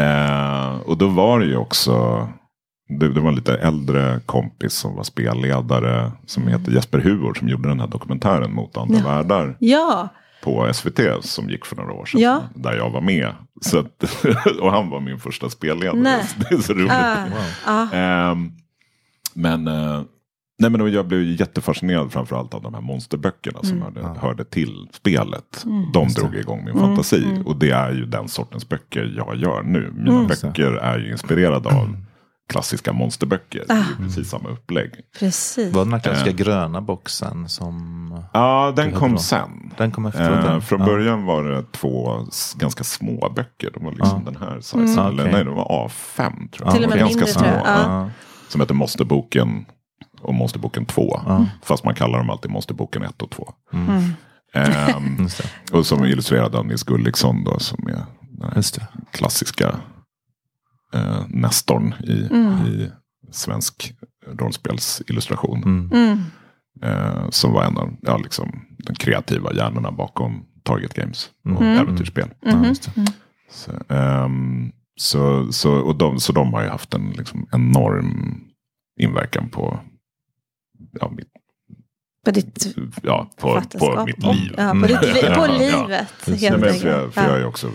Eh, 0.00 0.76
och 0.80 0.98
då 0.98 1.08
var 1.08 1.40
det 1.40 1.46
ju 1.46 1.56
också 1.56 2.28
det, 3.00 3.08
det 3.14 3.20
var 3.20 3.28
en 3.28 3.34
lite 3.34 3.54
äldre 3.56 4.20
kompis 4.26 4.72
som 4.74 4.96
var 4.96 5.02
spelledare. 5.02 6.12
Som 6.26 6.48
heter 6.48 6.72
Jesper 6.72 6.98
Huor 6.98 7.34
som 7.34 7.48
gjorde 7.48 7.68
den 7.68 7.80
här 7.80 7.86
dokumentären 7.88 8.54
mot 8.54 8.76
andra 8.76 8.98
Ja. 8.98 9.04
världar. 9.04 9.56
Ja, 9.58 10.08
På 10.44 10.72
SVT 10.72 11.00
som 11.20 11.50
gick 11.50 11.66
för 11.66 11.76
några 11.76 11.92
år 11.92 12.04
sedan. 12.06 12.20
Ja. 12.20 12.42
Där 12.54 12.72
jag 12.72 12.90
var 12.90 13.00
med. 13.00 13.32
Så 13.60 13.78
att, 13.78 14.02
och 14.60 14.72
han 14.72 14.90
var 14.90 15.00
min 15.00 15.18
första 15.18 15.50
spelledare. 15.50 15.96
Nej. 16.00 16.24
Det 16.36 16.54
är 16.54 16.58
så 16.60 16.72
roligt. 16.74 16.92
ah, 16.92 17.16
ah, 17.66 17.86
Ehm, 17.92 18.52
men 19.34 19.66
eh, 19.68 20.00
nej, 20.62 20.70
men 20.70 20.80
då, 20.80 20.88
jag 20.88 21.06
blev 21.06 21.22
jättefascinerad 21.22 22.12
framförallt 22.12 22.54
av 22.54 22.62
de 22.62 22.74
här 22.74 22.80
monsterböckerna 22.80 23.58
som 23.62 23.82
Mm. 23.82 23.82
hörde, 23.94 24.18
hörde 24.20 24.44
till 24.44 24.88
spelet. 24.92 25.64
De 25.92 26.08
drog 26.08 26.34
igång 26.36 26.64
min 26.64 26.74
fantasi. 26.78 27.24
Mm. 27.24 27.46
Och 27.46 27.56
det 27.56 27.70
är 27.70 27.92
ju 27.92 28.06
den 28.06 28.28
sortens 28.28 28.68
böcker 28.68 29.14
jag 29.16 29.36
gör 29.36 29.62
nu. 29.62 29.92
Mina 29.96 30.14
Mm. 30.14 30.26
böcker 30.26 30.72
är 30.72 30.98
ju 30.98 31.10
inspirerade 31.12 31.68
av 31.68 31.96
klassiska 32.48 32.92
monsterböcker. 32.92 33.64
Det 33.68 33.72
är 33.74 33.78
Ah. 33.78 33.84
ju 33.98 34.04
precis 34.06 34.28
samma 34.30 34.48
upplägg. 34.48 34.90
precis. 35.18 35.74
Var 35.74 35.84
den 35.84 35.92
här 35.92 36.00
klassiska 36.00 36.30
Eh. 36.30 36.36
gröna 36.36 36.80
boxen 36.80 37.48
som... 37.48 38.24
Ja, 38.32 38.72
den 38.76 38.88
Det 38.90 38.94
är 38.96 38.98
kom 38.98 39.10
bra. 39.10 39.18
sen. 39.18 39.72
Den 39.76 39.90
kom 39.90 40.06
efteråt? 40.06 40.44
Eh, 40.44 40.50
den. 40.50 40.62
från 40.62 40.80
ja. 40.80 40.86
början 40.86 41.24
var 41.24 41.44
det 41.44 41.64
två 41.72 42.26
ganska 42.56 42.84
små 42.84 43.32
böcker. 43.36 43.70
De 43.74 43.84
var 43.84 43.92
liksom 43.92 44.24
den 44.24 44.36
här 44.36 44.60
sizen. 44.60 44.80
Mm. 44.80 44.98
Eller 45.06 45.22
Okej. 45.22 45.32
nej, 45.32 45.44
de 45.44 45.54
var 45.54 45.88
A5 45.88 46.50
tror 46.50 46.66
jag. 46.68 46.74
Till 46.74 46.84
och 46.84 46.90
med 46.90 46.98
ganska 46.98 47.40
mindre, 47.40 47.60
små. 47.62 48.10
Som 48.48 48.60
heter 48.60 48.74
Monsterboken 48.74 49.64
och 50.22 50.34
Monsterboken 50.34 50.86
2. 50.86 51.20
Fast 51.62 51.84
man 51.84 51.94
kallar 51.94 52.18
dem 52.18 52.30
alltid 52.30 52.50
Monsterboken 52.50 53.02
1 53.02 53.22
och 53.22 53.30
2. 53.30 53.52
Mm. 53.72 54.02
Ehm, 54.54 55.16
Just 55.22 55.42
det. 55.70 55.76
och 55.78 55.86
som 55.86 56.02
är 56.02 56.06
illustrerad 56.06 56.54
av 56.54 56.66
Nils 56.66 56.82
Gulliksson 56.82 57.44
då, 57.44 57.58
som 57.58 57.88
är 57.88 57.92
den 57.92 58.42
här 58.48 58.52
Just 58.56 58.74
det. 58.74 58.86
klassiska 59.10 59.76
eh, 60.94 61.22
nestorn 61.28 61.94
i, 62.04 62.26
Mm. 62.30 62.66
i 62.66 62.90
svensk 63.30 63.94
rollspelsillustration. 64.38 65.62
Mm. 65.64 65.90
Mm. 65.92 66.18
Eh, 66.82 67.28
som 67.30 67.52
var 67.52 67.64
en 67.64 67.76
av 67.78 67.96
ja, 68.02 68.16
liksom, 68.16 68.64
de 68.78 68.94
kreativa 68.94 69.52
hjärnorna 69.52 69.92
bakom 69.92 70.44
Target 70.64 70.94
Games 70.94 71.30
och 71.44 71.62
Mm. 71.62 71.78
äventyrsspel. 71.78 72.28
Ja, 72.40 72.66
just 72.66 72.94
det. 72.94 73.06
Så, 73.50 73.72
ehm, 73.94 74.72
så, 74.96 75.52
så, 75.52 75.72
och 75.74 75.96
de, 75.96 76.20
så 76.20 76.32
de 76.32 76.52
har 76.54 76.62
ju 76.62 76.68
haft 76.68 76.94
en 76.94 77.10
liksom, 77.10 77.46
enorm 77.52 78.40
inverkan 79.00 79.48
på, 79.48 79.80
ja, 81.00 81.10
mitt, 81.16 81.28
På 82.24 82.30
ditt 82.30 82.66
ja, 83.02 83.30
på, 83.36 83.62
på 83.78 84.04
mitt 84.06 84.22
liv. 84.22 84.54
Ja, 84.56 84.70
på, 84.80 84.86
ditt, 84.86 85.02
li- 85.02 85.20
Ja, 85.22 85.34
på 85.34 85.46
ja. 85.52 85.58
livet. 85.58 86.06
Nej, 86.26 86.38
Helt 86.38 86.60
för 86.60 86.66
jag, 86.66 86.74
enkelt. 86.74 87.14
för 87.14 87.22
jag 87.22 87.36
är 87.36 87.40
Ja. 87.40 87.46
också, 87.46 87.70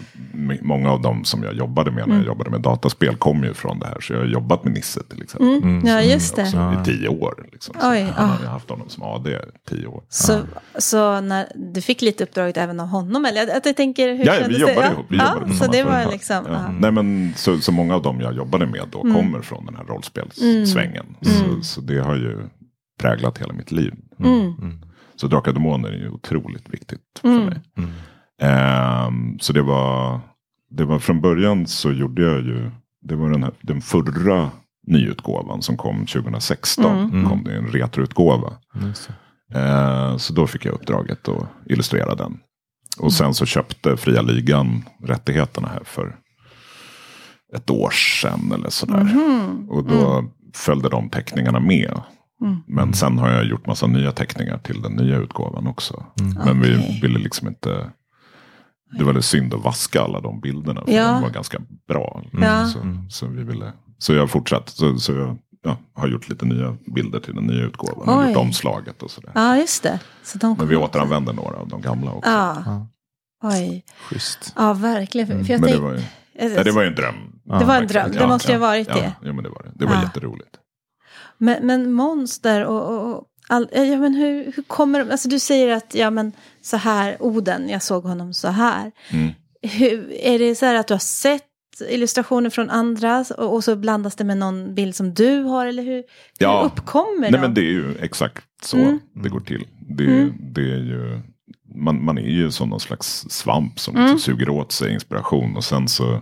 många 0.62 0.92
av 0.92 1.02
dem 1.02 1.26
som 1.26 1.44
jag 1.44 1.54
jobbade 1.54 1.92
med 1.92 2.08
när 2.08 2.16
jag 2.16 2.26
jobbade 2.26 2.50
med 2.50 2.62
dataspel 2.62 3.16
kom 3.16 3.44
ju 3.44 3.54
från 3.54 3.80
det 3.80 3.88
här. 3.88 3.98
Så 4.02 4.14
jag 4.14 4.20
har 4.20 4.26
jobbat 4.26 4.64
med 4.64 4.74
Nisse 4.74 5.04
till 5.04 5.22
exempel. 5.24 5.48
Mm. 5.64 5.86
Ja, 5.88 6.02
just 6.02 6.36
det. 6.36 6.42
Också 6.44 6.58
Ja. 6.58 6.82
I 6.82 6.86
tio 6.86 7.08
år. 7.08 7.48
Liksom. 7.52 7.76
Så 7.82 7.92
Oj, 7.92 8.02
han 8.16 8.30
ah. 8.30 8.34
har 8.34 8.40
ju 8.42 8.48
haft 8.48 8.70
honom 8.70 8.90
som 8.90 9.04
AD 9.04 9.30
i 9.30 9.36
tio 9.70 9.88
år. 9.88 10.04
Så, 10.10 10.40
så 10.78 11.22
när 11.22 11.48
du 11.74 11.82
fick 11.82 12.02
lite 12.02 12.24
uppdraget 12.24 12.58
även 12.58 12.80
av 12.80 12.88
honom? 12.88 13.26
Eller 13.26 13.58
att 13.58 13.66
jag 13.66 13.76
tänker, 13.78 14.16
hur 14.16 14.26
Ja, 14.26 14.34
vi 14.48 14.54
det? 14.54 14.60
jobbade 14.60 14.82
ja. 14.88 14.92
ihop. 14.92 15.06
Vi 15.10 15.18
ja, 15.18 15.34
jobbade 15.34 15.52
på 15.52 15.66
så 15.66 15.72
det 15.72 15.84
var 15.84 16.12
liksom... 16.12 16.46
Ja. 16.48 16.54
Ja. 16.54 16.72
Nej, 16.80 16.92
men, 16.92 17.34
så, 17.36 17.58
så 17.60 17.72
många 17.72 17.96
av 17.96 18.02
dem 18.02 18.22
jag 18.22 18.34
jobbade 18.36 18.66
med 18.66 18.82
då 18.92 19.02
Mm. 19.02 19.16
kommer 19.16 19.42
från 19.42 19.66
den 19.66 19.76
här 19.76 19.84
rollspelssvängen. 19.84 21.06
Så, 21.22 21.64
så 21.64 21.82
det 21.82 21.98
har 22.00 22.16
ju 22.16 22.38
präglat 22.98 23.38
hela 23.38 23.54
mitt 23.54 23.72
liv. 23.72 23.94
Mm. 24.20 24.54
Så 25.16 25.28
Drakar 25.28 25.54
Demoner 25.54 25.90
är 25.90 25.98
ju 25.98 26.10
otroligt 26.10 26.70
viktigt 26.70 27.02
för 27.22 27.28
Mm. 27.28 27.46
mig. 27.46 27.62
Mm. 27.78 27.90
Ehm, 28.42 29.40
så 29.40 29.54
det 29.54 29.62
var, 29.62 30.20
det 30.70 30.86
var 30.86 31.00
från 31.00 31.22
början 31.22 31.68
så 31.68 31.92
gjorde 31.92 32.22
jag 32.22 32.42
ju, 32.42 32.72
det 33.02 33.16
var 33.16 33.30
den, 33.30 33.44
här, 33.44 33.54
den 33.62 33.82
förra 33.82 34.52
nyutgåvan 34.88 35.62
som 35.62 35.78
kom 35.78 36.06
2016. 36.06 36.86
Mm. 37.00 37.30
kom 37.30 37.44
det 37.44 37.56
en 37.56 37.68
retroutgåva. 37.68 38.54
Det. 38.74 39.60
Eh, 39.60 40.18
så 40.18 40.34
då 40.34 40.48
fick 40.48 40.66
jag 40.66 40.74
uppdraget 40.74 41.28
att 41.28 41.48
illustrera 41.66 42.16
den. 42.16 42.40
Och 43.00 43.14
sen 43.14 43.34
så 43.34 43.46
köpte 43.46 43.98
Fria 43.98 44.22
Ligan 44.22 44.84
rättigheterna 45.04 45.68
här 45.68 45.84
för 45.84 46.16
ett 47.56 47.70
år 47.70 47.90
sedan 47.90 48.52
eller 48.54 48.70
sådär. 48.70 49.04
Mhm. 49.04 49.70
Och 49.70 49.84
då 49.84 50.26
följde 50.56 50.90
de 50.90 51.10
teckningarna 51.10 51.60
med. 51.60 52.02
Mm. 52.42 52.58
Men 52.68 52.94
sen 52.94 53.18
har 53.18 53.30
jag 53.30 53.46
gjort 53.46 53.66
massa 53.66 53.88
nya 53.88 54.12
teckningar 54.12 54.58
till 54.58 54.82
den 54.82 54.92
nya 54.94 55.18
utgåvan 55.18 55.68
också. 55.68 56.06
Men 56.46 56.62
vi 56.62 56.76
Okej. 56.78 57.00
ville 57.02 57.20
liksom 57.20 57.48
inte... 57.48 57.92
Det 58.98 59.04
var 59.04 59.14
lite 59.14 59.28
synd 59.28 59.54
att 59.54 59.64
vaska 59.64 60.02
alla 60.02 60.20
de 60.20 60.40
bilderna. 60.42 60.82
För 60.86 60.92
Ja. 60.92 61.12
de 61.12 61.22
var 61.22 61.30
ganska 61.30 61.58
bra. 61.88 62.24
Ja. 62.42 62.66
Så, 62.68 62.80
så, 63.10 63.28
vi 63.28 63.44
ville, 63.44 63.74
så 63.98 64.14
jag 64.14 64.20
har 64.22 64.28
fortsatt. 64.28 64.70
Så, 64.70 64.98
så 65.00 65.14
jag 65.14 65.38
ja, 65.64 65.78
har 65.94 66.08
gjort 66.08 66.30
lite 66.30 66.46
nya 66.46 66.78
bilder 66.96 67.20
till 67.20 67.36
den 67.36 67.44
nya 67.44 67.64
utgåvan. 67.64 68.10
Och 68.10 68.22
Oj. 68.24 68.28
gjort 68.30 68.38
omslaget 68.38 69.04
och 69.04 69.12
sådär. 69.12 69.32
Ja, 69.36 69.58
just 69.58 69.84
det. 69.84 70.00
Så 70.24 70.38
de 70.38 70.56
Men 70.58 70.68
vi 70.68 70.76
återanvänder 70.76 71.34
några 71.34 71.58
av 71.58 71.68
de 71.68 71.82
gamla 71.82 72.12
också. 72.12 72.30
Ja. 72.32 72.64
Ja. 72.66 72.88
Oj. 73.44 73.84
Schysst. 74.10 74.54
Ja, 74.56 74.74
verkligen. 74.74 75.46
För 75.46 75.54
jag 75.54 75.62
Men 75.62 75.72
det 75.72 75.78
var, 75.80 75.94
ju, 75.94 76.02
ja, 76.56 76.64
det 76.64 76.72
var 76.72 76.82
ju 76.82 76.88
en 76.88 76.96
dröm. 76.96 77.16
det 77.60 77.66
var 77.66 77.76
en 77.82 77.88
dröm. 77.88 78.12
Det 78.12 78.20
Ja, 78.20 78.28
måste 78.28 78.52
ju 78.52 78.58
ja, 78.58 78.60
ha 78.60 78.68
varit 78.68 78.88
ja, 78.88 78.96
det. 78.96 79.14
Ja, 79.22 79.34
men 79.34 79.44
det 79.44 79.50
var 79.50 79.64
det. 79.64 79.72
Det 79.76 79.86
var 79.86 79.94
Ja. 79.94 80.02
jätteroligt. 80.04 80.50
Men, 81.38 81.66
men 81.68 81.92
monster 81.92 82.66
och, 82.66 82.90
och, 82.90 83.16
och 83.18 83.24
all, 83.48 83.68
ja, 83.72 83.98
men 83.98 84.14
hur, 84.16 84.52
hur 84.56 84.64
kommer 84.64 85.00
de, 85.00 85.12
alltså 85.12 85.30
du 85.30 85.40
säger 85.40 85.76
att 85.76 85.96
ja 85.96 86.10
men 86.10 86.32
så 86.62 86.78
här, 86.78 87.18
Oden, 87.24 87.70
jag 87.70 87.84
såg 87.84 88.04
honom 88.04 88.34
så 88.34 88.48
här. 88.48 88.92
Mm. 89.10 89.30
Hur, 89.62 90.12
är 90.14 90.40
det 90.40 90.56
så 90.56 90.66
här 90.66 90.76
att 90.76 90.88
du 90.88 90.94
har 90.94 91.00
sett 91.00 91.44
illustrationer 91.90 92.50
från 92.50 92.70
andra 92.70 93.26
och, 93.38 93.54
och 93.54 93.64
så 93.64 93.76
blandas 93.76 94.16
det 94.16 94.24
med 94.24 94.38
någon 94.38 94.76
bild 94.76 94.96
som 94.96 95.14
du 95.14 95.42
har 95.42 95.66
eller 95.66 95.84
hur, 95.84 96.04
Ja. 96.40 96.60
hur 96.60 96.66
uppkommer 96.68 97.22
Nej 97.22 97.32
de? 97.32 97.38
men 97.38 97.54
det 97.54 97.62
är 97.62 97.72
ju 97.72 97.96
exakt 98.02 98.44
så 98.64 98.78
Mm. 98.78 99.00
det 99.24 99.30
går 99.30 99.40
till. 99.40 99.68
Det, 99.90 100.04
Mm. 100.06 100.34
det 100.54 100.62
är 100.62 100.78
ju, 100.78 101.22
man, 101.76 102.06
man 102.06 102.18
är 102.18 102.22
ju 102.30 102.52
som 102.52 102.70
någon 102.70 102.80
slags 102.80 103.26
svamp 103.30 103.80
som 103.80 103.96
Mm. 103.96 104.12
liksom 104.12 104.34
suger 104.34 104.50
åt 104.50 104.72
sig 104.72 104.94
inspiration. 104.94 105.56
Och 105.58 105.64
sen 105.64 105.88
så 105.88 106.22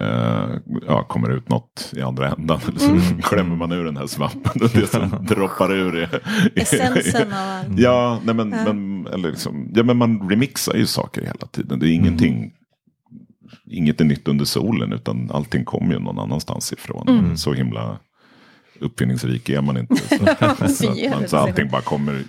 eh, 0.00 0.48
ja, 0.86 1.04
kommer 1.08 1.30
ut 1.30 1.48
något 1.48 1.92
i 1.96 2.00
andra 2.00 2.28
ändan. 2.30 2.60
Eller 2.68 2.78
så 2.78 2.90
Mm. 2.90 3.22
klämmer 3.22 3.56
man 3.56 3.72
ur 3.72 3.84
den 3.84 3.96
här 3.96 4.06
svampen. 4.06 4.62
Och 4.62 4.68
det 4.74 4.86
som 4.86 5.26
droppar 5.28 5.72
ur 5.72 5.96
är... 5.96 6.20
Essensen 6.54 7.32
av 7.32 7.38
allt. 7.38 7.78
Ja, 7.78 8.20
nej 8.24 8.34
men, 8.34 8.50
Ja. 8.52 8.72
men, 8.72 9.06
eller 9.06 9.30
liksom, 9.30 9.70
ja, 9.74 9.82
men 9.82 9.96
man 9.96 10.30
remixar 10.30 10.74
ju 10.74 10.86
saker 10.86 11.20
hela 11.22 11.46
tiden. 11.52 11.78
Det 11.78 11.88
är 11.88 11.92
ingenting. 11.92 12.52
Inget 13.70 14.00
är 14.00 14.04
nytt 14.04 14.28
under 14.28 14.44
solen 14.44 14.92
utan 14.92 15.30
allting 15.30 15.64
kommer 15.64 15.92
ju 15.94 15.98
någon 16.00 16.18
annanstans 16.18 16.72
ifrån. 16.72 17.08
Mm. 17.08 17.36
Så 17.36 17.52
himla 17.52 17.98
uppfinningsrik 18.80 19.48
är 19.48 19.60
man 19.62 19.76
inte. 19.76 19.96
Så, 20.68 20.94
man, 21.10 21.28
så 21.28 21.36
allting 21.36 21.68
bara 21.70 21.82
kommer 21.82 22.22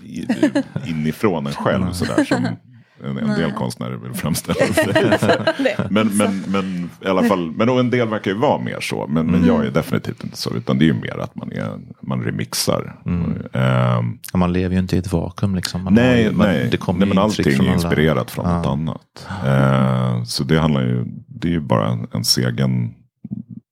inifrån 0.88 1.48
en 1.48 1.54
själv. 1.54 1.92
Sådär, 1.92 2.24
som 2.24 2.46
en, 3.06 3.18
en 3.18 3.40
del 3.40 3.52
konstnärer 3.52 3.96
vill 3.98 4.14
framställa 4.14 4.74
sig. 4.74 4.88
Men, 5.90 6.18
men, 6.18 6.44
men 6.48 6.90
i 7.06 7.08
alla 7.08 7.24
fall, 7.24 7.52
men 7.52 7.70
och 7.70 7.80
en 7.80 7.90
del 7.90 8.08
verkar 8.08 8.32
ju 8.32 8.38
vara 8.38 8.62
mer 8.62 8.80
så. 8.82 9.08
Men, 9.08 9.26
men 9.28 9.46
jag 9.46 9.66
är 9.66 9.72
definitivt 9.72 10.24
inte 10.24 10.38
så. 10.38 10.54
Utan 10.56 10.78
det 10.80 10.86
är 10.86 10.88
ju 10.88 10.94
mer 10.94 11.18
att 11.20 11.36
man, 11.36 11.52
är, 11.52 11.80
man 12.02 12.24
remixar. 12.24 13.00
Ehm, 13.54 14.18
Ja, 14.34 14.38
man 14.38 14.54
lever 14.54 14.74
ju 14.76 14.80
inte 14.82 14.96
i 14.96 15.00
ett 15.00 15.12
vakuum 15.12 15.56
liksom. 15.56 15.84
Man 15.84 15.98
har 15.98 16.04
Nej, 16.04 16.24
ju, 16.24 16.32
man, 16.32 16.48
nej. 16.48 16.68
Det 16.72 16.78
kommer 16.78 17.00
nej 17.00 17.10
men 17.10 17.18
allting 17.18 17.44
från 17.56 17.66
är 17.66 17.70
alla- 17.70 17.74
inspirerat 17.74 18.32
från 18.32 18.46
något 18.46 18.66
annat. 18.66 19.28
Eh, 19.46 20.24
så 20.24 20.44
det 20.44 20.60
handlar 20.60 20.82
ju, 20.82 21.06
det 21.28 21.48
är 21.48 21.52
ju 21.52 21.60
bara 21.62 21.88
en, 21.90 22.08
ens 22.14 22.38
egen, 22.38 22.94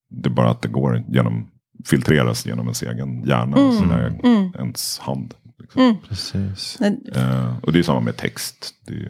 det 0.09 0.29
är 0.29 0.33
bara 0.33 0.49
att 0.49 0.61
det 0.61 0.67
går 0.69 1.03
genom, 1.07 1.47
filtreras 1.85 2.45
genom 2.45 2.65
ens 2.65 2.83
egen 2.83 3.23
hjärna 3.23 3.57
och 3.57 3.73
sådär, 3.73 4.19
Mm. 4.23 4.51
ens 4.59 4.99
hand. 4.99 5.33
Mm. 5.75 5.95
Precis. 6.09 6.81
Eh, 6.81 7.57
och 7.63 7.73
det 7.73 7.79
är 7.79 7.83
samma 7.83 7.99
med 7.99 8.17
text. 8.17 8.73
Det 8.85 8.93
är 8.93 8.97
ju, 8.97 9.09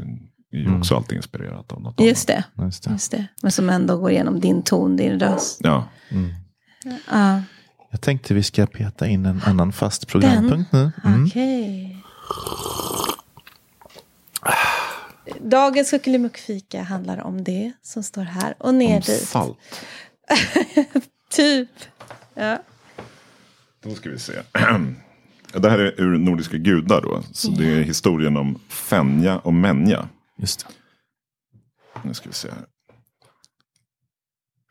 är 0.52 0.58
ju 0.58 0.78
också 0.78 0.96
alltid 0.96 1.16
inspirerat 1.16 1.72
av 1.72 1.82
något 1.82 2.00
Just 2.00 2.28
det. 2.28 2.44
Mm. 2.58 2.68
Just 2.68 2.84
det. 2.84 2.92
Just 2.92 3.12
det. 3.12 3.28
Men 3.42 3.52
som 3.52 3.70
ändå 3.70 3.98
går 3.98 4.12
igenom 4.12 4.40
din 4.40 4.64
ton, 4.64 4.96
din 4.96 5.20
röst. 5.20 5.60
Ja, 5.64 5.88
Ja, 7.12 7.42
Jag 7.92 8.02
tänkte 8.02 8.34
vi 8.34 8.44
ska 8.44 8.66
peta 8.66 9.08
in 9.08 9.26
en 9.26 9.42
annan 9.46 9.74
fast 9.74 10.08
programpunkt 10.08 10.72
nu. 10.72 10.92
Mm. 11.06 11.26
okej. 11.26 11.98
Dagens 15.42 15.90
kuckelimuckfika 15.90 16.84
handlar 16.84 17.18
om 17.22 17.44
det 17.44 17.72
som 17.82 18.04
står 18.04 18.22
här 18.24 18.56
och 18.58 18.76
ner 18.76 18.96
om 18.96 19.02
dit. 19.02 19.22
salt. 19.28 19.58
Typ. 21.30 21.70
Ja. 22.34 22.58
Då 23.84 23.96
ska 23.96 24.10
vi 24.10 24.20
se. 24.20 24.34
Det 25.54 25.70
här 25.70 25.80
är 25.80 26.02
ur 26.02 26.18
Nordiska 26.18 26.58
gudar 26.58 27.02
då. 27.02 27.22
Så 27.32 27.52
det 27.52 27.66
är 27.66 27.82
historien 27.82 28.38
om 28.38 28.60
Fenja 28.68 29.40
och 29.40 29.54
Menja. 29.54 30.10
Just 30.38 30.60
det. 30.60 30.74
Nu 32.08 32.14
ska 32.14 32.30
vi 32.30 32.36
se 32.36 32.50
här. 32.50 32.66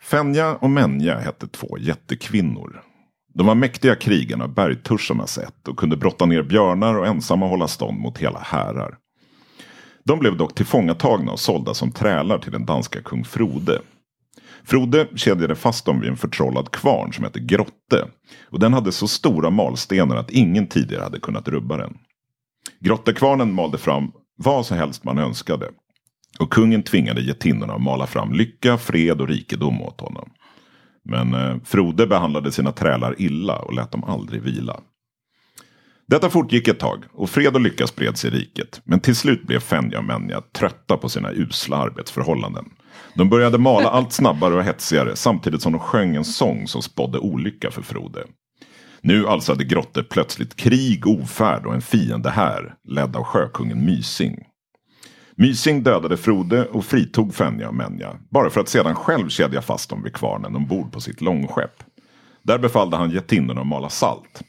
Fenja 0.02 0.54
och 0.54 0.70
Menja 0.70 1.18
hette 1.18 1.48
två 1.48 1.78
jättekvinnor. 1.78 2.82
De 3.34 3.46
var 3.46 3.54
mäktiga 3.54 3.94
krigarna 3.94 4.44
av 4.44 4.54
bergtursarnas 4.54 5.38
ett 5.38 5.68
och 5.68 5.76
kunde 5.76 5.96
brotta 5.96 6.26
ner 6.26 6.42
björnar 6.42 6.94
och 6.94 7.06
ensamma 7.06 7.46
hålla 7.46 7.68
stånd 7.68 7.98
mot 7.98 8.18
hela 8.18 8.38
härar. 8.38 8.98
De 10.04 10.18
blev 10.18 10.36
dock 10.36 10.54
tillfångatagna 10.54 11.32
och 11.32 11.40
sålda 11.40 11.74
som 11.74 11.92
trälar 11.92 12.38
till 12.38 12.52
den 12.52 12.66
danska 12.66 13.02
kung 13.02 13.24
Frode. 13.24 13.80
Frode 14.64 15.08
kedjade 15.14 15.54
fast 15.54 15.84
dem 15.84 16.00
vid 16.00 16.10
en 16.10 16.16
förtrollad 16.16 16.70
kvarn 16.70 17.12
som 17.12 17.24
hette 17.24 17.40
Grotte. 17.40 18.08
Och 18.50 18.58
den 18.58 18.72
hade 18.72 18.92
så 18.92 19.08
stora 19.08 19.50
malstenar 19.50 20.16
att 20.16 20.30
ingen 20.30 20.66
tidigare 20.66 21.02
hade 21.02 21.20
kunnat 21.20 21.48
rubba 21.48 21.76
den. 21.76 21.98
Grottekvarnen 22.80 23.52
malde 23.52 23.78
fram 23.78 24.12
vad 24.36 24.66
som 24.66 24.76
helst 24.76 25.04
man 25.04 25.18
önskade. 25.18 25.70
Och 26.38 26.52
kungen 26.52 26.82
tvingade 26.82 27.22
getinnorna 27.22 27.74
att 27.74 27.82
mala 27.82 28.06
fram 28.06 28.32
lycka, 28.32 28.78
fred 28.78 29.20
och 29.20 29.28
rikedom 29.28 29.82
åt 29.82 30.00
honom. 30.00 30.30
Men 31.04 31.34
eh, 31.34 31.56
Frode 31.64 32.06
behandlade 32.06 32.52
sina 32.52 32.72
trälar 32.72 33.14
illa 33.18 33.58
och 33.58 33.74
lät 33.74 33.92
dem 33.92 34.04
aldrig 34.04 34.42
vila. 34.42 34.80
Detta 36.08 36.30
fortgick 36.30 36.68
ett 36.68 36.78
tag 36.78 37.04
och 37.12 37.30
fred 37.30 37.54
och 37.54 37.60
lycka 37.60 37.86
spreds 37.86 38.24
i 38.24 38.30
riket. 38.30 38.80
Men 38.84 39.00
till 39.00 39.16
slut 39.16 39.46
blev 39.46 39.60
Fenja 39.60 39.98
och 39.98 40.04
Menja 40.04 40.40
trötta 40.40 40.96
på 40.96 41.08
sina 41.08 41.32
usla 41.32 41.76
arbetsförhållanden. 41.76 42.64
De 43.14 43.28
började 43.28 43.58
mala 43.58 43.88
allt 43.88 44.12
snabbare 44.12 44.54
och 44.54 44.64
hetsigare 44.64 45.16
samtidigt 45.16 45.62
som 45.62 45.72
de 45.72 45.80
sjöng 45.80 46.16
en 46.16 46.24
sång 46.24 46.66
som 46.66 46.82
spådde 46.82 47.18
olycka 47.18 47.70
för 47.70 47.82
Frode. 47.82 48.24
Nu 49.00 49.26
alsade 49.26 49.64
Grotte 49.64 50.02
plötsligt 50.02 50.56
krig, 50.56 51.06
ofärd 51.06 51.66
och 51.66 51.74
en 51.74 51.82
fiende 51.82 52.30
här, 52.30 52.74
ledd 52.88 53.16
av 53.16 53.24
sjökungen 53.24 53.84
Mysing. 53.84 54.36
Mysing 55.36 55.82
dödade 55.82 56.16
Frode 56.16 56.64
och 56.64 56.84
fritog 56.84 57.34
Fenja 57.34 57.68
och 57.68 57.74
Menja, 57.74 58.16
bara 58.30 58.50
för 58.50 58.60
att 58.60 58.68
sedan 58.68 58.94
själv 58.94 59.28
kedja 59.28 59.62
fast 59.62 59.90
dem 59.90 60.02
vid 60.02 60.12
kvarnen 60.12 60.56
ombord 60.56 60.92
på 60.92 61.00
sitt 61.00 61.20
långskepp. 61.20 61.82
Där 62.42 62.58
befallde 62.58 62.96
han 62.96 63.10
jättinnorna 63.10 63.60
att 63.60 63.66
mala 63.66 63.88
salt. 63.88 64.42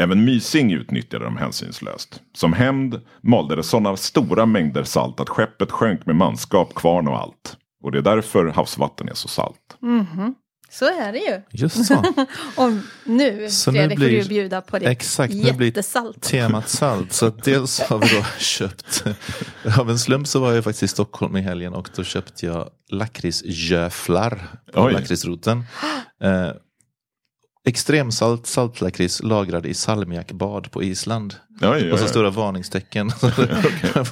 Även 0.00 0.24
Mysing 0.24 0.72
utnyttjade 0.72 1.24
dem 1.24 1.36
hänsynslöst. 1.36 2.20
Som 2.34 2.52
hämnd 2.52 3.00
malde 3.22 3.56
det 3.56 3.62
sådana 3.62 3.96
stora 3.96 4.46
mängder 4.46 4.84
salt 4.84 5.20
att 5.20 5.28
skeppet 5.28 5.70
sjönk 5.70 6.06
med 6.06 6.16
manskap, 6.16 6.74
kvarn 6.74 7.08
och 7.08 7.18
allt. 7.18 7.56
Och 7.82 7.92
det 7.92 7.98
är 7.98 8.02
därför 8.02 8.46
havsvatten 8.46 9.08
är 9.08 9.14
så 9.14 9.28
salt. 9.28 9.76
Så 10.72 10.84
är 10.84 11.12
det 11.12 11.18
ju. 11.18 11.42
Just 11.50 11.86
så. 11.86 11.94
Och 12.56 12.70
nu, 13.04 13.50
Så 13.50 13.70
nu 13.70 13.78
Fredrik, 13.78 13.98
får 13.98 14.06
blir- 14.06 14.22
du 14.22 14.28
bjuda 14.28 14.60
på 14.60 14.78
det 14.78 14.86
Exakt, 14.86 15.34
nu 15.34 15.52
blir 15.52 16.20
temat 16.20 16.68
salt. 16.68 17.12
Så 17.12 17.28
dels 17.30 17.80
har 17.80 17.98
vi 17.98 18.08
då 18.18 18.24
köpt, 18.38 19.04
av 19.78 19.90
en 19.90 19.98
slump 19.98 20.26
så 20.26 20.40
var 20.40 20.52
jag 20.52 20.64
faktiskt 20.64 20.82
i 20.82 20.88
Stockholm 20.88 21.36
i 21.36 21.40
helgen 21.40 21.74
och 21.74 21.88
då 21.96 22.04
köpte 22.04 22.46
jag 22.46 22.68
lakritsjöflar 22.90 24.48
på 24.72 24.88
lakritsroten. 24.88 25.64
Eh, 27.66 27.70
extremsalt 27.70 28.46
saltlakrits 28.46 29.22
lagrad 29.22 29.66
i 29.66 29.74
salmiakbad 29.74 30.70
på 30.70 30.82
Island. 30.82 31.34
Oj, 31.62 31.68
oj, 31.70 31.92
Och 31.92 31.98
så 31.98 32.04
oj. 32.04 32.10
stora 32.10 32.30
varningstecken. 32.30 33.10
Jag 33.22 33.32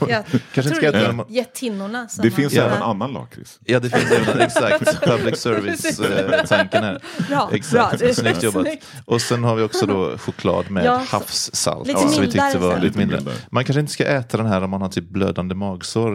Kanske 0.01 0.07
inte 0.09 0.63
tror 0.63 0.63
ska 0.75 0.93
det 0.93 0.99
äta 0.99 1.07
dem. 1.13 1.25
getinnorna 1.29 2.09
som 2.09 2.23
Det 2.25 2.31
finns 2.31 2.53
såna 2.55 2.67
även 2.67 2.83
annan 2.83 3.13
lakrits. 3.13 3.59
Ja, 3.65 3.81
det 3.81 3.91
finns 3.91 4.11
även 4.13 4.41
exakt 4.47 5.01
public 5.05 5.41
service-tanken 5.41 6.85
här. 6.85 7.03
Bra, 7.29 7.51
Exakt, 7.53 7.73
bra. 7.73 7.99
Det 7.99 8.11
är 8.11 8.15
snyggt 8.15 8.43
jobbat. 8.43 8.63
snyggt. 8.67 8.87
Och 9.05 9.21
sen 9.23 9.45
har 9.45 9.55
vi 9.57 9.63
också 9.63 9.87
då 9.87 10.19
choklad 10.19 10.71
med 10.71 10.85
Ja, 10.85 11.01
så- 11.11 11.17
havssalt. 11.17 11.87
lite 11.89 12.01
som 12.01 12.23
vi 12.23 12.31
tyckte 12.33 12.59
var 12.59 12.79
lite 12.79 12.99
mindre. 12.99 13.21
Man 13.51 13.65
kanske 13.65 13.81
inte 13.81 13.93
ska 13.93 14.05
äta 14.05 14.37
den 14.37 14.47
här 14.47 14.63
om 14.65 14.71
man 14.71 14.83
har 14.83 14.89
typ 14.89 15.09
blödande 15.11 15.55
magsår. 15.55 16.13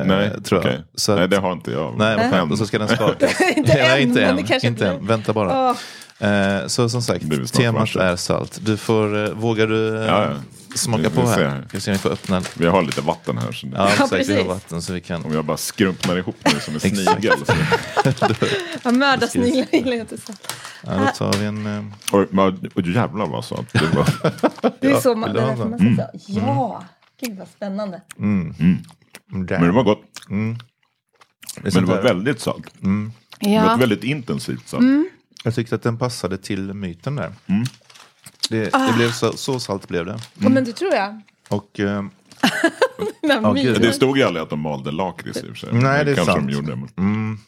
eh, 0.00 0.04
Nej, 0.06 0.30
tror 0.42 0.60
jag. 0.62 0.70
okej. 0.72 0.84
Så 0.94 1.12
att, 1.12 1.18
Nej, 1.18 1.28
det 1.28 1.36
har 1.36 1.52
inte 1.52 1.70
jag. 1.70 1.94
nej, 1.98 2.16
Men-. 2.30 2.52
Och 2.52 2.58
så 2.58 2.66
ska 2.66 2.78
den 2.78 2.88
skakas. 2.88 3.40
Inte 3.56 3.74
Nej, 3.74 4.02
än, 4.02 4.08
inte 4.08 4.20
men 4.20 4.38
än. 4.38 4.66
Inte 4.66 4.88
än. 4.88 5.06
Vänta 5.06 5.32
bara. 5.32 5.70
Åh, 5.70 5.76
Eh, 6.18 6.66
så 6.66 6.88
som 6.88 7.02
sagt, 7.02 7.24
Det 7.30 7.46
temat 7.46 7.96
är 7.96 8.16
salt. 8.16 8.58
Du 8.62 8.76
får, 8.76 9.24
eh, 9.24 9.30
vågar 9.30 9.66
du 9.66 9.96
eh, 9.98 10.04
Ja, 10.06 10.24
ja. 10.24 10.36
smaka 10.74 11.02
Vi- 11.02 11.10
på 11.10 11.20
vi 11.20 11.26
här? 11.26 11.44
här. 11.48 11.64
Ska 11.68 11.80
se 11.80 11.90
om 11.90 11.92
vi 11.92 11.98
får 11.98 12.10
öppna. 12.10 12.42
Vi 12.56 12.66
har 12.66 12.82
lite 12.82 13.00
vatten 13.00 13.38
här. 13.38 13.52
Så 13.52 13.66
Ja, 13.74 13.88
exakt. 13.88 14.28
Vi 14.28 14.36
har 14.36 14.44
vatten 14.44 14.82
så 14.82 14.92
vi 14.92 15.00
kan. 15.00 15.24
Om 15.24 15.32
jag 15.32 15.44
bara 15.44 15.56
skrumpnar 15.56 16.16
ihop 16.18 16.44
mig 16.44 16.60
som 16.60 16.74
en 16.74 16.80
snigel. 16.80 17.32
Så. 18.82 18.90
mördarsniglar 18.92 19.66
gillar 19.72 19.96
inte 19.96 20.18
salt. 20.18 20.52
Ja, 20.86 20.92
då 20.98 21.06
tar 21.30 21.38
vi 21.38 21.44
en... 21.44 21.66
eh, 21.66 21.84
Oj, 22.12 22.26
men, 22.30 22.70
oj, 22.74 22.94
jävlar 22.94 23.26
vad 23.26 23.44
sant. 23.44 23.68
Det 23.72 23.94
var, 23.94 24.08
Det 24.80 24.90
är 24.90 25.00
så 25.00 25.14
man, 25.14 25.32
det 25.34 25.40
är 25.42 25.56
man 25.56 25.78
säga 25.78 26.08
ja. 26.26 26.84
Gud 27.20 27.38
vad 27.38 27.48
spännande. 27.48 28.00
mm, 28.18 28.54
men 29.28 29.46
det 29.46 29.72
var 29.72 29.82
gott. 29.82 30.02
Det 30.28 30.34
är 30.34 31.74
Men 31.74 31.84
det 31.86 31.92
var 31.94 32.02
väldigt 32.02 32.40
salt. 32.40 32.66
Det 32.80 32.86
var 32.88 33.10
Ja, 33.54 33.74
ett 33.74 33.80
väldigt 33.80 34.04
intensivt 34.04 34.68
salt. 34.68 34.82
Jag 35.46 35.54
tyckte 35.54 35.74
att 35.74 35.82
den 35.82 35.98
passade 35.98 36.38
till 36.38 36.74
myten 36.74 37.16
där. 37.16 37.32
Mm. 37.46 37.64
Det, 38.50 38.70
Ah. 38.74 38.86
det 38.86 38.92
blev 38.92 39.10
så, 39.10 39.32
så 39.32 39.60
salt 39.60 39.88
blev 39.88 40.06
det. 40.06 40.18
Ja, 40.38 40.48
men 40.48 40.64
det 40.64 40.72
tror 40.72 40.92
jag. 40.94 41.20
Och 41.48 41.80
eh, 41.80 42.04
gud. 43.54 43.80
Det 43.80 43.92
stod 43.92 44.18
ju 44.18 44.22
aldrig 44.24 44.42
att 44.42 44.50
de 44.50 44.60
malde 44.60 44.90
lakrits 44.92 45.38
i 45.38 45.42
och 45.42 45.46
för 45.46 45.54
sig. 45.54 45.68
Nej, 45.72 46.04
det 46.04 46.10
är 46.10 46.14
kanske 46.16 46.32
sant. 46.32 46.46
de 46.46 46.52
gjorde. 46.54 46.76
Men, 46.76 46.88
mm, 46.98 47.38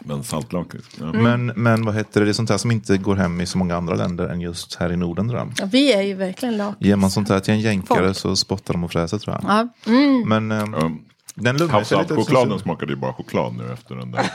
men 0.00 0.24
saltlakrits. 0.24 0.88
Ja. 1.00 1.12
men, 1.12 1.46
men 1.46 1.84
vad 1.84 1.94
heter 1.94 2.20
det, 2.20 2.26
det 2.26 2.30
är 2.30 2.32
sånt 2.32 2.50
här 2.50 2.58
som 2.58 2.70
inte 2.70 2.98
går 2.98 3.16
hem 3.16 3.40
i 3.40 3.46
så 3.46 3.58
många 3.58 3.76
andra 3.76 3.94
länder 3.94 4.28
än 4.28 4.40
just 4.40 4.74
här 4.74 4.92
i 4.92 4.96
Norden. 4.96 5.28
Tror. 5.28 5.52
Ja, 5.58 5.68
vi 5.72 5.92
är 5.92 6.02
ju 6.02 6.14
verkligen 6.14 6.56
lag. 6.56 6.74
Ger 6.80 6.96
man 6.96 7.10
sånt 7.10 7.28
här 7.28 7.40
till 7.40 7.54
en 7.54 7.60
jänkare 7.60 8.04
Folk. 8.04 8.16
så 8.16 8.36
spottar 8.36 8.74
de 8.74 8.84
och 8.84 8.92
fräser 8.92 9.18
tror 9.18 9.36
jag. 9.42 9.68
Ja. 9.86 9.92
Mm. 9.92 10.28
Men 10.28 10.52
eh, 10.52 10.80
Ja. 10.80 10.90
Den 11.36 11.56
lugnar 11.56 11.84
sig 11.84 11.98
lite. 11.98 12.14
Havssaltchokladen 12.14 12.58
smakade 12.58 12.92
ju 12.92 12.96
bara 12.96 13.12
choklad 13.12 13.54
nu 13.54 13.72
efter 13.72 13.94
den 13.94 14.10
där. 14.10 14.26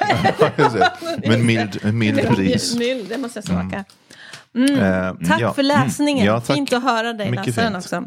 Men 1.29 1.45
mild, 1.45 1.79
mild 1.93 2.29
bris. 2.35 2.75
Mild, 2.75 3.09
det 3.09 3.17
måste 3.17 3.37
jag 3.37 3.43
smaka. 3.45 3.83
Eh, 4.79 5.27
Tack 5.27 5.41
ja. 5.41 5.53
för 5.53 5.63
läsningen. 5.63 6.25
Ja, 6.25 6.41
tack. 6.41 6.55
Fint 6.55 6.73
att 6.73 6.83
höra 6.83 7.13
dig 7.13 7.31
Mycket 7.31 7.47
läsa 7.47 7.61
den 7.61 7.75
också. 7.75 8.03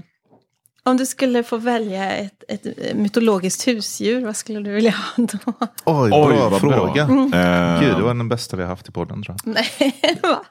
Om 0.86 0.96
du 0.96 1.06
skulle 1.06 1.42
få 1.42 1.56
välja 1.56 2.10
ett, 2.10 2.44
ett 2.48 2.96
mytologiskt 2.96 3.68
husdjur, 3.68 4.24
vad 4.24 4.36
skulle 4.36 4.60
du 4.60 4.72
vilja 4.72 4.90
ha 4.90 5.24
då? 5.24 5.52
Oj, 5.84 6.10
Oj, 6.12 6.36
bra 6.36 6.48
vad 6.48 6.60
fråga. 6.60 7.06
bra. 7.06 7.40
Eh, 7.40 7.80
Gud, 7.80 7.96
det 7.96 8.02
var 8.02 8.14
den 8.14 8.28
bästa 8.28 8.56
vi 8.56 8.62
har 8.62 8.70
haft 8.70 8.88
i 8.88 8.92
podden 8.92 9.22
tror 9.22 9.36
jag. 9.44 9.54
Nej, 9.54 10.18
va? 10.22 10.44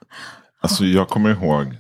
Alltså 0.62 0.86
jag 0.86 1.10
kommer 1.10 1.30
ihåg. 1.30 1.78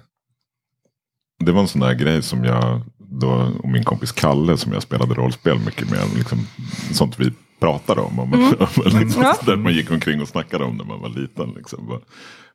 Det 1.39 1.51
var 1.51 1.61
en 1.61 1.67
sån 1.67 1.81
där 1.81 1.93
grej 1.93 2.21
som 2.23 2.43
jag 2.43 2.81
då, 3.19 3.51
och 3.63 3.69
min 3.69 3.83
kompis 3.83 4.11
Kalle 4.11 4.57
som 4.57 4.73
jag 4.73 4.83
spelade 4.83 5.13
rollspel 5.13 5.59
mycket 5.59 5.89
med. 5.89 5.99
Liksom, 6.17 6.47
sånt 6.91 7.19
vi 7.19 7.31
pratade 7.59 8.01
om. 8.01 8.19
om 8.19 8.55
liksom, 8.85 9.23
Ja. 9.23 9.37
Där 9.45 9.55
man 9.55 9.73
gick 9.73 9.91
omkring 9.91 10.21
och 10.21 10.27
snackade 10.27 10.63
om 10.63 10.77
när 10.77 10.85
man 10.85 11.01
var 11.01 11.09
liten. 11.09 11.53
Liksom. 11.57 11.99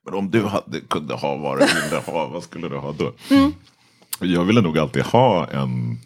Men 0.04 0.14
om 0.14 0.30
du 0.30 0.44
hade, 0.44 0.80
kunde 0.80 1.14
ha 1.14 1.36
vad 1.36 1.58
du 1.58 1.66
ville 1.66 2.02
ha, 2.06 2.26
vad 2.26 2.42
skulle 2.42 2.68
du 2.68 2.76
ha 2.76 2.92
då? 2.92 3.12
Jag 4.20 4.44
ville 4.44 4.60
nog 4.60 4.78
alltid 4.78 5.02
ha 5.02 5.46
en 5.46 5.98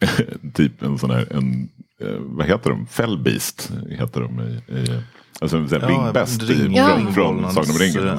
typ 0.54 0.82
en 0.82 0.98
sån 0.98 1.10
här, 1.10 1.32
en, 1.32 1.68
eh, 2.00 2.16
vad 2.20 2.46
heter 2.46 2.70
de? 2.70 2.86
Fällbeast 2.86 3.72
heter 3.90 4.20
de 4.20 4.40
i, 4.40 4.72
i 4.78 5.02
Alltså 5.40 5.56
en 5.56 5.68
sån 5.68 5.80
här 5.80 5.90
Ja, 5.90 6.02
vingbäst 6.02 6.42
i- 6.42 6.46
ring- 6.46 6.74
från, 6.76 7.14
från 7.14 7.52
Sagan 7.52 7.70
om 7.70 7.78
ringen. 7.78 8.18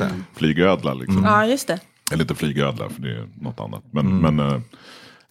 Ja, 0.00 0.08
flygödla 0.34 0.94
liksom. 0.94 1.22
Ja, 1.24 1.46
just 1.46 1.66
det. 1.68 1.80
Eller 2.12 2.24
inte 2.24 2.34
flygödla 2.34 2.88
för 2.88 3.02
det 3.02 3.10
är 3.16 3.28
något 3.42 3.60
annat. 3.60 3.84
Men, 3.92 4.18
men 4.18 4.40
äh, 4.40 4.60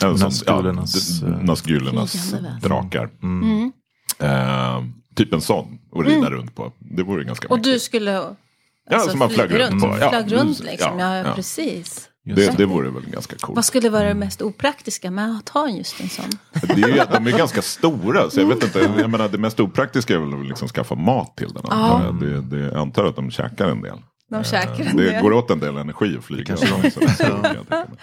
en 0.03 0.17
sån, 0.17 0.27
Nazgulernas, 0.27 1.21
ja, 1.21 1.27
d- 1.27 1.37
Nazgulernas 1.43 2.11
Flygande 2.11 2.49
väsen. 2.53 2.69
drakar. 2.69 3.09
Mm. 3.23 3.71
Eh, 4.19 4.83
typ 5.15 5.33
en 5.33 5.41
sån 5.41 5.77
att 5.95 6.05
rida 6.05 6.29
runt 6.29 6.55
på. 6.55 6.71
Det 6.79 7.03
vore 7.03 7.23
ganska 7.23 7.47
Och 7.47 7.59
du 7.59 7.69
mäktigt. 7.69 7.85
skulle... 7.85 8.23
Ja, 8.89 8.99
som 8.99 9.19
man 9.19 9.29
flög 9.29 9.59
runt 9.59 9.81
på. 9.83 9.97
Ja, 10.01 10.09
Flög 10.09 10.31
runt 10.31 10.59
mm, 10.59 10.71
liksom, 10.71 10.99
ja, 10.99 11.15
ja, 11.17 11.27
ja. 11.27 11.33
precis. 11.35 12.09
Just 12.25 12.51
Det, 12.51 12.57
det 12.57 12.65
vore 12.65 12.89
väl 12.89 13.05
ganska 13.09 13.35
coolt. 13.35 13.55
Vad 13.55 13.65
skulle 13.65 13.89
vara 13.89 14.03
det 14.07 14.13
mest 14.13 14.41
opraktiska 14.41 15.11
med 15.11 15.37
att 15.37 15.49
ha 15.49 15.69
just 15.69 16.01
en 16.01 16.09
sån? 16.09 16.25
Det 16.61 16.71
är 16.83 16.87
ju, 16.87 17.01
de 17.13 17.27
är 17.27 17.37
ganska 17.37 17.61
stora 17.61 18.29
så 18.29 18.39
jag 18.39 18.47
vet 18.47 18.63
inte. 18.63 18.79
Jag 18.79 19.09
menar, 19.09 19.29
det 19.29 19.37
mest 19.37 19.59
opraktiska 19.59 20.15
är 20.15 20.19
väl 20.19 20.39
att 20.39 20.47
liksom 20.47 20.67
skaffa 20.67 20.95
mat 20.95 21.37
till 21.37 21.47
den. 21.53 21.63
jag. 21.69 22.19
Det, 22.19 22.41
det, 22.41 22.57
jag 22.59 22.75
antar 22.75 23.05
att 23.05 23.15
de 23.15 23.31
käkar 23.31 23.67
en 23.69 23.81
del. 23.81 23.97
De 24.31 24.43
käkar 24.43 24.85
en 24.85 24.97
Det 24.97 25.03
del. 25.11 25.21
går 25.23 25.33
åt 25.33 25.51
en 25.51 25.59
del 25.59 25.77
energi 25.77 26.15
att 26.17 26.23
flyga. 26.25 26.43
kanske 26.45 26.77
mig. 26.77 26.91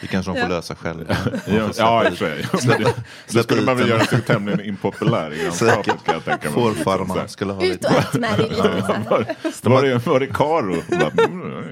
Det 0.00 0.06
kanske 0.06 0.32
de 0.32 0.40
får 0.40 0.48
lösa 0.48 0.74
själva. 0.74 1.04
Ja, 1.46 1.70
ja, 1.78 2.04
i 2.04 2.08
och 2.08 2.12
för 2.18 2.56
sig. 2.58 2.78
Det- 2.78 2.94
Det 3.32 3.42
skulle 3.42 3.62
man 3.62 3.76
väl 3.76 3.88
göra 3.88 4.04
sig 4.04 4.20
tämligen 4.22 4.60
impopulär 4.64 5.32
i 5.34 5.42
grannskapet 5.42 5.84
kan 6.04 6.14
jag 6.14 6.24
tänka 6.24 6.44
mig. 6.44 6.52
Fårfarmarna 6.52 7.28
skulle 7.28 7.52
ha 7.52 7.62
Ut 7.64 7.68
lite. 7.72 7.88
och 7.88 7.94
ät 7.94 8.20
med 8.20 8.38
dig 8.38 8.48
lite 8.48 8.54
så 8.56 8.62
här. 8.62 9.04
Var, 9.62 9.70
var, 9.70 9.82
det, 9.82 10.06
var 10.06 10.20
det 10.20 10.26
Karo? 10.26 10.76
Bara, 10.90 11.24
mm, 11.26 11.64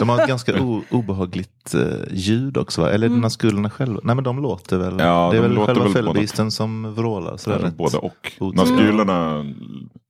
De 0.00 0.08
har 0.08 0.22
ett 0.22 0.28
ganska 0.28 0.62
o- 0.62 0.82
obehagligt 0.90 1.74
eh, 1.74 1.80
ljud 2.10 2.56
också 2.56 2.80
va? 2.80 2.90
Eller 2.90 3.06
mm. 3.06 3.30
skulorna 3.30 3.70
själva? 3.70 4.00
Nej 4.04 4.14
men 4.14 4.24
de 4.24 4.42
låter 4.42 4.78
väl? 4.78 4.94
Ja, 4.98 5.28
det 5.32 5.36
är 5.38 5.42
de 5.42 5.48
väl 5.48 5.52
låter 5.56 5.74
själva 5.74 5.84
väl 5.84 5.92
fällbisten 5.92 6.50
som 6.50 6.94
vrålar? 6.94 7.36
Så 7.36 7.50
det 7.50 7.56
är 7.56 7.60
rätt. 7.60 7.76
Både 7.76 7.96
och. 7.96 8.32
Otroligt. 8.38 8.56
Naskulerna, 8.56 9.42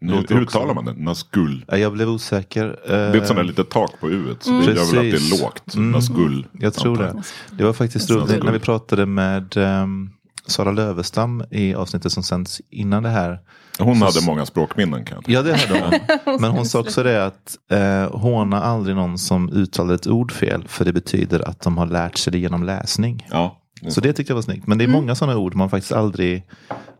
hur, 0.00 0.08
Låter 0.10 0.34
hur 0.34 0.44
också. 0.44 0.58
uttalar 0.58 0.74
man 0.74 0.84
det? 0.84 0.92
Naskul. 0.96 1.64
Ja, 1.68 1.76
Jag 1.76 1.92
blev 1.92 2.08
osäker. 2.08 2.64
Eh, 2.84 2.90
Det 2.90 2.94
är 2.96 3.16
ett 3.16 3.26
sånt 3.26 3.36
där 3.38 3.44
litet 3.62 3.72
tak 3.72 4.00
på 4.00 4.10
u 4.10 4.36
så 4.40 4.50
det 4.50 4.56
gör 4.56 4.64
väl 4.72 4.78
att 4.80 4.90
det 4.90 4.98
är 5.36 5.42
lågt. 5.42 5.74
Mm. 5.74 5.90
Naskul. 5.90 6.46
Jag 6.52 6.74
tror 6.74 6.96
det. 6.96 7.22
Det 7.50 7.64
var 7.64 7.72
faktiskt 7.72 8.10
roligt 8.10 8.44
när 8.44 8.52
vi 8.52 8.58
pratade 8.58 9.06
med 9.06 9.56
ehm, 9.56 10.10
Sara 10.46 10.72
Lövestam 10.72 11.44
i 11.50 11.74
avsnittet 11.74 12.12
som 12.12 12.22
sänds 12.22 12.60
innan 12.70 13.02
det 13.02 13.08
här. 13.08 13.38
Hon 13.78 13.98
Så- 13.98 14.04
hade 14.04 14.26
många 14.26 14.46
språkminnen 14.46 15.04
kan 15.04 15.14
jag 15.14 15.24
tänka 15.24 15.32
Ja, 15.32 15.42
det 15.42 15.74
hade 15.74 16.00
hon. 16.24 16.40
Men 16.40 16.50
hon 16.50 16.66
sa 16.66 16.80
också 16.80 17.02
det 17.02 17.26
att 17.26 17.56
eh, 17.70 18.18
håna 18.20 18.62
aldrig 18.62 18.96
någon 18.96 19.18
som 19.18 19.52
uttalar 19.52 19.94
ett 19.94 20.06
ord 20.06 20.32
fel. 20.32 20.64
För 20.68 20.84
det 20.84 20.92
betyder 20.92 21.48
att 21.48 21.60
de 21.60 21.78
har 21.78 21.86
lärt 21.86 22.18
sig 22.18 22.32
det 22.32 22.38
genom 22.38 22.62
läsning. 22.64 23.26
Ja. 23.30 23.58
Så 23.88 24.00
det 24.00 24.12
tyckte 24.12 24.30
jag 24.30 24.34
var 24.34 24.42
snyggt. 24.42 24.66
Men 24.66 24.78
det 24.78 24.84
är 24.84 24.88
många 24.88 25.14
sådana 25.14 25.38
ord 25.38 25.54
man 25.54 25.70
faktiskt 25.70 25.92
aldrig 25.92 26.44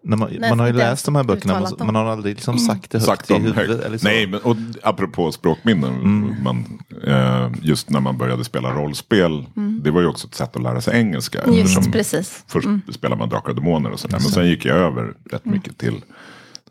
När 0.05 0.16
man, 0.16 0.28
Nej, 0.41 0.51
man 0.51 0.59
har 0.59 0.66
ju 0.66 0.72
inte 0.72 0.85
läst 0.91 1.05
de 1.05 1.16
här 1.16 1.24
böckerna, 1.24 1.61
dem. 1.61 1.87
man 1.87 1.95
har 1.95 2.05
aldrig 2.05 2.35
liksom 2.35 2.59
sagt 2.59 2.91
det 2.91 2.99
högt 2.99 3.07
sagt 3.07 3.30
i 3.30 3.35
huvudet. 3.35 3.85
Eller 3.85 3.99
så. 3.99 4.07
Nej, 4.07 4.26
men 4.26 4.41
och 4.41 4.57
apropå 4.83 5.33
språkminnen. 5.33 5.95
Mm. 5.95 6.43
Man, 6.43 6.78
eh, 7.07 7.51
just 7.62 7.91
när 7.91 8.01
man 8.01 8.18
började 8.18 8.45
spela 8.45 8.70
rollspel. 8.74 9.47
Det 9.83 9.91
var 9.91 10.01
ju 10.01 10.07
också 10.07 10.26
ett 10.28 10.35
sätt 10.35 10.57
att 10.57 10.62
lära 10.62 10.80
sig 10.80 10.99
engelska. 11.01 11.41
Mm. 11.43 11.55
Just 11.59 11.93
precis. 11.93 12.45
Först 12.49 12.68
spelade 12.93 13.18
man 13.18 13.28
Drakar 13.28 13.49
och 13.51 13.55
Demoner 13.57 13.91
och 13.91 14.01
sådär. 14.01 14.18
Men 14.20 14.30
sen 14.30 14.47
gick 14.49 14.64
jag 14.64 14.76
över 14.76 15.14
rätt 15.30 15.45
Mm. 15.47 15.55
mycket 15.59 15.78
till, 15.78 16.01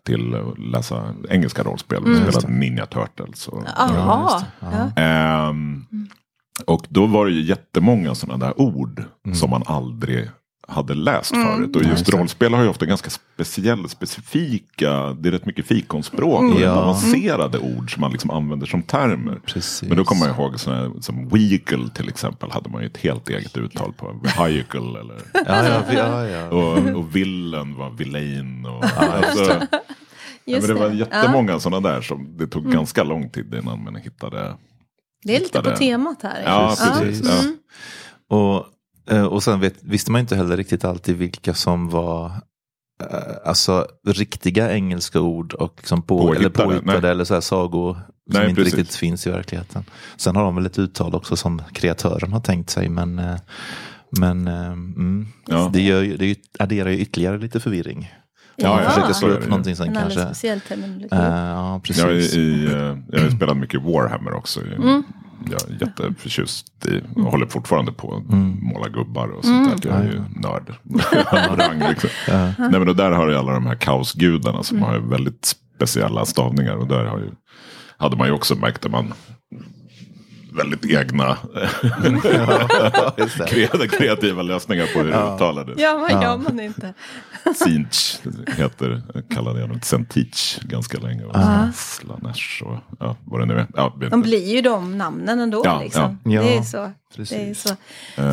till 0.05 0.35
att 0.35 0.59
läsa 0.59 1.13
engelska 1.29 1.63
rollspel. 1.63 1.97
Mm. 2.03 2.11
Jag 2.23 2.33
spelade 2.33 2.53
Ninja 2.59 2.85
Turtles. 2.85 3.47
Och, 3.47 3.63
Jaha. 3.77 4.43
Ja. 4.59 5.01
Ehm, 5.01 5.85
och 6.61 6.85
då 6.89 7.05
var 7.05 7.25
det 7.25 7.31
ju 7.31 7.41
jättemånga 7.41 8.15
sådana 8.15 8.45
där 8.45 8.61
ord 8.61 9.03
som 9.33 9.49
man 9.49 9.63
aldrig 9.65 10.29
hade 10.67 10.93
läst 10.93 11.33
Mm. 11.33 11.47
förut. 11.47 11.75
Och 11.75 11.83
just 11.83 12.09
rollspel 12.09 12.53
har 12.53 12.63
ju 12.63 12.69
ofta 12.69 12.85
ganska 12.85 13.09
speciella, 13.09 13.87
specifika, 13.87 15.13
det 15.13 15.29
är 15.29 15.31
rätt 15.31 15.45
mycket 15.45 15.65
fikonspråk 15.65 16.41
Mm. 16.41 16.53
och 16.53 16.61
Ja. 16.61 16.71
avancerade 16.71 17.59
ord 17.59 17.93
som 17.93 18.01
man 18.01 18.11
liksom 18.11 18.29
använder 18.31 18.67
som 18.67 18.83
termer. 18.83 19.39
Precis. 19.45 19.83
Men 19.89 19.97
då 19.97 20.03
kommer 20.03 20.27
man 20.27 20.35
ihåg 20.39 20.59
sådana 20.59 20.81
här, 20.81 20.91
som 21.01 21.27
vehicle 21.29 21.89
till 21.93 22.09
exempel 22.09 22.51
hade 22.51 22.69
man 22.69 22.81
ju 22.81 22.87
ett 22.87 22.97
helt 22.97 23.29
eget 23.29 23.57
uttal 23.57 23.93
på. 23.93 24.19
Vehicle 24.37 24.79
eller 24.99 25.15
Ja, 25.33 25.41
ja, 25.47 25.93
ja, 25.93 26.27
ja. 26.27 26.47
och, 26.49 26.95
och 26.99 27.15
villen 27.15 27.75
var 27.75 27.89
villain. 27.89 28.65
Och, 28.65 28.83
alltså, 28.85 29.61
ja, 30.45 30.57
men 30.59 30.67
det 30.67 30.73
var 30.73 30.89
jättemånga 30.89 31.59
sådana 31.59 31.89
där 31.89 32.01
som 32.01 32.37
det 32.37 32.47
tog 32.47 32.71
ganska 32.71 33.03
lång 33.03 33.29
tid 33.29 33.55
innan 33.63 33.83
man 33.83 33.95
hittade. 33.95 34.53
Det 35.23 35.35
är 35.35 35.39
lite 35.39 35.61
på 35.61 35.69
temat 35.75 36.17
här. 36.23 36.41
Ja, 36.45 36.75
Ja. 36.79 36.95
precis. 36.99 37.29
Mm. 37.29 37.57
Ja. 38.29 38.35
Och, 38.37 38.65
eh, 39.15 39.23
och 39.25 39.43
sen 39.43 39.59
vet, 39.59 39.83
visste 39.83 40.11
man 40.11 40.21
inte 40.21 40.35
heller 40.35 40.57
riktigt 40.57 40.85
alltid 40.85 41.17
vilka 41.17 41.53
som 41.53 41.89
var 41.89 42.25
eh, 43.03 43.17
alltså 43.45 43.87
riktiga 44.07 44.71
engelska 44.73 45.19
ord 45.21 45.53
och 45.53 45.73
liksom 45.77 46.01
på, 46.01 46.19
eller 46.19 46.27
Påhittade, 46.49 46.65
påhittade 46.69 47.01
nej. 47.01 47.11
eller 47.11 47.23
så 47.23 47.33
här 47.33 47.41
sagor 47.41 47.93
som 47.93 48.03
Nej, 48.39 48.49
inte 48.49 48.61
precis. 48.63 48.77
riktigt 48.79 48.95
finns 48.95 49.27
i 49.27 49.29
verkligheten. 49.29 49.83
Sen 50.17 50.35
har 50.35 50.43
de 50.43 50.55
väl 50.55 50.65
ett 50.65 50.79
uttal 50.79 51.15
också 51.15 51.35
som 51.35 51.61
kreatören 51.73 52.33
har 52.33 52.39
tänkt 52.39 52.69
sig 52.69 52.89
men, 52.89 53.19
eh, 53.19 53.35
men 54.19 54.47
mm, 54.47 55.27
Ja. 55.47 55.69
det, 55.73 55.81
gör, 55.81 56.01
det 56.03 56.25
ju- 56.25 56.35
adderar 56.59 56.89
ju 56.89 56.97
ytterligare 56.97 57.37
lite 57.37 57.59
förvirring. 57.59 58.11
Ja, 58.63 58.75
Jag 58.77 58.85
ja. 58.85 58.89
försöker 58.89 59.13
så 59.13 59.19
slå 59.19 59.29
upp 59.29 59.47
någonting 59.47 59.75
som 59.75 59.87
En 59.87 59.93
kanske... 59.95 60.19
speciell 60.21 60.61
terminologi. 60.61 61.07
Eh, 61.11 61.19
ja, 61.19 61.81
Jag, 61.87 62.09
är 62.11 62.15
precis. 62.15 62.35
i, 62.35 62.65
eh, 62.65 62.97
jag 63.11 63.21
har 63.23 63.29
spelat 63.29 63.57
mycket 63.57 63.81
Warhammer 63.81 64.33
också. 64.33 64.59
Jag 65.51 65.69
är 65.69 65.77
jätteförtjust 65.81 66.85
i 66.85 67.01
och 67.15 67.31
håller 67.31 67.45
fortfarande 67.45 67.91
på 67.91 68.15
att 68.15 68.23
måla 68.61 68.89
gubbar 68.89 69.27
och 69.27 69.45
sånt 69.45 69.81
där. 69.81 69.89
Jag 69.89 69.99
är 69.99 70.03
ju 70.11 70.21
nörd. 70.41 70.73
Rang, 71.59 71.79
liksom. 71.89 72.09
Nej, 72.59 72.79
men 72.79 72.95
där 72.95 73.11
har 73.11 73.29
ju 73.29 73.35
alla 73.35 73.53
de 73.53 73.65
här 73.65 73.75
kaosgudarna 73.75 74.63
som 74.63 74.81
har 74.81 74.93
ju 74.95 75.09
väldigt 75.09 75.55
speciella 75.75 76.25
stavningar. 76.25 76.75
Och 76.75 76.87
där 76.87 77.05
har 77.05 77.19
ju, 77.19 77.31
hade 77.97 78.15
man 78.17 78.27
ju 78.27 78.33
också 78.33 78.55
märkt 78.55 78.85
att 78.85 78.91
man 78.91 79.13
väldigt 80.51 80.85
egna 80.85 81.37
kreativa, 83.97 84.41
lösningar 84.41 84.85
på 84.93 84.99
hur 84.99 85.11
det 85.11 85.17
uttalades. 85.35 85.79
Ja, 85.79 85.97
vad 85.97 86.11
gör 86.23 86.37
man 86.37 86.59
inte? 86.59 86.93
Sinch 87.55 88.19
heter, 88.57 89.01
kallade 89.33 89.59
jag 89.59 89.69
dem 89.69 89.79
Sentich 89.83 90.59
ganska 90.59 90.99
länge. 90.99 91.23
Och 91.25 91.35
Slanesh 91.75 92.63
och 92.63 92.77
ja, 92.99 93.15
vad 93.25 93.39
det 93.39 93.45
nu 93.45 93.53
är. 93.53 93.67
Ja, 93.75 93.97
De 94.11 94.21
blir 94.21 94.55
ju 94.55 94.61
de 94.61 94.97
namnen 94.97 95.39
ändå. 95.39 95.61
Ja, 95.65 95.81
liksom. 95.83 96.19
ja. 96.23 96.41
Det 96.41 96.53
är 96.53 96.55
Ja, 96.55 96.63
så. 96.63 96.91
precis. 97.15 97.37
Det 97.37 97.49
är 97.49 97.53
så. 97.53 97.75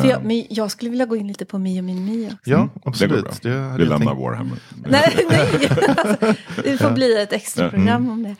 För 0.01 0.09
jag, 0.09 0.23
men 0.23 0.45
jag 0.49 0.71
skulle 0.71 0.89
vilja 0.91 1.05
gå 1.05 1.15
in 1.15 1.27
lite 1.27 1.45
på 1.45 1.57
Mio 1.59 1.81
min 1.81 2.05
Mio. 2.05 2.37
Ja, 2.43 2.57
Det 2.57 2.63
går 2.83 2.89
absolut. 2.89 3.23
bra. 3.23 3.33
Det 3.41 3.59
hade 3.59 3.77
Vi 3.77 3.89
lämnar 3.89 4.05
tänkt. 4.07 4.21
Warhammer. 4.21 4.57
Nej, 4.87 5.25
nej. 5.29 5.69
Alltså, 5.97 6.33
det 6.63 6.77
får 6.77 6.91
bli 6.91 7.21
ett 7.21 7.33
extra 7.33 7.69
program 7.69 8.09
om 8.09 8.23
det. 8.23 8.35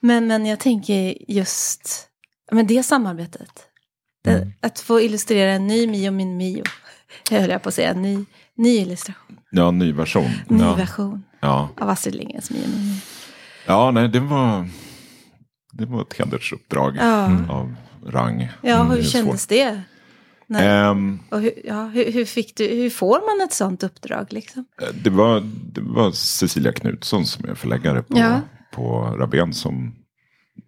Men, 0.00 0.26
men 0.26 0.46
jag 0.46 0.60
tänker 0.60 1.14
just 1.32 2.06
men 2.52 2.66
det 2.66 2.82
samarbetet. 2.82 3.50
Det, 4.24 4.52
Att 4.60 4.80
få 4.80 5.00
illustrera 5.00 5.50
en 5.52 5.66
ny 5.66 5.86
Mio 5.86 6.10
min 6.10 6.36
Mio. 6.36 6.62
Jag 7.30 7.40
höll 7.40 7.50
jag 7.50 7.62
på 7.62 7.68
att 7.68 7.74
säga. 7.74 7.90
En 7.90 8.02
ny, 8.02 8.24
ny 8.56 8.68
illustration. 8.76 9.38
Ja, 9.50 9.70
ny 9.70 9.92
version. 9.92 10.30
Ny 10.48 10.60
ja. 10.62 10.74
version 10.74 11.22
Ja. 11.40 11.68
av 11.80 11.88
Astrid 11.88 12.14
Lindgrens 12.14 12.50
Mio 12.50 12.60
min 12.68 12.86
Mio. 12.88 12.96
ja, 13.66 13.90
nej, 13.90 14.08
det 14.08 14.20
var, 14.20 14.68
det 15.72 15.84
var 15.86 16.02
ett 16.02 16.12
hedersuppdrag 16.18 16.96
Ja. 16.96 17.24
av 17.50 17.74
rang. 18.06 18.48
Ja, 18.62 18.74
Mm, 18.80 18.90
hur 18.90 18.98
är 18.98 19.02
kändes 19.02 19.46
det? 19.46 19.80
Nej. 20.46 20.66
Ehm, 20.68 21.18
Och 21.30 21.40
hur, 21.40 21.52
ja, 21.64 21.84
hur, 21.86 22.12
hur, 22.12 22.24
fick 22.24 22.56
du, 22.56 22.66
hur 22.66 22.90
får 22.90 23.38
man 23.38 23.46
ett 23.46 23.52
sånt 23.52 23.82
uppdrag? 23.82 24.32
Liksom? 24.32 24.64
det, 25.04 25.10
var, 25.10 25.40
det 25.72 25.80
var 25.80 26.10
Cecilia 26.12 26.72
Knutsson 26.72 27.26
som 27.26 27.44
är 27.48 27.54
förläggare 27.54 28.02
på, 28.02 28.18
Ja. 28.18 28.40
på 28.72 29.00
Rabén 29.18 29.52
som 29.54 29.94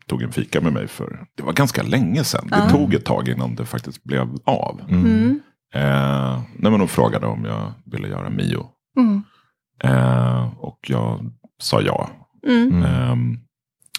tog 0.08 0.22
en 0.22 0.32
fika 0.32 0.60
med 0.60 0.72
mig 0.72 0.88
för, 0.88 1.26
det 1.34 1.42
var 1.42 1.52
ganska 1.52 1.82
länge 1.82 2.24
sedan. 2.24 2.48
Det 2.50 2.70
tog 2.70 2.94
ett 2.94 3.04
tag 3.04 3.28
innan 3.28 3.54
det 3.54 3.64
faktiskt 3.64 4.04
blev 4.04 4.28
av. 4.44 4.80
Mm. 4.88 5.40
Eh, 5.74 6.40
nej, 6.56 6.70
men 6.70 6.80
hon 6.80 6.88
frågade 6.88 7.26
om 7.26 7.44
jag 7.44 7.72
ville 7.84 8.08
göra 8.08 8.30
Mio. 8.30 8.66
Mm. 8.98 9.22
Eh, 9.84 10.54
och 10.58 10.78
jag 10.88 11.30
sa 11.58 11.80
ja. 11.80 12.10
Mm. 12.46 12.82
Ehm, 12.82 13.38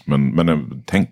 men 0.05 0.27
men 0.35 0.49
eh, 0.49 0.59
tänk 0.85 1.09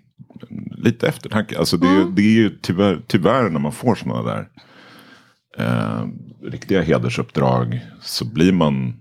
lite 0.78 1.08
eftertanke. 1.08 1.60
Alltså 1.60 1.78
det, 1.78 1.88
är- 1.88 2.02
Mm. 2.02 2.16
det 2.16 2.22
är 2.22 2.34
ju 2.36 2.50
tyvärr, 2.62 3.02
tyvärr 3.08 3.50
när 3.50 3.60
man 3.60 3.72
får 3.72 3.96
sådana 3.96 4.24
där 4.24 4.48
eh, 5.58 6.08
riktiga 6.43 6.82
hedersuppdrag 6.82 7.80
så 8.02 8.26
blir 8.26 8.52
man 8.52 8.93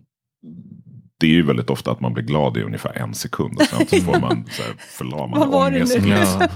det 1.24 1.28
är 1.28 1.34
ju 1.34 1.42
väldigt 1.42 1.70
ofta 1.70 1.90
att 1.90 2.00
man 2.00 2.14
blir 2.14 2.24
glad 2.24 2.56
i 2.56 2.62
ungefär 2.62 2.98
en 2.98 3.14
sekund. 3.14 3.56
Och 3.56 3.66
sen 3.66 3.86
så 3.86 4.00
får 4.00 4.20
man 4.20 4.44
så 4.50 4.62
här 4.62 4.72
förlamande 4.78 5.38
Vad 5.38 5.48
var 5.48 5.70
det 5.70 5.76
ångest. 5.76 5.98
nu? 6.00 6.48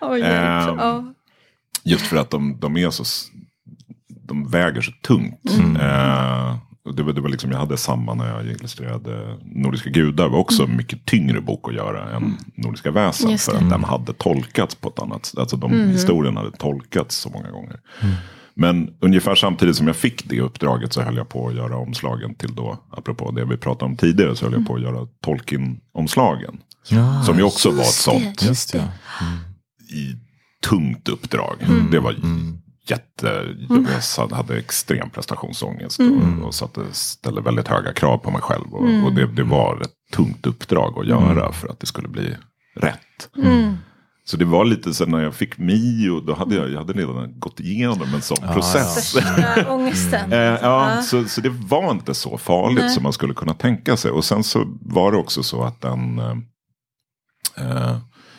Ja. 0.00 0.16
Ehm, 0.16 0.78
ja. 0.78 1.14
Just 1.84 2.06
för 2.06 2.16
att 2.16 2.30
de, 2.30 2.60
de 2.60 2.76
är 2.76 2.90
så 2.90 3.04
de 4.08 4.48
väger 4.48 4.80
så 4.80 4.92
tungt. 5.02 5.50
Mm. 5.58 5.76
Eh, 5.76 6.56
och 6.84 6.94
det, 6.94 7.02
var, 7.02 7.12
det 7.12 7.20
var 7.20 7.28
liksom, 7.28 7.50
jag 7.50 7.58
hade 7.58 7.76
samma 7.76 8.14
när 8.14 8.28
jag 8.28 8.46
illustrerade 8.46 9.38
Nordiska 9.42 9.90
gudar. 9.90 10.24
Det 10.24 10.30
var 10.30 10.38
också 10.38 10.62
en 10.62 10.76
mycket 10.76 11.04
tyngre 11.04 11.40
bok 11.40 11.68
att 11.68 11.74
göra 11.74 12.16
än 12.16 12.36
Nordiska 12.54 12.90
väsen. 12.90 13.26
Mm. 13.26 13.38
För 13.38 13.52
det. 13.52 13.58
Mm. 13.58 13.72
att 13.72 13.80
den 13.80 13.84
hade 13.84 14.12
tolkats 14.12 14.74
på 14.74 14.88
ett 14.88 14.98
annat 14.98 15.26
sätt. 15.26 15.38
Alltså 15.38 15.56
de 15.56 15.72
historierna 15.72 16.40
hade 16.40 16.56
tolkats 16.56 17.16
så 17.16 17.30
många 17.30 17.50
gånger. 17.50 17.80
Men 18.60 18.90
ungefär 19.00 19.34
samtidigt 19.34 19.76
som 19.76 19.86
jag 19.86 19.96
fick 19.96 20.28
det 20.28 20.40
uppdraget 20.40 20.92
så 20.92 21.02
höll 21.02 21.16
jag 21.16 21.28
på 21.28 21.48
att 21.48 21.54
göra 21.54 21.76
omslagen 21.76 22.34
till 22.34 22.54
då, 22.54 22.78
apropå 22.90 23.30
det 23.30 23.44
vi 23.44 23.56
pratade 23.56 23.84
om 23.90 23.96
tidigare, 23.96 24.36
så 24.36 24.44
höll 24.44 24.54
jag 24.54 24.66
på 24.66 24.74
att 24.74 24.80
göra 24.82 25.06
Tolkien-omslagen. 25.24 26.58
Ja, 26.88 27.22
Som 27.22 27.36
ju 27.38 27.42
också 27.42 27.70
var 27.70 27.80
ett 27.80 27.86
sånt 27.86 28.42
Just 28.42 28.72
det. 28.72 28.88
i 29.94 30.14
tungt 30.68 31.08
uppdrag. 31.08 31.54
Det 31.90 31.98
var 31.98 32.14
jätte, 32.88 33.44
jag 33.68 34.02
satt- 34.04 34.32
hade 34.32 34.58
extrem 34.58 35.10
prestationsångest 35.10 36.00
och, 36.00 36.46
och 36.46 36.54
satte, 36.54 36.80
ställde 36.92 37.40
väldigt 37.40 37.68
höga 37.68 37.92
krav 37.92 38.18
på 38.18 38.30
mig 38.30 38.40
själv. 38.40 38.74
Och, 38.74 39.04
och 39.06 39.12
det, 39.12 39.26
det 39.26 39.44
var 39.44 39.80
ett 39.82 39.92
tungt 40.14 40.46
uppdrag 40.46 40.98
att 40.98 41.06
göra 41.06 41.52
för 41.52 41.68
att 41.68 41.80
det 41.80 41.86
skulle 41.86 42.08
bli 42.08 42.34
rätt. 42.76 43.28
Mm. 44.28 44.30
Så 44.30 44.36
det 44.36 44.44
var 44.44 44.64
lite 44.64 44.94
så 44.94 45.06
när 45.06 45.20
jag 45.20 45.34
fick 45.34 45.58
Mio, 45.58 46.20
då 46.20 46.34
hade 46.34 46.54
jag, 46.54 46.70
jag 46.70 46.78
hade 46.78 46.92
redan 46.92 47.40
gått 47.40 47.60
igenom 47.60 48.14
en 48.14 48.22
sån 48.22 48.52
process. 48.52 49.08
Största 49.08 49.64
ångesten. 49.72 50.32
Eh, 50.32 50.38
ja, 50.38 51.02
så, 51.02 51.24
så 51.24 51.40
det 51.40 51.48
var 51.48 51.90
inte 51.90 52.14
så 52.14 52.38
farligt 52.38 52.84
Nej. 52.84 52.90
som 52.90 53.02
man 53.02 53.12
skulle 53.12 53.34
kunna 53.34 53.54
tänka 53.54 53.96
sig. 53.96 54.10
Och 54.10 54.24
sen 54.24 54.44
så 54.44 54.64
var 54.80 55.12
det 55.12 55.18
också 55.18 55.42
så 55.42 55.62
att 55.62 55.80
den... 55.80 56.18
Eh, 56.18 56.36
eh, 57.56 57.98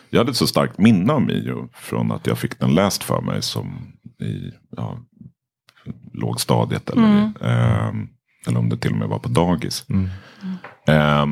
jag 0.10 0.20
hade 0.20 0.32
ett 0.32 0.38
så 0.38 0.48
starkt 0.48 0.78
minne 0.78 1.14
av 1.14 1.22
Mio 1.22 1.70
från 1.74 2.12
att 2.12 2.28
jag 2.28 2.38
fick 2.38 2.60
den 2.60 2.76
läst 2.76 3.04
för 3.04 3.22
mig 3.22 3.42
som 3.42 3.94
i 4.22 4.52
ja, 4.78 4.98
lågstadiet. 6.14 6.90
Eller, 6.90 7.32
eh, 7.42 7.94
eller 8.48 8.60
om 8.60 8.70
det 8.70 8.78
till 8.78 8.92
och 8.92 8.98
med 8.98 9.08
var 9.08 9.20
på 9.20 9.30
dagis. 9.30 9.86
Eh, 10.88 11.26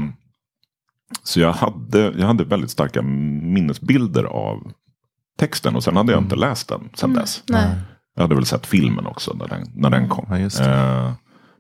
så 1.24 1.39
jag 1.39 1.53
hade, 1.53 1.99
jag 1.99 2.28
hade 2.28 2.43
väldigt 2.43 2.70
starka 2.72 3.01
minnesbilder 3.01 4.24
av 4.24 4.72
texten. 5.39 5.76
Och 5.76 5.84
sen 5.84 5.95
hade 5.95 6.12
jag 6.12 6.24
inte 6.24 6.36
läst 6.36 6.70
den 6.70 6.89
sen 6.93 7.14
dess. 7.14 7.43
Nej. 7.49 7.76
Jag 8.16 8.22
hade 8.22 8.36
väl 8.36 8.45
sett 8.45 8.66
filmen 8.66 9.05
också 9.08 9.34
när 9.34 9.47
den, 9.47 9.68
när 9.76 9.89
den 9.89 10.10
kom. 10.10 10.26
Ja, 10.30 10.39
just 10.39 10.58
det. 10.58 10.74
Eh, 10.76 11.12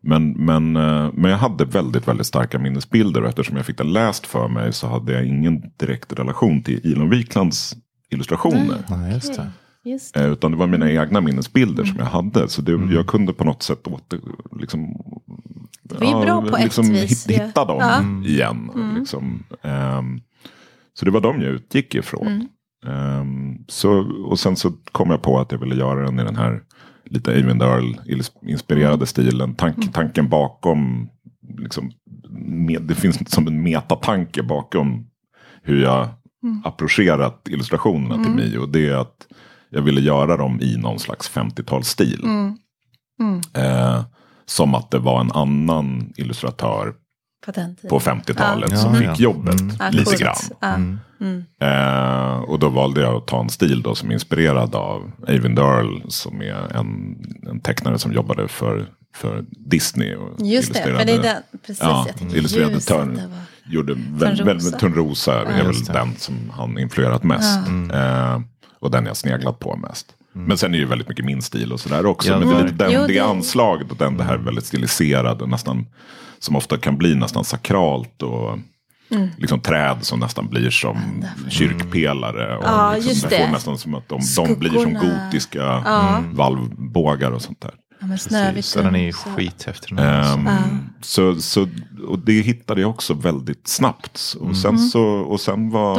men, 0.03 0.31
men, 0.31 0.75
eh, 0.75 1.09
men 1.13 1.31
jag 1.31 1.37
hade 1.37 1.65
väldigt, 1.65 2.07
väldigt 2.07 2.27
starka 2.27 2.59
minnesbilder. 2.59 3.21
Och 3.21 3.29
eftersom 3.29 3.57
jag 3.57 3.65
fick 3.65 3.77
den 3.77 3.93
läst 3.93 4.27
för 4.27 4.47
mig 4.47 4.73
så 4.73 4.87
hade 4.87 5.13
jag 5.13 5.25
ingen 5.25 5.61
direkt 5.79 6.13
relation 6.13 6.63
till 6.63 6.79
Ilon 6.83 7.09
Wiklands 7.09 7.75
illustrationer. 8.09 8.77
Nej, 8.89 9.13
just 9.13 9.35
det. 9.35 9.51
Just 9.83 10.13
det. 10.13 10.23
Eh, 10.25 10.31
Utan 10.31 10.51
det 10.51 10.57
var 10.57 10.67
mina 10.67 10.91
egna 10.91 11.21
minnesbilder 11.21 11.83
som 11.85 11.95
jag 11.99 12.05
hade. 12.05 12.47
Så 12.49 12.61
det, 12.61 12.71
Mm. 12.71 12.91
jag 12.91 13.07
kunde 13.07 13.33
på 13.33 13.43
något 13.43 13.63
sätt 13.63 13.87
åter, 13.87 14.19
liksom, 14.59 14.81
Det 15.89 15.95
var 16.05 16.19
ju 16.19 16.25
bra 16.25 16.41
på 16.41 16.57
ett 16.57 16.63
liksom 16.63 16.87
vis, 16.93 17.27
hit- 17.27 17.37
ja. 17.39 17.45
hitta 17.45 17.65
dem 17.65 17.77
Ja. 17.79 17.95
Mm. 17.97 18.23
igen. 18.23 18.71
Liksom. 18.99 19.43
Ehm, 19.61 20.19
så 20.93 21.05
det 21.05 21.11
var 21.11 21.21
de 21.21 21.41
jag 21.41 21.51
utgick 21.51 21.95
ifrån. 21.95 22.27
Mm. 22.27 22.47
Ehm, 22.87 23.57
så, 23.67 24.11
och 24.25 24.39
sen 24.39 24.55
så 24.55 24.71
kom 24.91 25.09
jag 25.09 25.21
på 25.21 25.39
att 25.39 25.51
jag 25.51 25.59
ville 25.59 25.75
göra 25.75 26.05
den 26.05 26.19
i 26.19 26.23
den 26.23 26.35
här 26.35 26.61
lite 27.05 27.33
Eivind 27.33 27.61
Earl-inspirerade 27.61 28.93
Mm. 28.93 29.05
stilen. 29.05 29.55
Tank, 29.55 29.93
Tanken 29.93 30.29
bakom 30.29 31.09
liksom, 31.59 31.91
med, 32.39 32.81
det 32.81 32.95
finns 32.95 33.31
som 33.33 33.47
en 33.47 33.63
metatanke 33.63 34.43
bakom 34.43 35.07
hur 35.63 35.81
jag 35.83 36.07
approcherat 36.63 37.47
illustrationerna 37.49 38.23
till 38.23 38.33
Mio. 38.33 38.65
Det 38.65 38.87
är 38.89 38.95
att 38.95 39.27
jag 39.69 39.81
ville 39.81 40.01
göra 40.01 40.37
dem 40.37 40.59
i 40.61 40.77
någon 40.77 40.99
slags 40.99 41.31
50-talsstil. 41.31 42.25
Eh, 43.53 44.03
som 44.49 44.75
att 44.75 44.91
det 44.91 44.99
var 44.99 45.21
en 45.21 45.31
annan 45.31 46.13
illustratör 46.17 46.93
På 47.45 47.51
den 47.51 47.75
tiden. 47.75 47.89
på 47.89 47.99
50-talet 47.99 48.71
Ja. 48.71 48.77
som 48.77 48.93
Ja, 48.93 48.99
fick 48.99 49.07
ja. 49.07 49.15
jobbet 49.17 49.61
Mm. 49.61 49.75
Ja, 49.79 49.89
lite 49.89 50.15
grann. 50.15 50.99
Ja. 51.59 51.67
Eh, 51.67 52.37
och 52.39 52.59
då 52.59 52.69
valde 52.69 53.01
jag 53.01 53.15
att 53.15 53.27
ta 53.27 53.39
en 53.41 53.49
stil 53.49 53.81
då 53.81 53.95
som 53.95 54.09
är 54.09 54.13
inspirerad 54.13 54.75
av 54.75 55.11
Eivind 55.27 55.59
Earl 55.59 56.01
som 56.07 56.41
är 56.41 56.75
en, 56.77 57.17
en 57.49 57.59
tecknare 57.59 57.99
som 57.99 58.13
jobbade 58.13 58.47
för, 58.47 58.85
för 59.15 59.45
Disney. 59.49 60.15
Och 60.15 60.41
Just 60.45 60.73
det, 60.73 60.81
för 60.83 61.05
det 61.05 61.11
är 61.13 61.21
den, 61.21 61.35
precis. 61.65 61.83
Ja, 61.83 62.07
illustrerade 62.33 62.79
törn. 62.79 63.21
Gjorde 63.69 63.93
väl, 64.09 64.43
väl, 64.43 64.61
Törnrosa 64.71 65.41
är 65.41 65.63
väl 65.63 65.83
den 65.83 66.15
som 66.17 66.35
han 66.53 66.77
influerat 66.79 67.23
mest. 67.23 67.67
Eh, 67.93 68.41
och 68.79 68.91
den 68.91 69.05
jag 69.05 69.17
sneglat 69.17 69.59
på 69.59 69.75
mest. 69.77 70.13
Men 70.37 70.57
sen 70.57 70.69
är 70.69 70.77
det 70.77 70.81
ju 70.81 70.85
väldigt 70.85 71.09
mycket 71.09 71.25
min 71.25 71.41
stil 71.41 71.73
och 71.73 71.79
sådär 71.79 72.05
också. 72.05 72.29
Ja, 72.31 72.39
men 72.39 72.47
det 72.47 72.53
är 72.53 72.59
mm. 72.59 72.71
lite 72.71 72.83
den, 72.83 72.93
Jo, 72.93 73.01
det 73.01 73.13
det- 73.13 73.19
anslaget 73.19 73.91
och 73.91 73.97
den, 73.97 74.17
det 74.17 74.23
här 74.23 74.37
väldigt 74.37 74.65
stiliserade, 74.65 75.47
nästan, 75.47 75.85
som 76.39 76.55
ofta 76.55 76.77
kan 76.77 76.97
bli 76.97 77.15
nästan 77.15 77.43
sakralt. 77.43 78.23
och 78.23 78.57
Liksom 79.37 79.59
träd 79.59 79.97
som 80.01 80.19
nästan 80.19 80.47
blir 80.49 80.69
som 80.69 80.97
kyrkpelare. 81.49 82.57
Och 82.57 82.63
Ja, 82.65 82.91
liksom, 82.93 83.09
just 83.09 83.29
det. 83.29 83.37
får 83.45 83.51
nästan 83.51 83.77
som 83.77 83.95
att 83.95 84.09
de, 84.09 84.19
de 84.35 84.55
blir 84.59 84.69
som 84.71 84.93
gotiska 84.93 85.59
Ja. 85.85 86.23
valvbågar 86.33 87.31
och 87.31 87.41
sånt 87.41 87.61
där. 87.61 87.71
Ja, 87.99 88.07
men 88.07 88.17
Snövit. 88.17 88.65
Så 88.65 88.81
den 88.81 88.95
är 88.95 89.03
ju 89.05 89.11
så- 89.11 89.29
skithäftig. 89.29 89.91
Ehm, 89.99 90.47
alltså. 90.47 91.35
så, 91.35 91.41
så, 91.41 91.67
och 92.07 92.19
det 92.19 92.41
hittade 92.41 92.81
jag 92.81 92.89
också 92.89 93.13
väldigt 93.13 93.67
snabbt. 93.67 94.35
Och 94.39 94.57
sen, 94.57 94.79
så, 94.79 95.03
och 95.03 95.41
sen 95.41 95.69
var 95.69 95.95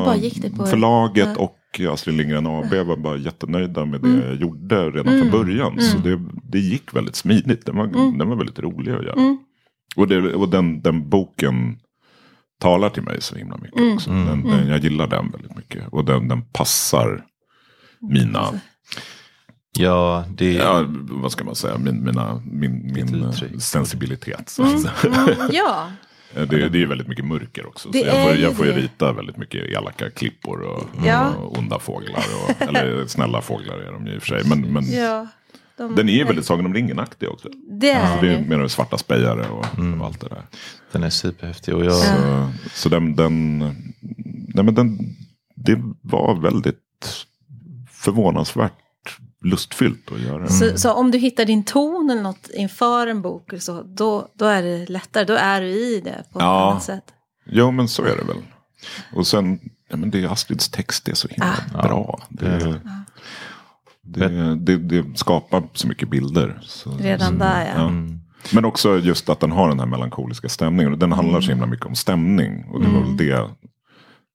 förlaget 0.66 1.28
Ja. 1.36 1.42
och 1.42 1.54
Astrid 1.92 2.16
Lindgren 2.16 2.46
AB 2.46 2.74
var 2.86 2.96
bara 2.96 3.16
jättenöjda 3.16 3.84
med 3.84 4.00
det 4.00 4.26
jag 4.26 4.34
gjorde 4.36 4.90
redan 4.90 5.20
från 5.20 5.30
början. 5.30 5.80
Så 5.80 5.98
det, 5.98 6.20
det 6.42 6.58
gick 6.58 6.94
väldigt 6.96 7.16
smidigt. 7.16 7.66
Den 7.66 7.76
var, 7.76 7.86
den 8.18 8.28
var 8.28 8.36
väldigt 8.36 8.58
rolig 8.58 8.92
att 8.92 9.04
göra. 9.04 9.36
Och, 9.96 10.08
det, 10.08 10.34
och 10.34 10.48
den, 10.48 10.80
den 10.82 11.08
boken 11.08 11.78
talar 12.60 12.90
till 12.90 13.02
mig 13.02 13.16
så 13.20 13.36
himla 13.36 13.56
mycket 13.56 13.94
också. 13.94 14.10
Den, 14.10 14.44
den, 14.44 14.68
jag 14.68 14.78
gillar 14.84 15.06
den 15.06 15.30
väldigt 15.30 15.56
mycket. 15.56 15.88
Och 15.88 16.04
den, 16.04 16.28
den 16.28 16.42
passar 16.42 17.24
mina, 18.00 18.60
Ja, 19.78 20.24
det 20.28 20.52
ja, 20.52 20.84
vad 21.10 21.32
ska 21.32 21.44
man 21.44 21.54
säga, 21.54 21.78
min, 21.78 22.04
mina, 22.04 22.42
min, 22.44 22.92
min 22.94 23.24
eh, 23.24 23.58
sensibilitet. 23.58 24.48
Så 24.48 24.78
säga. 24.78 24.92
Mm, 25.04 25.50
ja, 25.52 25.90
Eh, 26.34 26.42
Det, 26.42 26.68
det 26.68 26.82
är 26.82 26.86
väldigt 26.86 27.08
mycket 27.08 27.24
mörker 27.24 27.66
också. 27.66 27.88
Det 27.88 27.98
så 27.98 28.06
jag 28.06 28.22
får, 28.24 28.36
jag 28.36 28.56
får 28.56 28.66
ju 28.66 28.72
rita 28.72 29.12
väldigt 29.12 29.36
mycket 29.36 29.64
elaka 29.64 30.10
klippor 30.10 30.60
och, 30.60 30.84
Ja. 31.06 31.34
och 31.34 31.58
onda 31.58 31.78
fåglar. 31.78 32.24
Och, 32.44 32.62
eller 32.68 33.06
snälla 33.06 33.42
fåglar 33.42 33.78
är 33.78 33.92
de 33.92 34.06
ju 34.06 34.14
i 34.14 34.18
och 34.18 34.22
för 34.22 34.28
sig. 34.28 34.42
Men, 34.48 34.60
men 34.72 34.92
ja. 34.92 35.26
De, 35.76 35.94
den 35.94 36.08
är 36.08 36.12
ju 36.12 36.24
väldigt 36.24 36.44
Sagan 36.44 36.66
om 36.66 36.74
ringen-aktig 36.74 37.28
också. 37.28 37.48
Det 37.80 37.90
är 37.90 38.16
Så 38.16 38.22
det 38.22 38.34
är 38.34 38.44
mer 38.44 38.68
svarta 38.68 38.98
spejare 38.98 39.48
och, 39.48 39.64
och 40.00 40.06
allt 40.06 40.20
det 40.20 40.28
där. 40.28 40.42
Den 40.92 41.02
är 41.02 41.10
superhäftig. 41.10 41.74
Och 41.74 41.84
jag, 41.84 41.94
Så, 41.94 42.48
så 42.74 42.88
den, 42.88 43.16
den, 43.16 43.58
nej 44.54 44.64
men 44.64 44.74
den, 44.74 44.98
det 45.54 45.82
var 46.02 46.34
väldigt 46.40 47.26
förvånansvärt 47.90 48.72
lustfyllt 49.44 50.12
att 50.12 50.20
göra. 50.20 50.48
Så, 50.48 50.78
så 50.78 50.92
om 50.92 51.10
du 51.10 51.18
hittar 51.18 51.44
din 51.44 51.64
ton 51.64 52.10
eller 52.10 52.22
något 52.22 52.48
inför 52.54 53.06
en 53.06 53.22
bok 53.22 53.48
eller 53.48 53.60
så, 53.60 53.82
då, 53.82 54.28
då 54.34 54.44
är 54.46 54.62
det 54.62 54.86
lättare. 54.88 55.24
Då 55.24 55.34
är 55.34 55.60
du 55.60 55.66
i 55.68 56.00
det 56.04 56.24
på 56.32 56.38
ett 56.38 56.42
Ja. 56.44 56.70
annat 56.70 56.82
sätt. 56.82 57.04
Jo 57.46 57.70
men 57.70 57.88
så 57.88 58.02
är 58.02 58.16
det 58.16 58.24
väl. 58.24 58.42
Och 59.14 59.26
sen, 59.26 59.60
ja, 59.90 59.96
men 59.96 60.10
det 60.10 60.22
är 60.22 60.28
Astrids 60.28 60.68
text 60.68 61.04
det 61.04 61.10
är 61.10 61.14
så 61.16 61.28
himla 61.28 61.56
bra. 61.82 62.18
Det, 62.28 62.80
det, 64.02 64.54
det, 64.56 64.76
det 64.76 65.18
skapar 65.18 65.62
så 65.74 65.88
mycket 65.88 66.08
bilder. 66.08 66.58
Så, 66.62 66.90
Redan 66.98 67.38
där 67.38 67.66
ja. 67.66 67.72
ja. 67.82 67.90
Men 68.54 68.64
också 68.64 68.98
just 68.98 69.28
att 69.28 69.40
den 69.40 69.52
har 69.52 69.68
den 69.68 69.78
här 69.80 69.86
melankoliska 69.86 70.48
stämningen. 70.48 70.92
Och 70.92 70.98
den 70.98 71.12
handlar 71.12 71.34
Mm. 71.34 71.42
så 71.42 71.50
himla 71.50 71.66
mycket 71.66 71.86
om 71.86 71.94
stämning. 71.94 72.64
Och 72.70 72.80
det 72.82 72.88
var 72.88 73.00
väl 73.00 73.16
det 73.16 73.48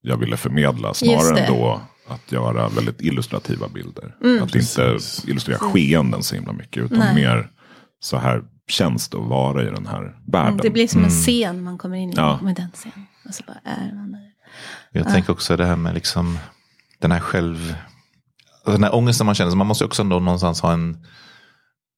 jag 0.01 0.17
ville 0.17 0.37
förmedla. 0.37 0.93
Snarare 0.93 1.39
än 1.39 1.53
då 1.53 1.81
att 2.07 2.31
göra 2.31 2.69
väldigt 2.69 3.01
illustrativa 3.01 3.67
bilder. 3.67 4.15
Mm. 4.23 4.43
Att 4.43 4.55
inte 4.55 4.97
illustrera 5.27 5.57
skeenden 5.59 6.23
så 6.23 6.35
himla 6.35 6.53
mycket. 6.53 6.83
Utan 6.83 6.99
Nej. 6.99 7.15
mer 7.15 7.49
så 7.99 8.17
här 8.17 8.43
känns 8.67 9.09
det 9.09 9.17
att 9.17 9.27
vara 9.27 9.63
i 9.63 9.65
den 9.65 9.85
här 9.87 10.15
världen. 10.27 10.47
Mm, 10.53 10.59
Det 10.63 10.69
blir 10.69 10.87
som 10.87 11.03
en 11.03 11.09
scen 11.09 11.63
man 11.63 11.77
kommer 11.77 11.97
in 11.97 12.09
i. 12.09 12.13
Ja. 12.15 12.39
Med 12.41 12.55
den 12.55 12.69
scenen. 12.73 13.05
Och 13.27 13.33
så 13.35 13.43
bara 13.47 13.57
är 13.63 13.93
man 13.95 14.11
där. 14.11 14.31
jag 14.91 15.09
tänker 15.09 15.31
också 15.33 15.57
det 15.57 15.65
här 15.65 15.75
med 15.75 15.93
liksom 15.93 16.37
den 16.99 17.11
här 17.11 17.19
själv... 17.19 17.75
Den 18.65 18.83
här 18.83 18.95
ångesten 18.95 19.25
man 19.25 19.35
känner. 19.35 19.51
Så 19.51 19.57
man 19.57 19.67
måste 19.67 19.83
ju 19.83 19.87
också 19.87 20.01
ändå 20.01 20.19
någonstans 20.19 20.61
ha 20.61 20.73
en 20.73 20.97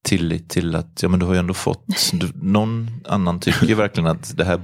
tillit 0.04 0.50
till 0.50 0.74
att 0.74 1.02
ja, 1.02 1.08
men 1.08 1.20
du 1.20 1.26
har 1.26 1.32
ju 1.32 1.38
ändå 1.38 1.54
fått... 1.54 2.10
Du, 2.12 2.30
någon 2.34 2.90
annan 3.08 3.40
tycker 3.40 3.66
ju 3.66 3.74
verkligen 3.74 4.06
att 4.10 4.36
det 4.36 4.44
här... 4.44 4.60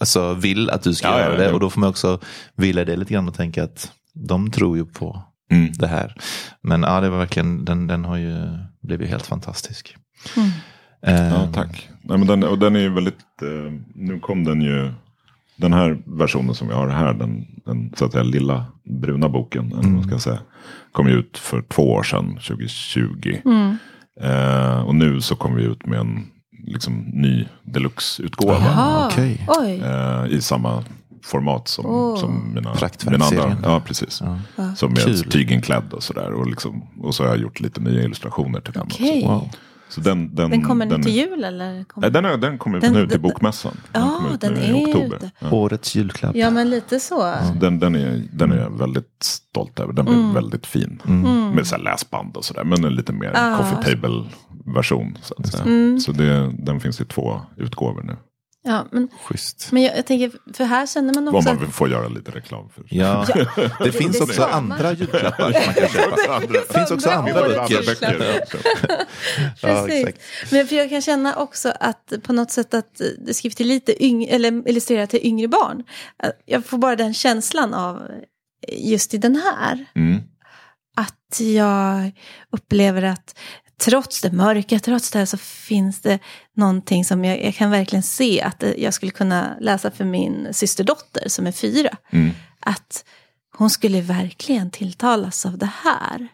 Alltså 0.00 0.34
vill 0.34 0.70
att 0.70 0.82
du 0.82 0.94
ska 0.94 1.08
Ja, 1.08 1.12
ja, 1.18 1.20
göra 1.24 1.32
ja. 1.32 1.38
det. 1.48 1.52
Och 1.52 1.60
då 1.60 1.70
får 1.70 1.80
man 1.80 1.90
också 1.90 2.20
vila 2.56 2.84
det 2.84 2.96
lite 2.96 3.12
grann 3.14 3.28
och 3.28 3.34
tänka 3.34 3.64
att 3.64 3.92
de 4.16 4.50
tror 4.50 4.76
ju 4.76 4.84
på 4.84 5.22
Mm. 5.50 5.72
det 5.78 5.86
här. 5.86 6.14
Men 6.62 6.82
ja, 6.82 7.00
det 7.00 7.10
var 7.10 7.18
verkligen, 7.18 7.64
den, 7.64 7.86
den 7.86 8.04
har 8.04 8.16
ju 8.16 8.34
blivit 8.82 9.08
helt 9.10 9.26
fantastisk. 9.26 9.96
Eh, 11.06 11.28
Ja, 11.28 11.48
tack. 11.54 11.88
Nej, 12.02 12.18
men 12.18 12.26
den, 12.26 12.44
och 12.44 12.58
den 12.58 12.76
är 12.76 12.80
ju 12.80 12.88
väldigt, 12.94 13.42
eh, 13.42 13.72
nu 13.94 14.18
kom 14.20 14.44
den 14.44 14.62
ju, 14.62 14.92
den 15.56 15.72
här 15.72 15.98
versionen 16.06 16.54
som 16.54 16.68
vi 16.68 16.74
har 16.74 16.88
här, 16.88 17.14
den, 17.14 17.46
den 17.64 17.92
så 17.96 18.04
att 18.04 18.12
säga 18.12 18.24
lilla 18.24 18.66
bruna 18.84 19.28
boken, 19.28 19.70
vad 19.74 19.84
man 19.86 20.02
ska 20.04 20.18
säga, 20.18 20.38
kom 20.92 21.08
ju 21.08 21.14
ut 21.14 21.38
för 21.38 21.62
två 21.62 21.92
år 21.92 22.02
sedan, 22.02 22.38
2020. 22.48 23.38
Eh, 24.20 24.80
och 24.80 24.94
nu 24.94 25.20
så 25.20 25.36
kom 25.36 25.54
vi 25.54 25.62
ut 25.62 25.86
med 25.86 25.98
en 26.00 26.26
liksom, 26.66 26.92
ny 27.12 27.46
deluxe-utgåva. 27.62 28.54
Oj. 29.48 29.80
Eh, 29.84 30.26
I 30.36 30.40
samma 30.40 30.84
format 31.24 31.68
som, 31.68 31.86
Åh. 31.86 32.16
som 32.20 32.52
mina, 32.54 32.74
mina 33.10 33.24
andra. 33.24 33.56
Ja, 33.62 33.80
precis. 33.86 34.22
Som 34.76 34.92
är 34.92 34.96
Kul. 34.96 35.18
tyginklädd 35.30 35.92
och 35.92 36.02
sådär. 36.02 36.32
Och, 36.32 36.46
liksom, 36.46 36.82
och 37.02 37.14
så 37.14 37.22
har 37.22 37.30
jag 37.30 37.38
gjort 37.38 37.60
lite 37.60 37.80
nya 37.80 38.02
illustrationer 38.02 38.60
till 38.60 38.72
den 38.72 38.82
Okej. 38.82 39.18
också. 39.24 39.28
wow. 39.32 39.48
Så 39.88 40.00
den, 40.00 40.34
den, 40.34 40.50
Den 40.50 40.62
kommer 40.62 40.86
nu 40.86 40.90
den, 40.90 41.02
till 41.02 41.12
jul 41.16 41.44
eller? 41.44 41.84
Kommer... 41.84 42.06
Nej, 42.10 42.22
den, 42.22 42.24
är, 42.24 42.36
den 42.36 42.58
kommer 42.58 42.80
Den- 42.80 42.92
nu 42.92 43.08
till 43.08 43.20
bokmässan. 43.20 43.76
Den 43.92 44.02
Ja, 44.02 44.16
kommer 44.18 44.34
ut 44.34 44.40
den 44.40 44.52
nu 44.54 44.60
är 44.60 44.80
i 44.80 44.84
oktober. 44.84 45.30
Ja. 45.38 45.50
Årets 45.50 45.94
julklapp. 45.94 46.36
Ja, 46.36 46.50
men 46.50 46.70
lite 46.70 47.00
så. 47.00 47.34
Den, 47.60 47.78
den, 47.78 47.94
är, 47.94 48.22
den 48.32 48.52
är 48.52 48.56
jag 48.56 48.78
väldigt 48.78 49.16
stolt 49.22 49.80
över. 49.80 49.92
Den 49.92 50.04
blir 50.04 50.14
Mm. 50.14 50.34
väldigt 50.34 50.66
fin. 50.66 51.00
Med 51.54 51.66
så 51.66 51.76
här 51.76 51.82
läsband 51.82 52.36
och 52.36 52.44
sådär. 52.44 52.64
Men 52.64 52.84
en 52.84 52.94
lite 52.94 53.12
mer 53.12 53.32
Ah. 53.34 53.56
coffee 53.56 53.94
table 53.94 54.24
version. 54.74 55.18
Så, 55.22 55.34
att 55.38 55.46
säga. 55.46 55.62
Mm. 55.64 56.00
så 56.00 56.12
det, 56.12 56.52
den 56.58 56.80
finns 56.80 57.00
i 57.00 57.04
två 57.04 57.40
utgåvor 57.56 58.02
nu. 58.02 58.16
Ja, 58.66 58.86
men, 58.90 59.08
Schysst. 59.24 59.72
men 59.72 59.82
jag, 59.82 59.98
jag 59.98 60.06
tänker, 60.06 60.32
för 60.54 60.64
här 60.64 60.86
känner 60.86 61.14
man 61.14 61.24
Vad 61.24 61.34
också... 61.34 61.54
man 61.54 61.72
får 61.72 61.90
göra 61.90 62.08
lite 62.08 62.30
reklam 62.30 62.68
för. 62.68 62.84
Ja, 62.90 63.26
det 63.84 63.92
finns 63.92 64.18
det 64.18 64.24
också 64.24 64.42
andra 64.42 64.92
julklappar 64.92 65.52
som 65.52 65.62
man 65.66 65.74
kan 65.74 65.88
köpa. 65.88 66.40
Det 66.40 66.74
finns 66.74 66.90
också 66.90 67.10
andra 67.10 67.32
böcker. 67.48 67.96
Ja, 69.62 69.88
exakt. 69.88 70.22
Men 70.50 70.66
för 70.66 70.76
jag 70.76 70.90
kan 70.90 71.02
känna 71.02 71.36
också 71.36 71.72
att 71.80 72.12
på 72.22 72.32
något 72.32 72.50
sätt 72.50 72.74
att 72.74 73.00
det 73.18 73.34
skrivs 73.34 73.54
till 73.54 73.68
lite 73.68 74.04
yngre, 74.04 74.30
eller 74.30 74.68
illustrerat 74.68 75.10
till 75.10 75.26
yngre 75.26 75.48
barn. 75.48 75.84
Jag 76.44 76.66
får 76.66 76.78
bara 76.78 76.96
den 76.96 77.14
känslan 77.14 77.74
av 77.74 78.02
just 78.68 79.14
i 79.14 79.18
den 79.18 79.36
här. 79.36 79.86
Mm. 79.94 80.22
Att 80.96 81.40
jag 81.40 82.12
upplever 82.52 83.02
att 83.02 83.38
trots 83.80 84.20
det 84.22 84.32
mörka, 84.32 84.78
trots 84.78 85.10
det 85.10 85.18
här 85.18 85.26
så 85.26 85.36
finns 85.38 86.00
det 86.00 86.18
någonting 86.54 87.04
som 87.04 87.24
jag, 87.24 87.44
jag 87.44 87.54
kan 87.54 87.70
verkligen 87.70 88.02
se 88.02 88.42
att 88.42 88.58
det- 88.60 88.74
jag 88.78 88.94
skulle 88.94 89.12
kunna 89.12 89.56
läsa 89.60 89.90
för 89.90 90.04
min 90.04 90.48
systerdotter 90.52 91.28
som 91.28 91.46
är 91.46 91.52
fyra. 91.52 91.96
Mm. 92.10 92.30
Att 92.60 93.04
hon 93.56 93.70
skulle 93.70 94.00
verkligen 94.00 94.70
tilltalas 94.70 95.46
av 95.46 95.58
det 95.58 95.70
här. 95.84 96.28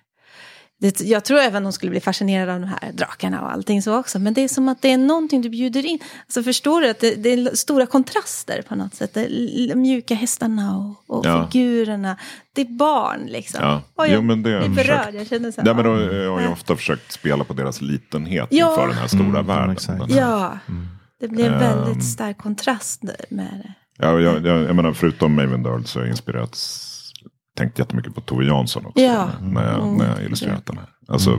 Det, 0.82 1.00
jag 1.00 1.24
tror 1.24 1.38
även 1.38 1.64
hon 1.64 1.72
skulle 1.72 1.90
bli 1.90 2.00
fascinerad 2.00 2.48
av 2.48 2.60
de 2.60 2.66
här 2.66 2.92
drakarna 2.92 3.40
och 3.42 3.52
allting 3.52 3.82
så 3.82 3.98
också. 3.98 4.18
Men 4.18 4.34
det 4.34 4.40
är 4.40 4.48
som 4.48 4.68
att 4.68 4.82
det 4.82 4.92
är 4.92 4.98
någonting 4.98 5.42
du 5.42 5.48
bjuder 5.48 5.86
in. 5.86 5.98
Alltså 6.26 6.42
förstår 6.42 6.80
du 6.80 6.88
att 6.90 7.00
det, 7.00 7.14
det 7.14 7.32
är 7.32 7.54
stora 7.56 7.86
kontraster 7.86 8.62
på 8.68 8.74
något 8.74 8.94
sätt. 8.94 9.16
L- 9.16 9.72
mjuka 9.74 10.14
hästarna 10.14 10.76
och, 10.78 11.16
och 11.18 11.26
Ja. 11.26 11.48
figurerna. 11.52 12.16
Det 12.54 12.60
är 12.60 12.64
barn 12.78 13.20
liksom. 13.26 13.60
Ja. 13.62 13.82
Och 13.94 14.06
jag 14.06 14.14
Jo, 14.14 14.22
men 14.22 14.42
det 14.42 14.50
har 14.52 14.60
blir 14.68 14.84
berörd. 14.84 15.14
Jag 15.14 15.26
känner 15.26 15.50
så 15.50 15.60
här, 15.60 15.68
Ja, 15.68 15.74
men 15.74 15.84
då, 15.84 15.90
ja. 16.00 16.12
jag 16.12 16.32
har 16.32 16.40
ju 16.40 16.48
ofta 16.48 16.76
försökt 16.76 17.12
spela 17.12 17.44
på 17.44 17.52
deras 17.52 17.80
litenhet 17.80 18.48
Ja. 18.50 18.70
inför 18.70 18.86
den 18.88 18.96
här 18.96 19.06
stora 19.06 19.22
Mm, 19.24 19.46
världen. 19.46 19.70
exakt. 19.70 19.98
Den 20.08 20.10
här- 20.10 20.20
Ja, 20.20 20.58
det 21.20 21.28
blir 21.28 21.44
en 21.46 21.52
Ehm. 21.54 21.60
väldigt 21.60 22.04
stark 22.04 22.38
kontrast 22.38 23.02
med 23.30 23.46
det. 23.64 23.72
Ja, 23.98 24.20
jag, 24.20 24.46
jag, 24.46 24.62
jag 24.62 24.76
menar, 24.76 24.92
förutom 24.92 25.34
Maven 25.36 25.66
Earl 25.66 25.84
så 25.84 25.98
har 25.98 26.04
jag 26.06 26.10
inspirerats, 26.12 26.88
tänkt 27.56 27.78
jättemycket 27.78 28.14
på 28.14 28.20
Tove 28.20 28.44
Jansson 28.44 28.86
också. 28.86 29.00
Ja. 29.04 29.28
När, 29.40 29.66
jag, 29.72 29.82
Mm. 29.82 29.94
när 29.96 30.08
jag 30.08 30.22
illustrerat 30.24 30.66
den 30.66 30.78
här. 30.78 30.86
Alltså, 31.08 31.30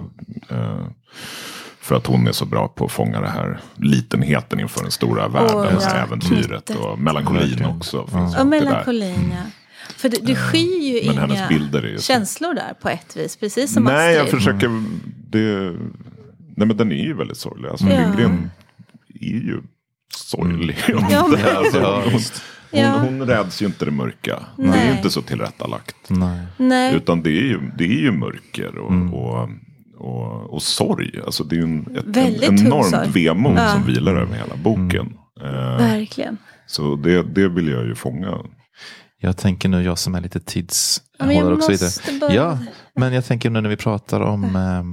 eh, 0.49 0.85
För 1.79 1.95
att 1.95 2.07
hon 2.07 2.27
är 2.27 2.31
så 2.31 2.45
bra 2.45 2.67
på 2.67 2.85
att 2.85 2.91
fånga 2.91 3.21
det 3.21 3.29
här 3.29 3.59
litenheten 3.75 4.59
inför 4.59 4.81
den 4.81 4.91
stora 4.91 5.27
världen, 5.27 5.79
här 5.81 5.97
ja. 5.97 6.03
äventyret 6.05 6.69
och 6.69 6.99
melankolin 6.99 7.65
också. 7.65 8.07
Finns 8.07 8.33
där. 8.35 8.45
melankolin, 8.45 9.31
ja. 9.31 9.43
För 9.97 10.09
det, 10.09 10.17
det 10.21 10.35
skyr 10.35 10.81
ju 10.81 11.07
Men 11.07 11.17
hennes 11.17 11.51
inga 11.51 11.97
känslor 11.99 12.53
där 12.53 12.73
på 12.81 12.89
ett 12.89 13.17
vis. 13.17 13.35
Precis 13.37 13.73
som 13.73 13.83
Nej, 13.83 14.13
jag 14.15 14.25
Astrid. 14.25 14.39
försöker. 14.43 14.83
Det, 15.29 15.71
nej, 16.57 16.67
men 16.67 16.77
den 16.77 16.91
är 16.91 17.03
ju 17.03 17.13
väldigt 17.13 17.37
sorglig. 17.37 17.69
Alltså, 17.69 17.85
Ja. 17.87 17.99
Lindgren 18.01 18.51
är 19.21 19.25
ju 19.27 19.61
sorglig. 20.15 20.77
Ja, 20.87 21.27
men- 21.31 21.55
Alltså, 21.57 21.79
Ja, 21.79 22.03
hon, 22.73 22.81
Ja. 22.81 22.97
hon 22.99 23.21
räds 23.27 23.61
ju 23.61 23.65
inte 23.65 23.85
det 23.85 23.91
mörka. 23.91 24.39
Det 24.57 24.63
är 24.63 24.67
Nej. 24.67 24.87
ju 24.89 24.97
inte 24.97 25.09
så 25.09 25.21
tillrättalagt. 25.21 25.95
Nej. 26.07 26.41
Nej, 26.57 26.95
Utan 26.95 27.23
det 27.23 27.29
är 27.29 27.43
ju, 27.43 27.71
det 27.77 27.83
är 27.83 28.01
ju 28.01 28.11
mörker 28.11 28.77
och, 28.77 28.91
och, 29.13 29.49
och, 29.97 30.53
och 30.53 30.61
sorg. 30.61 31.19
Alltså 31.25 31.43
det 31.43 31.55
är 31.55 31.57
ju 31.57 31.63
en, 31.63 31.97
ett, 31.97 32.05
Väldigt 32.05 32.49
en 32.49 32.59
enormt 32.67 32.89
sorg. 32.89 33.09
vemod 33.13 33.57
Ja. 33.57 33.67
som 33.69 33.83
vilar 33.83 34.15
över 34.15 34.35
hela 34.35 34.55
boken. 34.55 35.13
Eh, 35.41 35.77
verkligen. 35.77 36.37
så 36.67 36.95
det, 36.95 37.23
det 37.23 37.47
vill 37.49 37.67
jag 37.67 37.85
ju 37.85 37.95
fånga. 37.95 38.37
Jag 39.19 39.37
tänker 39.37 39.69
nu, 39.69 39.83
jag 39.83 39.97
som 39.97 40.15
är 40.15 40.21
lite 40.21 40.39
Ja, 40.39 41.25
men 41.25 41.35
jag 41.35 41.45
tidshållare 41.45 41.55
och 41.55 41.63
så 41.63 41.71
vidare. 41.71 41.85
måste 41.87 42.13
bara- 42.21 42.33
Ja, 42.33 42.57
men 42.95 43.13
jag 43.13 43.25
tänker 43.25 43.49
nu 43.49 43.61
när 43.61 43.69
vi 43.69 43.75
pratar 43.77 44.21
om 44.21 44.43
eh, 44.55 44.83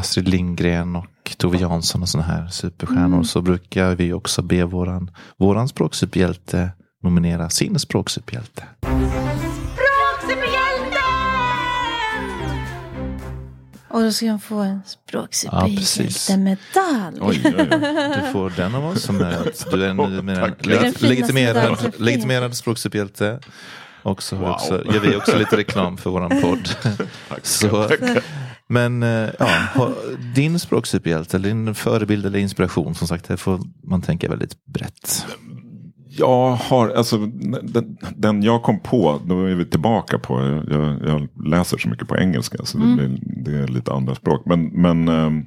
Astrid 0.00 0.28
Lindgren 0.28 0.96
och 0.96 1.06
Tove 1.36 1.58
Jansson 1.58 2.02
och 2.02 2.08
sådana 2.08 2.28
här 2.32 2.48
superstjärnor 2.48 3.06
Mm. 3.06 3.24
så 3.24 3.42
brukar 3.42 3.94
vi 3.94 4.12
också 4.12 4.42
be 4.42 4.64
våran, 4.64 5.10
våran 5.38 5.68
språksuperhjälte 5.68 6.70
nominera 7.02 7.50
sin 7.50 7.78
språksuperhjälte. 7.78 8.64
Och 13.88 14.00
då 14.02 14.12
ska 14.12 14.26
hon 14.26 14.40
få 14.40 14.58
en 14.58 14.76
Ja, 14.76 14.82
språksuperhjältemedalj. 14.86 17.18
Oj, 17.20 17.42
oj, 17.44 17.54
oj. 17.58 17.66
Du 18.26 18.32
får 18.32 18.52
den 18.56 18.74
av 18.74 18.86
oss 18.86 19.02
som 19.02 19.20
är 19.20 19.52
du 19.76 19.84
är 19.84 19.94
numera 19.94 20.48
Tack. 20.48 20.54
Det 20.62 20.72
är 20.76 20.82
den 20.82 20.92
leg- 20.92 20.98
finaste 20.98 21.06
legitimerad, 21.06 21.92
legitimerad 21.98 22.56
språksuperhjälte. 22.56 23.40
Och 24.02 24.22
så 24.22 24.36
Wow. 24.36 24.50
också, 24.50 24.84
gör 24.92 25.00
vi 25.00 25.16
också 25.16 25.38
lite 25.38 25.56
reklam 25.56 25.96
för 25.96 26.10
våran 26.10 26.30
podd. 26.42 26.68
Så, 27.42 27.88
men 28.68 29.02
eh, 29.02 29.28
ja, 29.38 29.92
din 30.34 30.58
språksuperhjälte, 30.58 31.36
eller 31.36 31.48
din 31.48 31.74
förebild 31.74 32.26
eller 32.26 32.38
inspiration, 32.38 32.94
som 32.94 33.08
sagt, 33.08 33.26
här 33.28 33.36
får 33.36 33.60
man 33.84 34.02
tänka 34.02 34.28
väldigt 34.28 34.64
brett. 34.66 35.26
Jag 36.20 36.50
har, 36.50 36.88
alltså 36.88 37.18
den, 37.62 37.98
den 38.16 38.42
jag 38.42 38.62
kom 38.62 38.80
på, 38.80 39.20
då 39.26 39.44
är 39.44 39.54
vi 39.54 39.64
tillbaka 39.64 40.18
på, 40.18 40.62
jag, 40.70 41.08
jag, 41.08 41.28
läser 41.46 41.78
så 41.78 41.88
mycket 41.88 42.08
på 42.08 42.16
engelska 42.18 42.64
så 42.64 42.78
det, 42.78 42.94
blir, 42.94 43.18
det 43.44 43.58
är 43.58 43.68
lite 43.68 43.92
andra 43.92 44.14
språk. 44.14 44.42
Men, 44.46 44.66
men 44.66 45.08
ehm, 45.08 45.46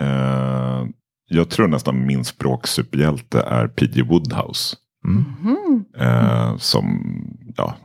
eh, 0.00 0.86
jag 1.28 1.50
tror 1.50 1.68
nästan 1.68 2.06
min 2.06 2.24
språksuperhjälte 2.24 3.40
är 3.40 3.68
P.G. 3.68 4.02
Woodhouse. 4.02 4.76
Mm. 5.04 5.84
Eh, 5.98 6.56
som, 6.56 7.16
ja, 7.56 7.76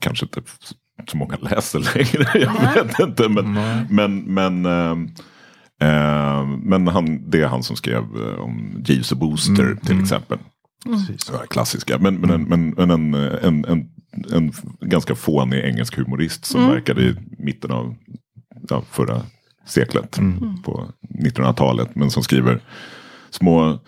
kanske 0.00 0.26
inte 0.26 0.42
så 1.10 1.16
många 1.16 1.36
läser 1.40 1.78
längre, 1.78 2.30
jag 2.38 2.84
vet 2.84 2.98
inte. 3.00 3.28
Men, 3.28 3.58
men, 3.90 4.34
men, 4.34 4.66
ehm, 4.66 5.08
eh, 5.80 6.46
men 6.46 6.88
han, 6.88 7.30
det 7.30 7.42
är 7.42 7.46
han 7.46 7.62
som 7.62 7.76
skrev 7.76 8.04
om 8.38 8.82
Jeeves 8.86 9.12
och 9.12 9.18
Booster 9.18 9.62
Mm, 9.62 9.76
till 9.76 9.92
mm. 9.92 10.02
exempel. 10.02 10.38
Ja, 11.32 11.38
klassiska. 11.50 11.98
Men, 11.98 12.14
men, 12.14 12.30
en, 12.30 12.42
men, 12.42 12.90
en, 12.90 13.14
en, 13.14 13.64
en, 13.64 13.88
en 14.32 14.52
ganska 14.80 15.14
fånig 15.14 15.64
engelsk 15.64 15.96
humorist 15.96 16.44
som 16.44 16.66
verkade 16.66 17.02
i 17.02 17.14
mitten 17.38 17.70
av 17.70 17.96
ja, 18.68 18.82
förra 18.90 19.22
seklet. 19.66 20.18
På 20.64 20.88
1900-talet. 21.24 21.94
Men 21.94 22.10
som 22.10 22.22
skriver 22.22 22.60
små 23.30 23.78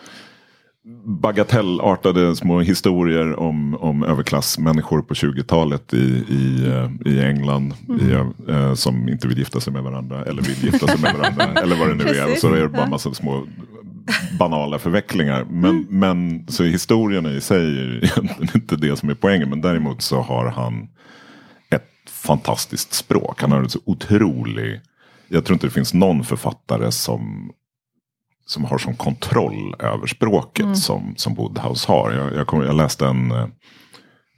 bagatellartade 1.05 2.37
små 2.37 2.61
historier 2.61 3.39
om, 3.39 3.75
om 3.75 4.05
överklassmänniskor 4.05 5.03
på 5.03 5.15
20-talet 5.15 5.95
i, 5.95 6.25
i, 6.29 6.67
eh, 6.67 7.13
i 7.13 7.21
England. 7.21 7.75
I, 8.01 8.13
eh, 8.53 8.75
som 8.75 9.09
inte 9.09 9.29
vill 9.29 9.39
gifta 9.39 9.61
sig 9.61 9.73
med 9.73 9.83
varandra. 9.83 10.25
Eller 10.25 10.43
vill 10.43 10.65
gifta 10.65 10.87
sig 10.87 11.01
med 11.01 11.15
varandra. 11.15 11.45
eller 11.63 11.77
vad 11.77 11.89
det 11.89 11.95
nu 11.95 12.05
är. 12.05 12.33
Och 12.33 12.39
så 12.39 12.55
är 12.55 12.61
det 12.61 12.69
bara 12.69 12.87
massa 12.87 13.15
små 13.15 13.47
banala 14.39 14.79
förvecklingar. 14.79 15.45
Men, 15.45 15.87
men 15.91 16.47
så 16.49 16.65
historierna 16.65 17.31
i 17.31 17.41
sig 17.41 17.81
är 17.81 17.97
egentligen 18.05 18.51
inte 18.55 18.77
det 18.77 18.97
som 18.97 19.11
är 19.11 19.15
poängen. 19.15 19.51
Men 19.51 19.61
däremot 19.61 20.03
så 20.03 20.21
har 20.21 20.47
han 20.47 20.89
ett 21.71 22.11
fantastiskt 22.11 22.93
språk. 22.93 23.41
Han 23.41 23.53
har 23.53 23.59
en 23.59 23.71
så 23.71 23.81
otrolig... 23.85 24.81
Jag 25.29 25.45
tror 25.45 25.55
inte 25.55 25.67
det 25.67 25.71
finns 25.71 25.95
någon 25.95 26.25
författare 26.25 26.93
som, 26.93 27.53
som 28.47 28.65
har 28.65 28.79
sån 28.79 28.97
kontroll 28.97 29.75
över 29.79 30.07
språket 30.07 30.79
som, 30.79 31.15
som 31.17 31.35
Woodhouse 31.35 31.93
har. 31.93 32.13
Jag, 32.13 32.35
jag, 32.35 32.47
kom, 32.47 32.63
jag 32.63 32.77
läste 32.77 33.07
en, 33.07 33.31
eh, 33.31 33.47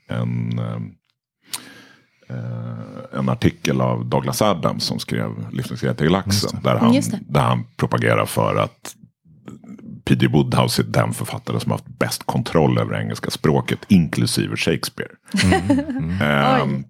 en, 0.09 0.59
eh, 0.59 0.77
eh, 2.29 3.19
en 3.19 3.29
artikel 3.29 3.81
av 3.81 4.07
Douglas 4.07 4.43
Adams 4.43 4.85
som 4.85 4.99
skrev 4.99 5.31
Livsmedelsgrejer 5.53 5.95
till 5.95 6.13
laxen. 6.13 6.61
Där 6.63 6.77
han, 6.77 7.03
där 7.29 7.41
han 7.41 7.65
propagerar 7.77 8.27
för 8.27 8.57
att 8.57 8.95
P.G. 10.05 10.29
Woodhouse 10.29 10.83
är 10.83 10.87
den 10.87 11.13
författare 11.13 11.61
som 11.61 11.71
har 11.71 11.79
haft 11.79 11.99
bäst 11.99 12.27
kontroll 12.27 12.79
över 12.79 13.01
engelska 13.01 13.31
språket, 13.31 13.79
inklusive 13.89 14.57
Shakespeare. 14.57 15.11
Ehm, 16.23 16.85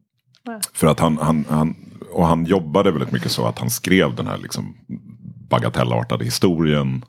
Oj. 0.48 0.60
för 0.72 0.86
att 0.86 1.00
han, 1.00 1.18
han, 1.22 1.44
han, 1.48 1.76
och 2.12 2.26
han 2.26 2.44
jobbade 2.44 2.90
väldigt 2.90 3.12
mycket 3.12 3.32
så 3.32 3.46
att 3.46 3.58
han 3.58 3.70
skrev 3.70 4.14
den 4.14 4.26
här 4.26 4.38
liksom 4.38 4.74
bagatellartade 5.50 6.24
historien 6.24 7.04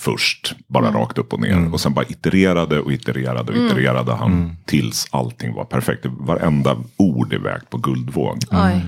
först, 0.00 0.54
bara 0.66 0.90
rakt 0.90 1.18
upp 1.18 1.32
och 1.32 1.40
ner. 1.40 1.72
Och 1.72 1.80
sen 1.80 1.94
bara 1.94 2.04
itererade 2.08 2.80
och 2.80 2.92
itererade 2.92 3.52
och 3.52 3.58
itererade 3.66 4.12
han 4.12 4.56
tills 4.64 5.06
allting 5.10 5.54
var 5.54 5.64
perfekt. 5.64 6.06
Varenda 6.06 6.76
ord 6.96 7.32
är 7.32 7.38
vägt 7.38 7.70
på 7.70 7.78
guldvåg. 7.78 8.38
Oj. 8.50 8.82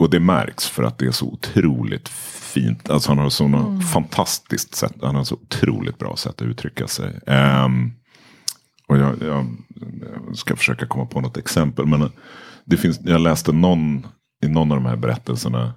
Och 0.00 0.10
det 0.10 0.20
märks 0.20 0.68
för 0.68 0.82
att 0.82 0.98
det 0.98 1.06
är 1.06 1.10
så 1.10 1.26
otroligt 1.26 2.08
fint. 2.08 2.90
Alltså 2.90 3.10
han 3.10 3.18
har 3.18 3.30
så 3.30 3.44
mm. 3.44 3.80
fantastiskt 3.80 4.74
sätt. 4.74 4.94
Han 5.02 5.14
har 5.14 5.24
så 5.24 5.34
otroligt 5.34 5.98
bra 5.98 6.16
sätt 6.16 6.34
att 6.34 6.42
uttrycka 6.42 6.86
sig. 6.86 7.20
Ehm, 7.26 7.92
och 8.86 8.98
jag, 8.98 9.22
jag, 9.22 9.56
jag 10.26 10.36
ska 10.36 10.56
försöka 10.56 10.86
komma 10.86 11.06
på 11.06 11.20
något 11.20 11.36
exempel. 11.36 11.86
Men 11.86 12.10
det 12.64 12.76
finns, 12.76 13.00
jag 13.04 13.20
läste 13.20 13.52
någon, 13.52 14.06
i 14.44 14.48
någon 14.48 14.72
av 14.72 14.78
de 14.78 14.86
här 14.86 14.96
berättelserna. 14.96 15.74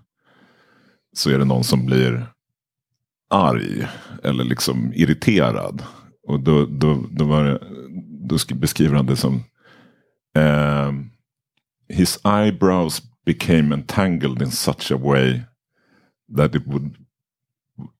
Så 1.15 1.29
är 1.29 1.39
det 1.39 1.45
någon 1.45 1.63
som 1.63 1.85
blir 1.85 2.27
arg. 3.29 3.87
Eller 4.23 4.43
liksom 4.43 4.93
irriterad. 4.93 5.83
Och 6.27 6.39
då, 6.39 6.65
då, 6.65 7.05
då, 7.11 7.25
var 7.25 7.43
det, 7.43 7.59
då 8.29 8.35
sk- 8.35 8.59
beskriver 8.59 8.95
han 8.95 9.05
det 9.05 9.15
som. 9.15 9.43
ehm, 10.35 11.09
his 11.89 12.19
eyebrows 12.25 13.01
became 13.25 13.75
entangled 13.75 14.41
in 14.41 14.51
such 14.51 14.91
a 14.91 14.97
way 14.97 15.41
that 16.37 16.55
it 16.55 16.67
would 16.67 16.95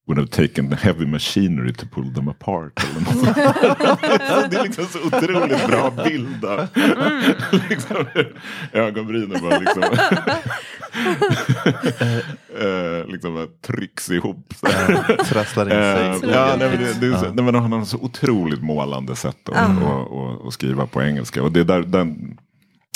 would 0.08 0.18
have 0.18 0.30
taken 0.30 0.72
heavy 0.74 1.06
machinery 1.06 1.74
to 1.74 1.86
pull 1.86 2.14
them 2.14 2.28
apart. 2.28 2.74
Eller 2.84 3.00
något 3.00 3.14
sånt. 3.14 3.36
det 4.52 4.58
är 4.58 4.64
liksom 4.64 4.86
så 4.86 5.00
otroligt 5.08 5.68
bra 5.68 5.92
bild. 6.06 6.42
där. 6.42 6.68
liksom, 7.70 8.06
ögonbrynen 8.74 9.42
bara 9.42 9.60
liksom, 9.60 9.84
eh, 12.60 13.08
liksom 13.08 13.48
trycks 13.62 14.10
ihop. 14.10 14.54
Trasslar 15.26 15.66
in 15.66 15.72
Eh, 15.72 16.20
sig. 16.20 16.30
ja, 16.30 16.56
nej, 16.60 16.70
men 16.70 16.80
det, 16.80 17.00
det 17.02 17.08
är 17.16 17.18
så, 17.18 17.34
nej, 17.34 17.46
men 17.46 17.56
han 17.56 17.72
har 17.72 17.86
så 17.86 17.98
otroligt 17.98 18.64
målande 18.64 19.16
sätt 19.16 19.50
att, 19.50 19.56
Ja. 19.56 19.62
att, 19.64 20.12
att, 20.42 20.48
att 20.48 20.54
skriva 20.54 20.88
på 20.88 21.02
engelska. 21.04 21.44
Och 21.44 21.52
det 21.52 21.60
är 21.60 21.64
där, 21.66 21.82
den, 21.82 22.38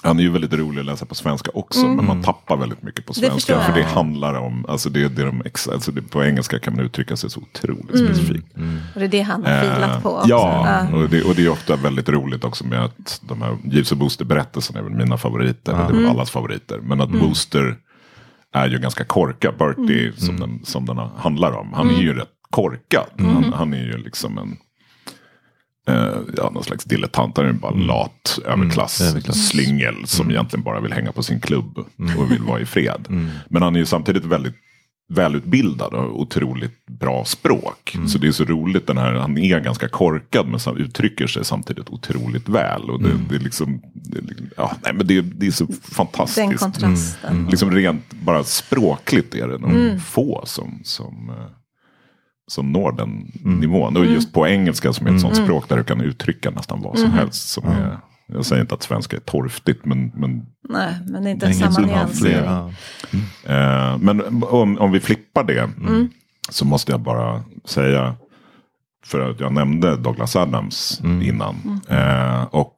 han 0.04 0.20
är 0.20 0.24
ju 0.24 0.30
väldigt 0.30 0.54
rolig 0.54 0.80
att 0.80 0.86
läsa 0.86 1.06
på 1.06 1.16
svenska 1.16 1.52
också. 1.54 1.88
Men 1.88 2.06
man 2.06 2.24
tappar 2.24 2.58
väldigt 2.58 2.84
mycket 2.84 3.06
på 3.06 3.14
svenska. 3.14 3.54
jag. 3.54 3.66
För 3.66 3.74
det 3.74 3.84
handlar 3.84 4.34
om, 4.34 4.66
alltså 4.70 4.90
det, 4.90 5.08
det 5.08 5.22
är 5.22 5.26
de 5.26 5.42
ex, 5.46 5.68
alltså 5.68 5.92
det, 5.92 6.02
på 6.02 6.24
engelska 6.24 6.60
kan 6.60 6.76
man 6.76 6.86
uttrycka 6.86 7.16
sig 7.16 7.30
så 7.30 7.42
otroligt 7.42 7.98
specifikt. 7.98 8.54
Och 8.94 9.00
det 9.00 9.06
är 9.06 9.08
det 9.08 9.22
han 9.22 9.46
har 9.46 9.62
filat 9.62 10.04
på 10.04 10.10
Eh, 10.10 10.16
också. 10.16 10.30
Ja, 10.30 10.88
och 10.94 11.10
det, 11.10 11.24
och 11.24 11.36
det 11.36 11.46
är 11.46 11.50
ofta 11.50 11.76
väldigt 11.76 12.10
roligt 12.10 12.44
också 12.44 12.66
med 12.66 12.84
att 12.84 13.22
de 13.28 13.42
här 13.42 13.58
Jeeves 13.64 13.92
och 13.92 13.98
Booster-berättelserna 13.98 14.80
är 14.80 14.84
väl 14.84 14.94
mina 14.94 15.18
favoriter. 15.18 15.74
Det 15.74 15.80
är 15.80 16.02
väl 16.02 16.10
allas 16.10 16.32
favoriter. 16.32 16.80
Men 16.84 17.02
att 17.02 17.10
Booster 17.10 17.78
är 18.54 18.68
ju 18.68 18.80
ganska 18.80 19.04
korkad. 19.04 19.54
Bertie 19.58 20.14
som, 20.18 20.40
den, 20.40 20.60
som 20.66 20.86
den 20.86 20.98
handlar 20.98 21.52
om. 21.52 21.74
Han 21.74 21.90
är 21.90 22.02
ju 22.02 22.14
rätt 22.14 22.28
korkad. 22.50 23.08
Han, 23.18 23.54
han 23.54 23.74
är 23.74 23.84
ju 23.84 23.98
liksom 23.98 24.38
en 24.38 24.58
eh, 25.88 26.16
ja, 26.38 26.50
någon 26.54 26.64
slags 26.64 26.84
dilettant. 26.84 27.38
Han 27.38 27.46
är 27.46 27.54
bara 27.54 27.72
lat 27.74 28.40
överklass, 28.46 29.02
överklass. 29.02 29.48
slyngel 29.48 29.96
som 30.06 30.30
egentligen 30.32 30.64
bara 30.64 30.80
vill 30.80 30.94
hänga 30.94 31.12
på 31.12 31.24
sin 31.24 31.40
klubb 31.40 31.78
och 32.18 32.32
vill 32.32 32.42
vara 32.42 32.60
i 32.60 32.66
fred. 32.66 33.06
Men 33.50 33.62
han 33.62 33.76
är 33.76 33.80
ju 33.80 33.86
samtidigt 33.86 34.26
väldigt 34.26 34.54
välutbildad 35.10 35.94
och 35.94 36.22
otroligt 36.22 36.86
bra 36.86 37.26
språk. 37.26 37.98
Så 38.08 38.18
det 38.18 38.28
är 38.28 38.32
så 38.32 38.44
roligt, 38.46 38.88
den 38.88 38.98
här, 38.98 39.14
han 39.14 39.38
är 39.38 39.60
ganska 39.60 39.88
korkad 39.90 40.48
men 40.48 40.78
uttrycker 40.78 41.28
sig 41.28 41.46
samtidigt 41.46 41.90
otroligt 41.90 42.50
väl. 42.50 42.90
Och 42.90 43.04
det, 43.04 43.10
det 43.30 43.36
är 43.36 43.40
liksom, 43.40 43.82
det, 43.94 44.18
är 44.18 44.22
liksom- 44.22 44.50
ja, 44.58 44.76
nej, 44.84 44.94
men 44.94 45.08
det, 45.08 45.22
det 45.22 45.48
är 45.48 45.52
så 45.52 45.68
fantastiskt. 45.84 46.38
Den 46.50 46.58
kontrasten. 46.58 47.48
Liksom 47.50 47.72
rent 47.72 48.14
bara 48.14 48.44
språkligt 48.44 49.36
är 49.36 49.48
det 49.48 49.58
nog 49.58 50.02
få 50.02 50.42
som, 50.46 50.80
som, 50.84 51.30
eh, 51.30 51.46
som 52.48 52.72
når 52.72 52.92
den 52.92 53.32
nivån. 53.60 53.98
Och 53.98 54.06
just 54.06 54.34
på 54.34 54.48
engelska 54.48 54.94
som 54.94 55.08
är 55.08 55.16
ett 55.16 55.22
sånt 55.22 55.36
språk 55.36 55.70
där 55.70 55.78
du 55.78 55.84
kan 55.84 56.02
uttrycka 56.02 56.50
nästan 56.50 56.82
vad 56.82 57.00
som 57.00 57.12
helst. 57.12 57.50
Som 57.50 57.68
är, 57.68 57.98
jag 58.28 58.46
säger 58.46 58.62
inte 58.62 58.76
att 58.76 58.84
svenska 58.84 59.16
är 59.16 59.20
torftigt 59.22 59.86
men, 59.86 60.12
men 60.16 60.46
Nej, 60.70 60.94
men 61.08 61.24
det 61.24 61.30
är 61.30 61.32
inte 61.34 61.48
Det 61.48 61.54
samma 61.54 61.88
nyansering. 61.88 62.34
flera. 62.34 63.92
Eh, 63.92 63.98
men 63.98 64.44
om, 64.44 64.78
om 64.78 64.92
vi 64.92 65.00
flippar 65.00 65.44
det 65.44 65.70
så 66.50 66.66
måste 66.66 66.92
jag 66.92 67.00
bara 67.02 67.44
säga, 67.66 68.16
för 69.06 69.30
att 69.32 69.40
jag 69.40 69.54
nämnde 69.54 69.96
Douglas 69.98 70.36
Adams 70.36 71.02
innan. 71.04 71.82
Eh, 71.90 72.44
och 72.44 72.74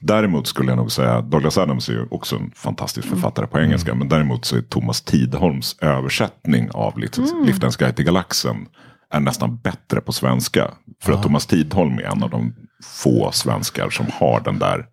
däremot 0.00 0.46
skulle 0.46 0.70
jag 0.70 0.76
nog 0.76 0.92
säga, 0.92 1.20
Douglas 1.20 1.58
Adams 1.58 1.88
är 1.88 1.92
ju 1.92 2.06
också 2.10 2.36
en 2.36 2.50
fantastisk 2.54 3.08
författare 3.08 3.46
på 3.46 3.60
engelska. 3.60 3.94
Men 3.94 4.08
däremot 4.08 4.44
så 4.44 4.56
är 4.56 4.62
Thomas 4.62 5.02
Tidholms 5.02 5.76
översättning 5.80 6.70
av 6.70 6.98
Lift- 6.98 7.46
Liftens 7.46 7.76
guide 7.76 7.96
till 7.96 8.04
galaxen 8.04 8.68
är 9.10 9.20
nästan 9.20 9.56
bättre 9.56 10.00
på 10.00 10.12
svenska. 10.12 10.70
För 11.02 11.12
att 11.12 11.22
Thomas 11.22 11.46
Tidholm 11.46 11.98
är 11.98 12.02
en 12.02 12.22
av 12.22 12.30
de 12.30 12.54
få 12.84 13.30
svenskar 13.32 13.90
som 13.90 14.06
har 14.12 14.40
den 14.40 14.58
där 14.58 14.86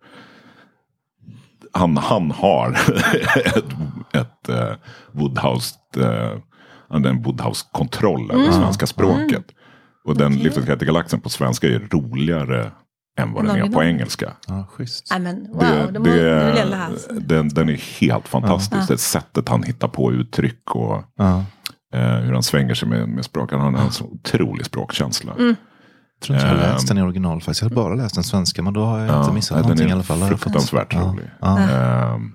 han, 1.72 1.96
han 1.96 2.30
har 2.30 2.70
ett, 3.46 3.64
ett 4.12 4.48
uh, 4.48 4.74
Woodhouse, 5.12 5.74
uh, 5.96 7.06
en 7.06 7.22
Woodhouse-kontroll 7.22 8.30
över 8.30 8.52
svenska 8.52 8.86
språket. 8.86 9.44
Och 10.04 10.16
den 10.16 10.32
Okej. 10.32 10.44
Liftens 10.44 10.66
guide 10.66 10.78
till 10.78 10.86
galaxen 10.86 11.20
på 11.20 11.28
svenska 11.28 11.66
är 11.66 11.78
roligare 11.78 12.70
än 13.18 13.32
vad 13.32 13.44
den 13.46 13.56
är 13.56 13.70
på 13.70 13.82
engelska. 13.84 14.32
Ja, 14.48 14.66
schysst. 14.72 15.12
Wow, 15.52 15.92
Det, 15.92 15.98
det 15.98 17.20
den, 17.20 17.48
den 17.48 17.68
är 17.68 18.00
helt 18.00 18.28
fantastisk. 18.28 18.88
Det 18.88 18.98
sättet 18.98 19.48
han 19.48 19.62
hittar 19.62 19.88
på 19.88 20.12
uttryck 20.12 20.74
och 20.74 21.02
Ja. 21.16 21.44
eh, 21.94 22.00
hur 22.16 22.32
han 22.32 22.42
svänger 22.42 22.74
sig 22.74 22.88
med, 22.88 23.08
med 23.08 23.24
språk. 23.24 23.52
Han 23.52 23.74
har 23.74 23.82
en 23.84 23.90
så 23.92 24.04
otrolig 24.04 24.66
språkkänsla. 24.66 25.32
Mm. 25.32 25.46
Jag 26.20 26.26
tror 26.26 26.36
inte 26.36 26.46
jag 26.48 26.54
har 26.56 26.64
Ehm. 26.64 26.72
läst 26.72 26.88
den 26.88 26.98
i 26.98 27.02
original 27.02 27.40
faktiskt. 27.40 27.62
Jag 27.62 27.68
har 27.68 27.74
bara 27.74 27.94
läst 27.94 28.14
den 28.14 28.24
svenska. 28.24 28.62
Men 28.62 28.72
då 28.72 28.84
har 28.84 28.98
jag 29.00 29.20
inte 29.22 29.34
missat 29.34 29.56
nej, 29.56 29.62
någonting 29.62 29.78
den 29.82 29.88
i 29.88 29.90
är 29.90 29.94
alla 29.94 30.02
fall. 30.02 30.18
Jag 30.20 30.30
fått- 30.30 30.40
fruktansvärt 30.42 30.92
Ja. 30.94 31.00
rolig. 31.00 31.30
Ja. 31.40 31.58
Ehm, 31.58 32.32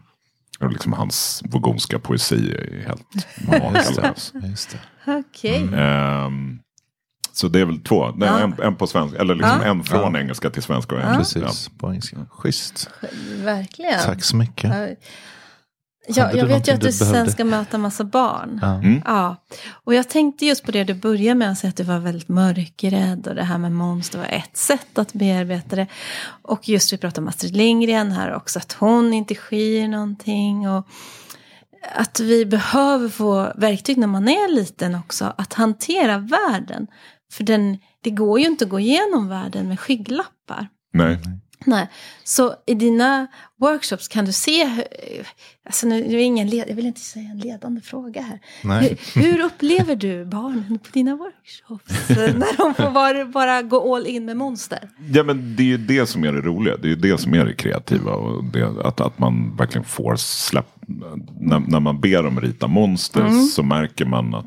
och 0.59 0.71
liksom 0.71 0.93
hans 0.93 1.43
vogonska 1.45 1.99
poesi 1.99 2.51
är 2.53 2.87
helt 2.87 3.01
Just 3.13 3.27
det. 3.37 3.59
makalös. 3.59 4.33
Just 4.43 4.69
det. 4.71 4.79
Så 7.39 7.47
det 7.47 7.59
är 7.59 7.65
väl 7.65 7.79
två, 7.79 8.11
nej, 8.15 8.29
Ja. 8.29 8.39
en, 8.39 8.55
en 8.63 8.75
på 8.75 8.87
svenska, 8.87 9.19
eller 9.19 9.35
liksom 9.35 9.59
Ja. 9.61 9.67
en 9.67 9.83
från 9.83 10.13
Ja. 10.15 10.19
engelska 10.21 10.49
till 10.49 10.63
svenska 10.63 10.95
och 10.95 11.01
en. 11.01 11.17
Precis, 11.17 11.69
på 11.77 11.89
engelska. 11.89 12.17
Schysst. 12.29 12.89
Verkligen. 13.43 13.99
Tack 14.05 14.23
så 14.23 14.35
mycket. 14.35 14.97
Ja. 16.07 16.31
Jag 16.33 16.45
vet 16.45 16.67
ju 16.67 16.71
att 16.73 16.81
du 16.81 16.87
du 16.87 16.93
sen 16.93 17.31
ska 17.31 17.43
möta 17.45 17.77
massa 17.77 18.03
barn. 18.03 18.59
Ja. 18.61 18.73
Mm. 18.73 19.01
Ja, 19.05 19.35
och 19.83 19.93
jag 19.93 20.09
tänkte 20.09 20.45
just 20.45 20.65
på 20.65 20.71
det 20.71 20.83
du 20.83 20.93
började 20.93 21.35
med 21.35 21.51
att 21.51 21.57
säga 21.57 21.69
att 21.69 21.77
du 21.77 21.83
var 21.83 21.99
väldigt 21.99 22.27
mörkrädd 22.29 23.27
och 23.27 23.35
det 23.35 23.43
här 23.43 23.57
med 23.57 23.71
monster 23.71 24.17
var 24.19 24.25
ett 24.25 24.57
sätt 24.57 24.97
att 24.97 25.13
bearbeta 25.13 25.75
det. 25.75 25.87
Och 26.41 26.69
just 26.69 26.93
vi 26.93 26.97
pratade 26.97 27.21
om 27.21 27.27
Astrid 27.27 27.55
Lindgren 27.55 28.11
här 28.11 28.33
också, 28.35 28.59
att 28.59 28.73
hon 28.73 29.13
inte 29.13 29.35
skyr 29.35 29.87
någonting. 29.87 30.69
Och 30.69 30.87
att 31.95 32.19
vi 32.19 32.45
behöver 32.45 33.09
få 33.09 33.53
verktyg 33.55 33.97
när 33.97 34.07
man 34.07 34.27
är 34.27 34.55
liten 34.55 34.95
också, 34.95 35.33
att 35.37 35.53
hantera 35.53 36.17
världen. 36.17 36.87
För 37.31 37.43
den, 37.43 37.77
det 38.01 38.09
går 38.09 38.39
ju 38.39 38.45
inte 38.45 38.63
att 38.63 38.71
gå 38.71 38.79
igenom 38.79 39.27
världen 39.27 39.67
med 39.67 39.79
skygglappar. 39.79 40.67
Nej. 40.93 41.19
Nej, 41.65 41.87
så 42.23 42.53
i 42.65 42.73
dina 42.73 43.27
workshops 43.59 44.07
kan 44.07 44.25
du 44.25 44.31
se, 44.31 44.69
alltså 45.65 45.87
nu 45.87 46.01
är 46.01 46.17
ingen 46.17 46.47
led, 46.47 46.69
jag 46.69 46.75
vill 46.75 46.85
inte 46.85 46.99
säga 46.99 47.29
en 47.29 47.39
ledande 47.39 47.81
fråga 47.81 48.21
här. 48.21 48.39
Nej. 48.63 48.97
Hur, 49.15 49.21
hur 49.21 49.39
upplever 49.39 49.95
du 49.95 50.25
barnen 50.25 50.79
på 50.79 50.89
dina 50.93 51.15
workshops? 51.15 52.09
när 52.09 52.57
de 52.57 52.73
får 52.73 52.91
bara, 52.91 53.25
bara 53.25 53.61
gå 53.61 53.95
all 53.95 54.07
in 54.07 54.25
med 54.25 54.37
monster? 54.37 54.89
Ja 55.13 55.23
men 55.23 55.55
det 55.55 55.63
är 55.63 55.67
ju 55.67 55.77
det 55.77 56.05
som 56.05 56.23
är 56.23 56.33
det 56.33 56.41
roliga. 56.41 56.77
Det 56.77 56.87
är 56.87 56.89
ju 56.89 56.95
det 56.95 57.17
som 57.17 57.33
är 57.33 57.45
det 57.45 57.53
kreativa. 57.53 58.11
Och 58.11 58.43
det, 58.43 58.85
att, 58.85 59.01
att 59.01 59.19
man 59.19 59.55
verkligen 59.55 59.85
får 59.85 60.15
släpp. 60.15 60.75
När, 61.39 61.59
när 61.59 61.79
man 61.79 62.01
ber 62.01 62.23
dem 62.23 62.41
rita 62.41 62.67
monster 62.67 63.47
så 63.49 63.63
märker 63.63 64.05
man 64.05 64.35
att 64.35 64.45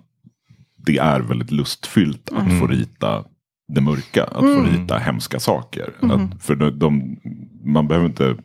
det 0.86 0.98
är 0.98 1.20
väldigt 1.20 1.50
lustfyllt 1.50 2.30
att 2.32 2.58
få 2.60 2.66
rita 2.66 3.24
det 3.74 3.80
mörka. 3.80 4.24
Att 4.24 4.40
få 4.40 4.62
rita 4.62 4.98
hemska 4.98 5.40
saker. 5.40 5.92
Att, 6.00 6.42
för 6.44 6.54
de, 6.54 6.78
de, 6.78 7.16
man 7.64 7.88
behöver 7.88 8.06
inte 8.06 8.36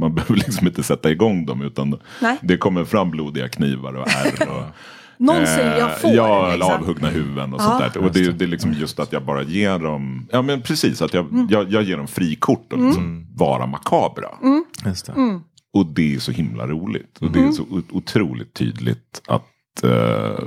man 0.00 0.14
behöver 0.14 0.34
liksom 0.34 0.66
inte 0.66 0.82
sätta 0.82 1.10
igång 1.10 1.46
dem 1.46 1.62
utan 1.62 1.98
Nej. 2.22 2.38
det 2.42 2.56
kommer 2.56 2.84
fram 2.84 3.10
blodiga 3.10 3.48
knivar 3.48 3.94
och 3.94 4.08
ärr. 4.08 4.48
Och, 4.48 4.62
Någon 5.20 5.46
säger 5.46 5.78
jag 5.78 6.00
får. 6.00 6.08
Eh, 6.08 6.14
Ja, 6.14 6.52
liksom. 6.54 6.72
avhuggna 6.72 7.08
huvuden 7.08 7.54
och 7.54 7.60
Ja. 7.60 7.64
sånt 7.80 7.94
där. 7.94 8.02
Och 8.04 8.12
det, 8.12 8.20
är- 8.20 8.32
det 8.32 8.44
är 8.44 8.48
liksom 8.48 8.72
just 8.72 9.00
att 9.00 9.12
jag 9.12 9.24
bara 9.24 9.42
ger 9.42 9.78
dem, 9.78 10.28
ja 10.32 10.42
men 10.42 10.62
precis, 10.62 11.02
att 11.02 11.14
jag, 11.14 11.26
Mm. 11.32 11.46
jag, 11.50 11.72
jag 11.72 11.82
ger 11.82 11.96
dem 11.96 12.06
frikort 12.06 12.72
och 12.72 12.78
liksom 12.78 13.26
vara 13.34 13.66
makabra. 13.66 14.28
Mm. 14.42 14.64
Just 14.86 15.06
det. 15.06 15.40
Och 15.72 15.86
det 15.86 16.14
är 16.14 16.18
så 16.18 16.32
himla 16.32 16.66
roligt. 16.66 17.18
Och 17.20 17.30
det 17.30 17.40
är 17.40 17.52
så 17.52 17.62
o- 17.62 17.82
otroligt 17.90 18.54
tydligt 18.54 19.22
att, 19.28 19.82
eh, 19.84 20.44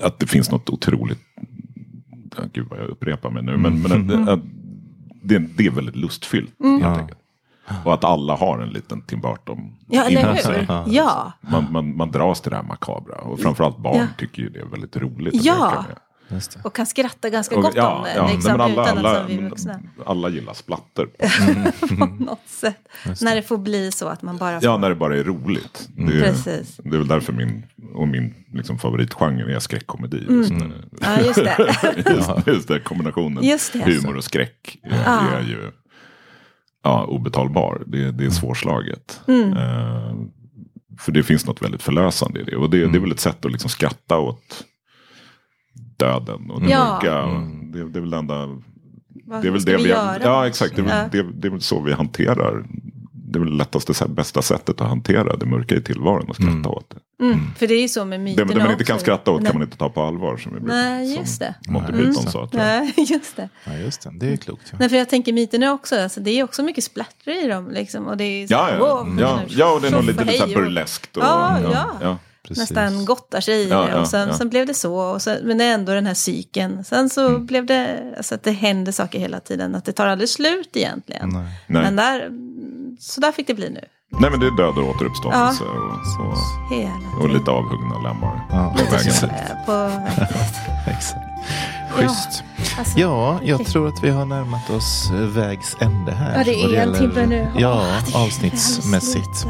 att 0.00 0.18
det 0.18 0.26
finns 0.26 0.50
något 0.50 0.70
otroligt, 0.70 1.18
ja, 2.36 2.42
gud 2.52 2.66
vad 2.70 2.78
jag 2.78 2.86
upprepar 2.88 3.30
mig 3.30 3.42
nu, 3.42 3.56
men, 3.56 3.82
men 3.82 4.10
att, 4.22 4.28
att 4.28 4.40
det, 5.22 5.38
det 5.38 5.66
är 5.66 5.70
väldigt 5.70 5.96
lustfyllt 5.96 6.54
helt 6.62 6.82
Ja. 6.82 6.98
enkelt. 6.98 7.18
Och 7.84 7.94
att 7.94 8.04
alla 8.04 8.36
har 8.36 8.58
en 8.58 8.68
liten 8.68 9.02
Tim 9.02 9.20
Burton 9.20 9.76
Ja, 9.88 10.08
inom 10.08 10.36
sig. 10.36 10.66
Ja. 10.86 11.32
Man, 11.40 11.72
man, 11.72 11.96
man 11.96 12.10
dras 12.10 12.40
till 12.40 12.50
det 12.50 12.56
här 12.56 12.62
makabra. 12.64 13.14
Och 13.16 13.40
framförallt 13.40 13.78
barn 13.78 13.96
Ja. 13.96 14.06
tycker 14.18 14.42
ju 14.42 14.48
det 14.48 14.60
är 14.60 14.64
väldigt 14.66 14.96
roligt. 14.96 15.44
Ja. 15.44 15.84
Det. 16.30 16.60
Och 16.64 16.74
kan 16.74 16.86
skratta 16.86 17.30
ganska 17.30 17.56
Och- 17.56 17.62
gott 17.62 17.78
om 17.78 18.02
det. 18.04 18.22
nej, 18.22 18.34
liksom, 18.34 18.52
men 18.52 18.60
alla, 18.60 18.82
utan 18.84 18.98
alla, 18.98 19.10
att 19.20 19.28
som 19.28 19.36
vi 19.36 19.48
vuxna. 19.48 19.80
alla 20.06 20.28
gillar 20.28 20.54
splatter. 20.54 21.06
På 21.98 22.06
något 22.24 22.48
sätt. 22.48 22.88
När 23.20 23.36
det 23.36 23.42
får 23.42 23.58
bli 23.58 23.92
så 23.92 24.08
att 24.08 24.22
man 24.22 24.36
bara 24.36 24.60
får... 24.60 24.64
Ja, 24.70 24.76
när 24.76 24.88
det 24.88 24.94
bara 24.94 25.16
är 25.18 25.24
roligt. 25.24 25.88
Det 25.96 26.02
är, 26.18 26.20
Precis. 26.22 26.76
det 26.84 26.94
är 26.94 26.98
väl 26.98 27.08
därför 27.08 27.32
min, 27.32 27.66
och 27.94 28.08
min 28.08 28.34
liksom, 28.52 28.78
favoritgenre 28.78 29.54
är 29.54 29.58
skräckkomedi. 29.58 30.26
Just, 30.30 30.50
Mm. 30.50 30.72
Ja, 31.00 31.20
just 31.20 31.34
det. 31.44 31.76
just, 32.10 32.46
just 32.46 32.68
det, 32.68 32.80
kombinationen 32.80 33.44
Just 33.44 33.72
det. 33.72 33.78
humor 33.84 34.16
och 34.16 34.24
skräck 34.24 34.78
är, 34.82 35.02
Ja. 35.04 35.30
är 35.30 35.42
ju 35.42 35.70
ja, 36.82 37.04
obetalbar. 37.04 37.82
Det, 37.86 38.10
det 38.12 38.24
är 38.24 38.30
svårslaget. 38.30 39.20
Mm. 39.28 39.52
Eh, 39.52 40.14
för 40.98 41.12
det 41.12 41.22
finns 41.22 41.46
något 41.46 41.62
väldigt 41.62 41.82
förlösande 41.82 42.40
i 42.40 42.44
det. 42.44 42.56
Och 42.56 42.70
det, 42.70 42.78
det 42.86 42.98
är 42.98 43.00
väl 43.00 43.12
ett 43.12 43.20
sätt 43.20 43.44
att 43.44 43.52
liksom 43.52 43.70
skratta 43.70 44.18
åt 44.18 44.64
döden 46.00 46.50
och 46.50 46.60
det 46.60 46.68
Ja. 46.70 46.92
mörka. 46.92 47.22
Och 47.24 47.40
det, 47.72 47.88
det 47.92 47.98
är 47.98 48.00
väl 48.00 48.10
det 48.10 48.16
enda 48.16 48.46
Vad 49.24 49.42
det 49.42 49.48
är 49.48 49.52
väl 49.52 49.62
det 49.64 49.76
vi 49.76 49.82
vi, 49.82 49.88
göra? 49.88 50.16
ja 50.22 50.46
exakt, 50.46 50.76
det 50.76 50.82
är, 50.82 50.86
väl, 50.86 51.08
Ja. 51.12 51.22
det, 51.22 51.32
det 51.32 51.48
är 51.48 51.50
väl 51.50 51.60
så 51.60 51.80
vi 51.80 51.92
hanterar. 51.92 52.64
Det 53.12 53.38
är 53.38 53.40
väl 53.40 53.50
det 53.50 53.56
lättaste, 53.56 54.08
bästa 54.08 54.42
sättet 54.42 54.80
att 54.80 54.88
hantera 54.88 55.36
det 55.36 55.46
mörka 55.46 55.74
i 55.74 55.80
tillvaron 55.82 56.28
och 56.28 56.34
skratta 56.36 56.68
åt 56.68 56.90
det. 56.90 57.24
Mm, 57.24 57.40
för 57.58 57.66
det 57.66 57.74
är 57.74 57.82
ju 57.82 57.88
så 57.88 58.04
med 58.04 58.20
myterna 58.20 58.52
det 58.54 58.58
man 58.58 58.70
inte 58.72 58.84
kan 58.84 58.94
också. 58.94 59.04
skratta 59.04 59.30
åt 59.30 59.42
Nej. 59.42 59.50
kan 59.50 59.58
man 59.60 59.66
inte 59.66 59.78
ta 59.78 59.88
på 59.90 60.02
allvar. 60.02 60.36
Som, 60.36 60.54
vi 60.54 60.60
brukar, 60.60 60.74
Nej, 60.76 61.06
som 61.14 61.22
just 61.22 61.40
det. 61.40 61.54
Monty 61.68 61.92
Nej, 61.92 62.00
Python 62.00 62.12
just 62.12 62.24
det. 62.26 62.30
sa. 62.30 62.46
Tror 62.46 62.62
jag. 62.62 62.82
Nej, 62.82 62.92
just 63.10 63.36
det. 63.36 63.48
Ja, 63.64 63.72
just 63.74 64.02
det. 64.02 64.10
Det 64.14 64.32
är 64.32 64.36
klokt. 64.36 64.68
Ja. 64.72 64.76
Nej, 64.80 64.88
för 64.88 64.96
jag 64.96 65.08
tänker 65.08 65.32
myterna 65.32 65.72
också, 65.72 66.00
alltså, 66.02 66.20
det 66.20 66.30
är 66.30 66.44
också 66.44 66.62
mycket 66.62 66.84
splatter 66.84 67.44
i 67.44 67.48
dem. 67.48 67.70
Liksom, 67.70 68.06
och 68.06 68.16
det 68.16 68.24
är 68.24 68.46
så, 68.46 68.52
Ja, 68.54 68.70
ja. 68.70 68.78
wow, 68.78 69.16
ja, 69.20 69.40
ja, 69.48 69.72
och 69.74 69.80
det 69.80 69.88
är 69.88 69.92
något 69.92 70.04
lite, 70.04 70.24
lite 70.24 70.32
så 70.38 70.38
här 70.40 70.46
hej 70.46 70.56
och- 70.56 70.62
burleskt. 70.62 71.16
Och, 71.16 71.22
Ja, 71.22 71.58
ja. 71.72 71.86
ja. 72.02 72.18
Precis. 72.48 72.70
nästan 72.70 73.04
gottar 73.04 73.40
sig 73.40 73.54
i 73.54 73.68
Ja, 73.68 73.82
det. 73.82 73.90
ja, 73.90 74.00
Och 74.00 74.06
sen, 74.08 74.28
ja. 74.28 74.34
sen 74.34 74.48
blev 74.48 74.66
det 74.66 74.74
så. 74.74 74.94
Och 74.94 75.22
sen, 75.22 75.38
men 75.46 75.58
det 75.58 75.64
är 75.64 75.74
ändå 75.74 75.92
den 75.94 76.06
här 76.06 76.14
cykeln. 76.14 76.84
Sen 76.84 77.10
så 77.10 77.28
Mm. 77.28 77.46
blev 77.46 77.66
det, 77.66 78.14
alltså 78.16 78.34
att 78.34 78.42
det 78.42 78.50
händer 78.52 78.92
saker 78.92 79.18
hela 79.18 79.40
tiden. 79.40 79.74
Att 79.74 79.84
det 79.84 79.92
tar 79.92 80.06
aldrig 80.06 80.28
slut 80.28 80.70
egentligen. 80.76 81.28
Nej. 81.28 81.42
Nej. 81.66 81.82
Men 81.82 81.96
där, 81.96 82.28
så 83.00 83.20
där 83.20 83.32
fick 83.32 83.46
det 83.46 83.54
bli 83.54 83.70
nu. 83.70 83.80
Nej 84.20 84.30
men 84.30 84.40
det 84.40 84.46
är 84.46 84.56
död 84.56 84.78
och 84.78 84.88
återuppståndelse. 84.90 85.64
Och, 85.64 86.26
och, 86.26 86.36
Hela 86.76 87.22
och 87.22 87.28
lite 87.28 87.50
avhuggna 87.50 87.98
lemmar. 87.98 88.46
Ja, 88.50 88.74
på 88.78 88.84
vägen. 88.84 88.90
precis. 88.98 89.22
Eh, 89.22 89.30
På, 89.66 89.72
Exakt. 90.90 91.14
Schysst. 91.94 92.42
alltså, 92.78 92.98
Ja, 92.98 93.40
jag 93.44 93.60
okej. 93.60 93.72
tror 93.72 93.88
att 93.88 94.04
vi 94.04 94.10
har 94.10 94.24
närmat 94.24 94.70
oss 94.70 95.10
eh, 95.10 95.16
vägs 95.16 95.76
ände 95.80 96.12
här. 96.12 96.38
Ja, 96.38 96.44
det 96.44 96.54
är 96.54 96.64
en 96.64 96.70
gäller- 96.70 96.98
timme 96.98 97.26
nu. 97.26 97.46
Ja, 97.58 97.82
är 97.86 98.16
avsnittsmässigt. 98.26 99.46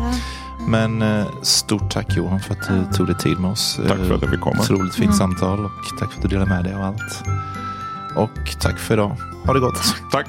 Men 0.68 1.02
eh, 1.02 1.26
stort 1.42 1.90
tack 1.90 2.16
Johan 2.16 2.40
för 2.40 2.54
att 2.54 2.68
du 2.68 2.96
tog 2.96 3.06
dig 3.06 3.16
tid 3.16 3.38
med 3.40 3.50
oss. 3.50 3.76
Tack 3.88 3.98
för 3.98 4.14
att 4.14 4.22
jag 4.22 4.30
fick 4.30 4.40
komma. 4.40 4.60
Otroligt 4.60 4.94
fint 4.94 5.04
Mm. 5.06 5.18
samtal 5.18 5.64
och 5.64 5.70
tack 5.98 6.10
för 6.12 6.16
att 6.18 6.22
du 6.22 6.28
delade 6.28 6.50
med 6.50 6.64
dig 6.64 6.74
av 6.74 6.82
allt. 6.82 7.22
Och 8.16 8.56
tack 8.60 8.78
för 8.78 8.94
idag. 8.94 9.16
Ha 9.46 9.52
det 9.54 9.60
gott. 9.60 9.94
Tack. 10.12 10.26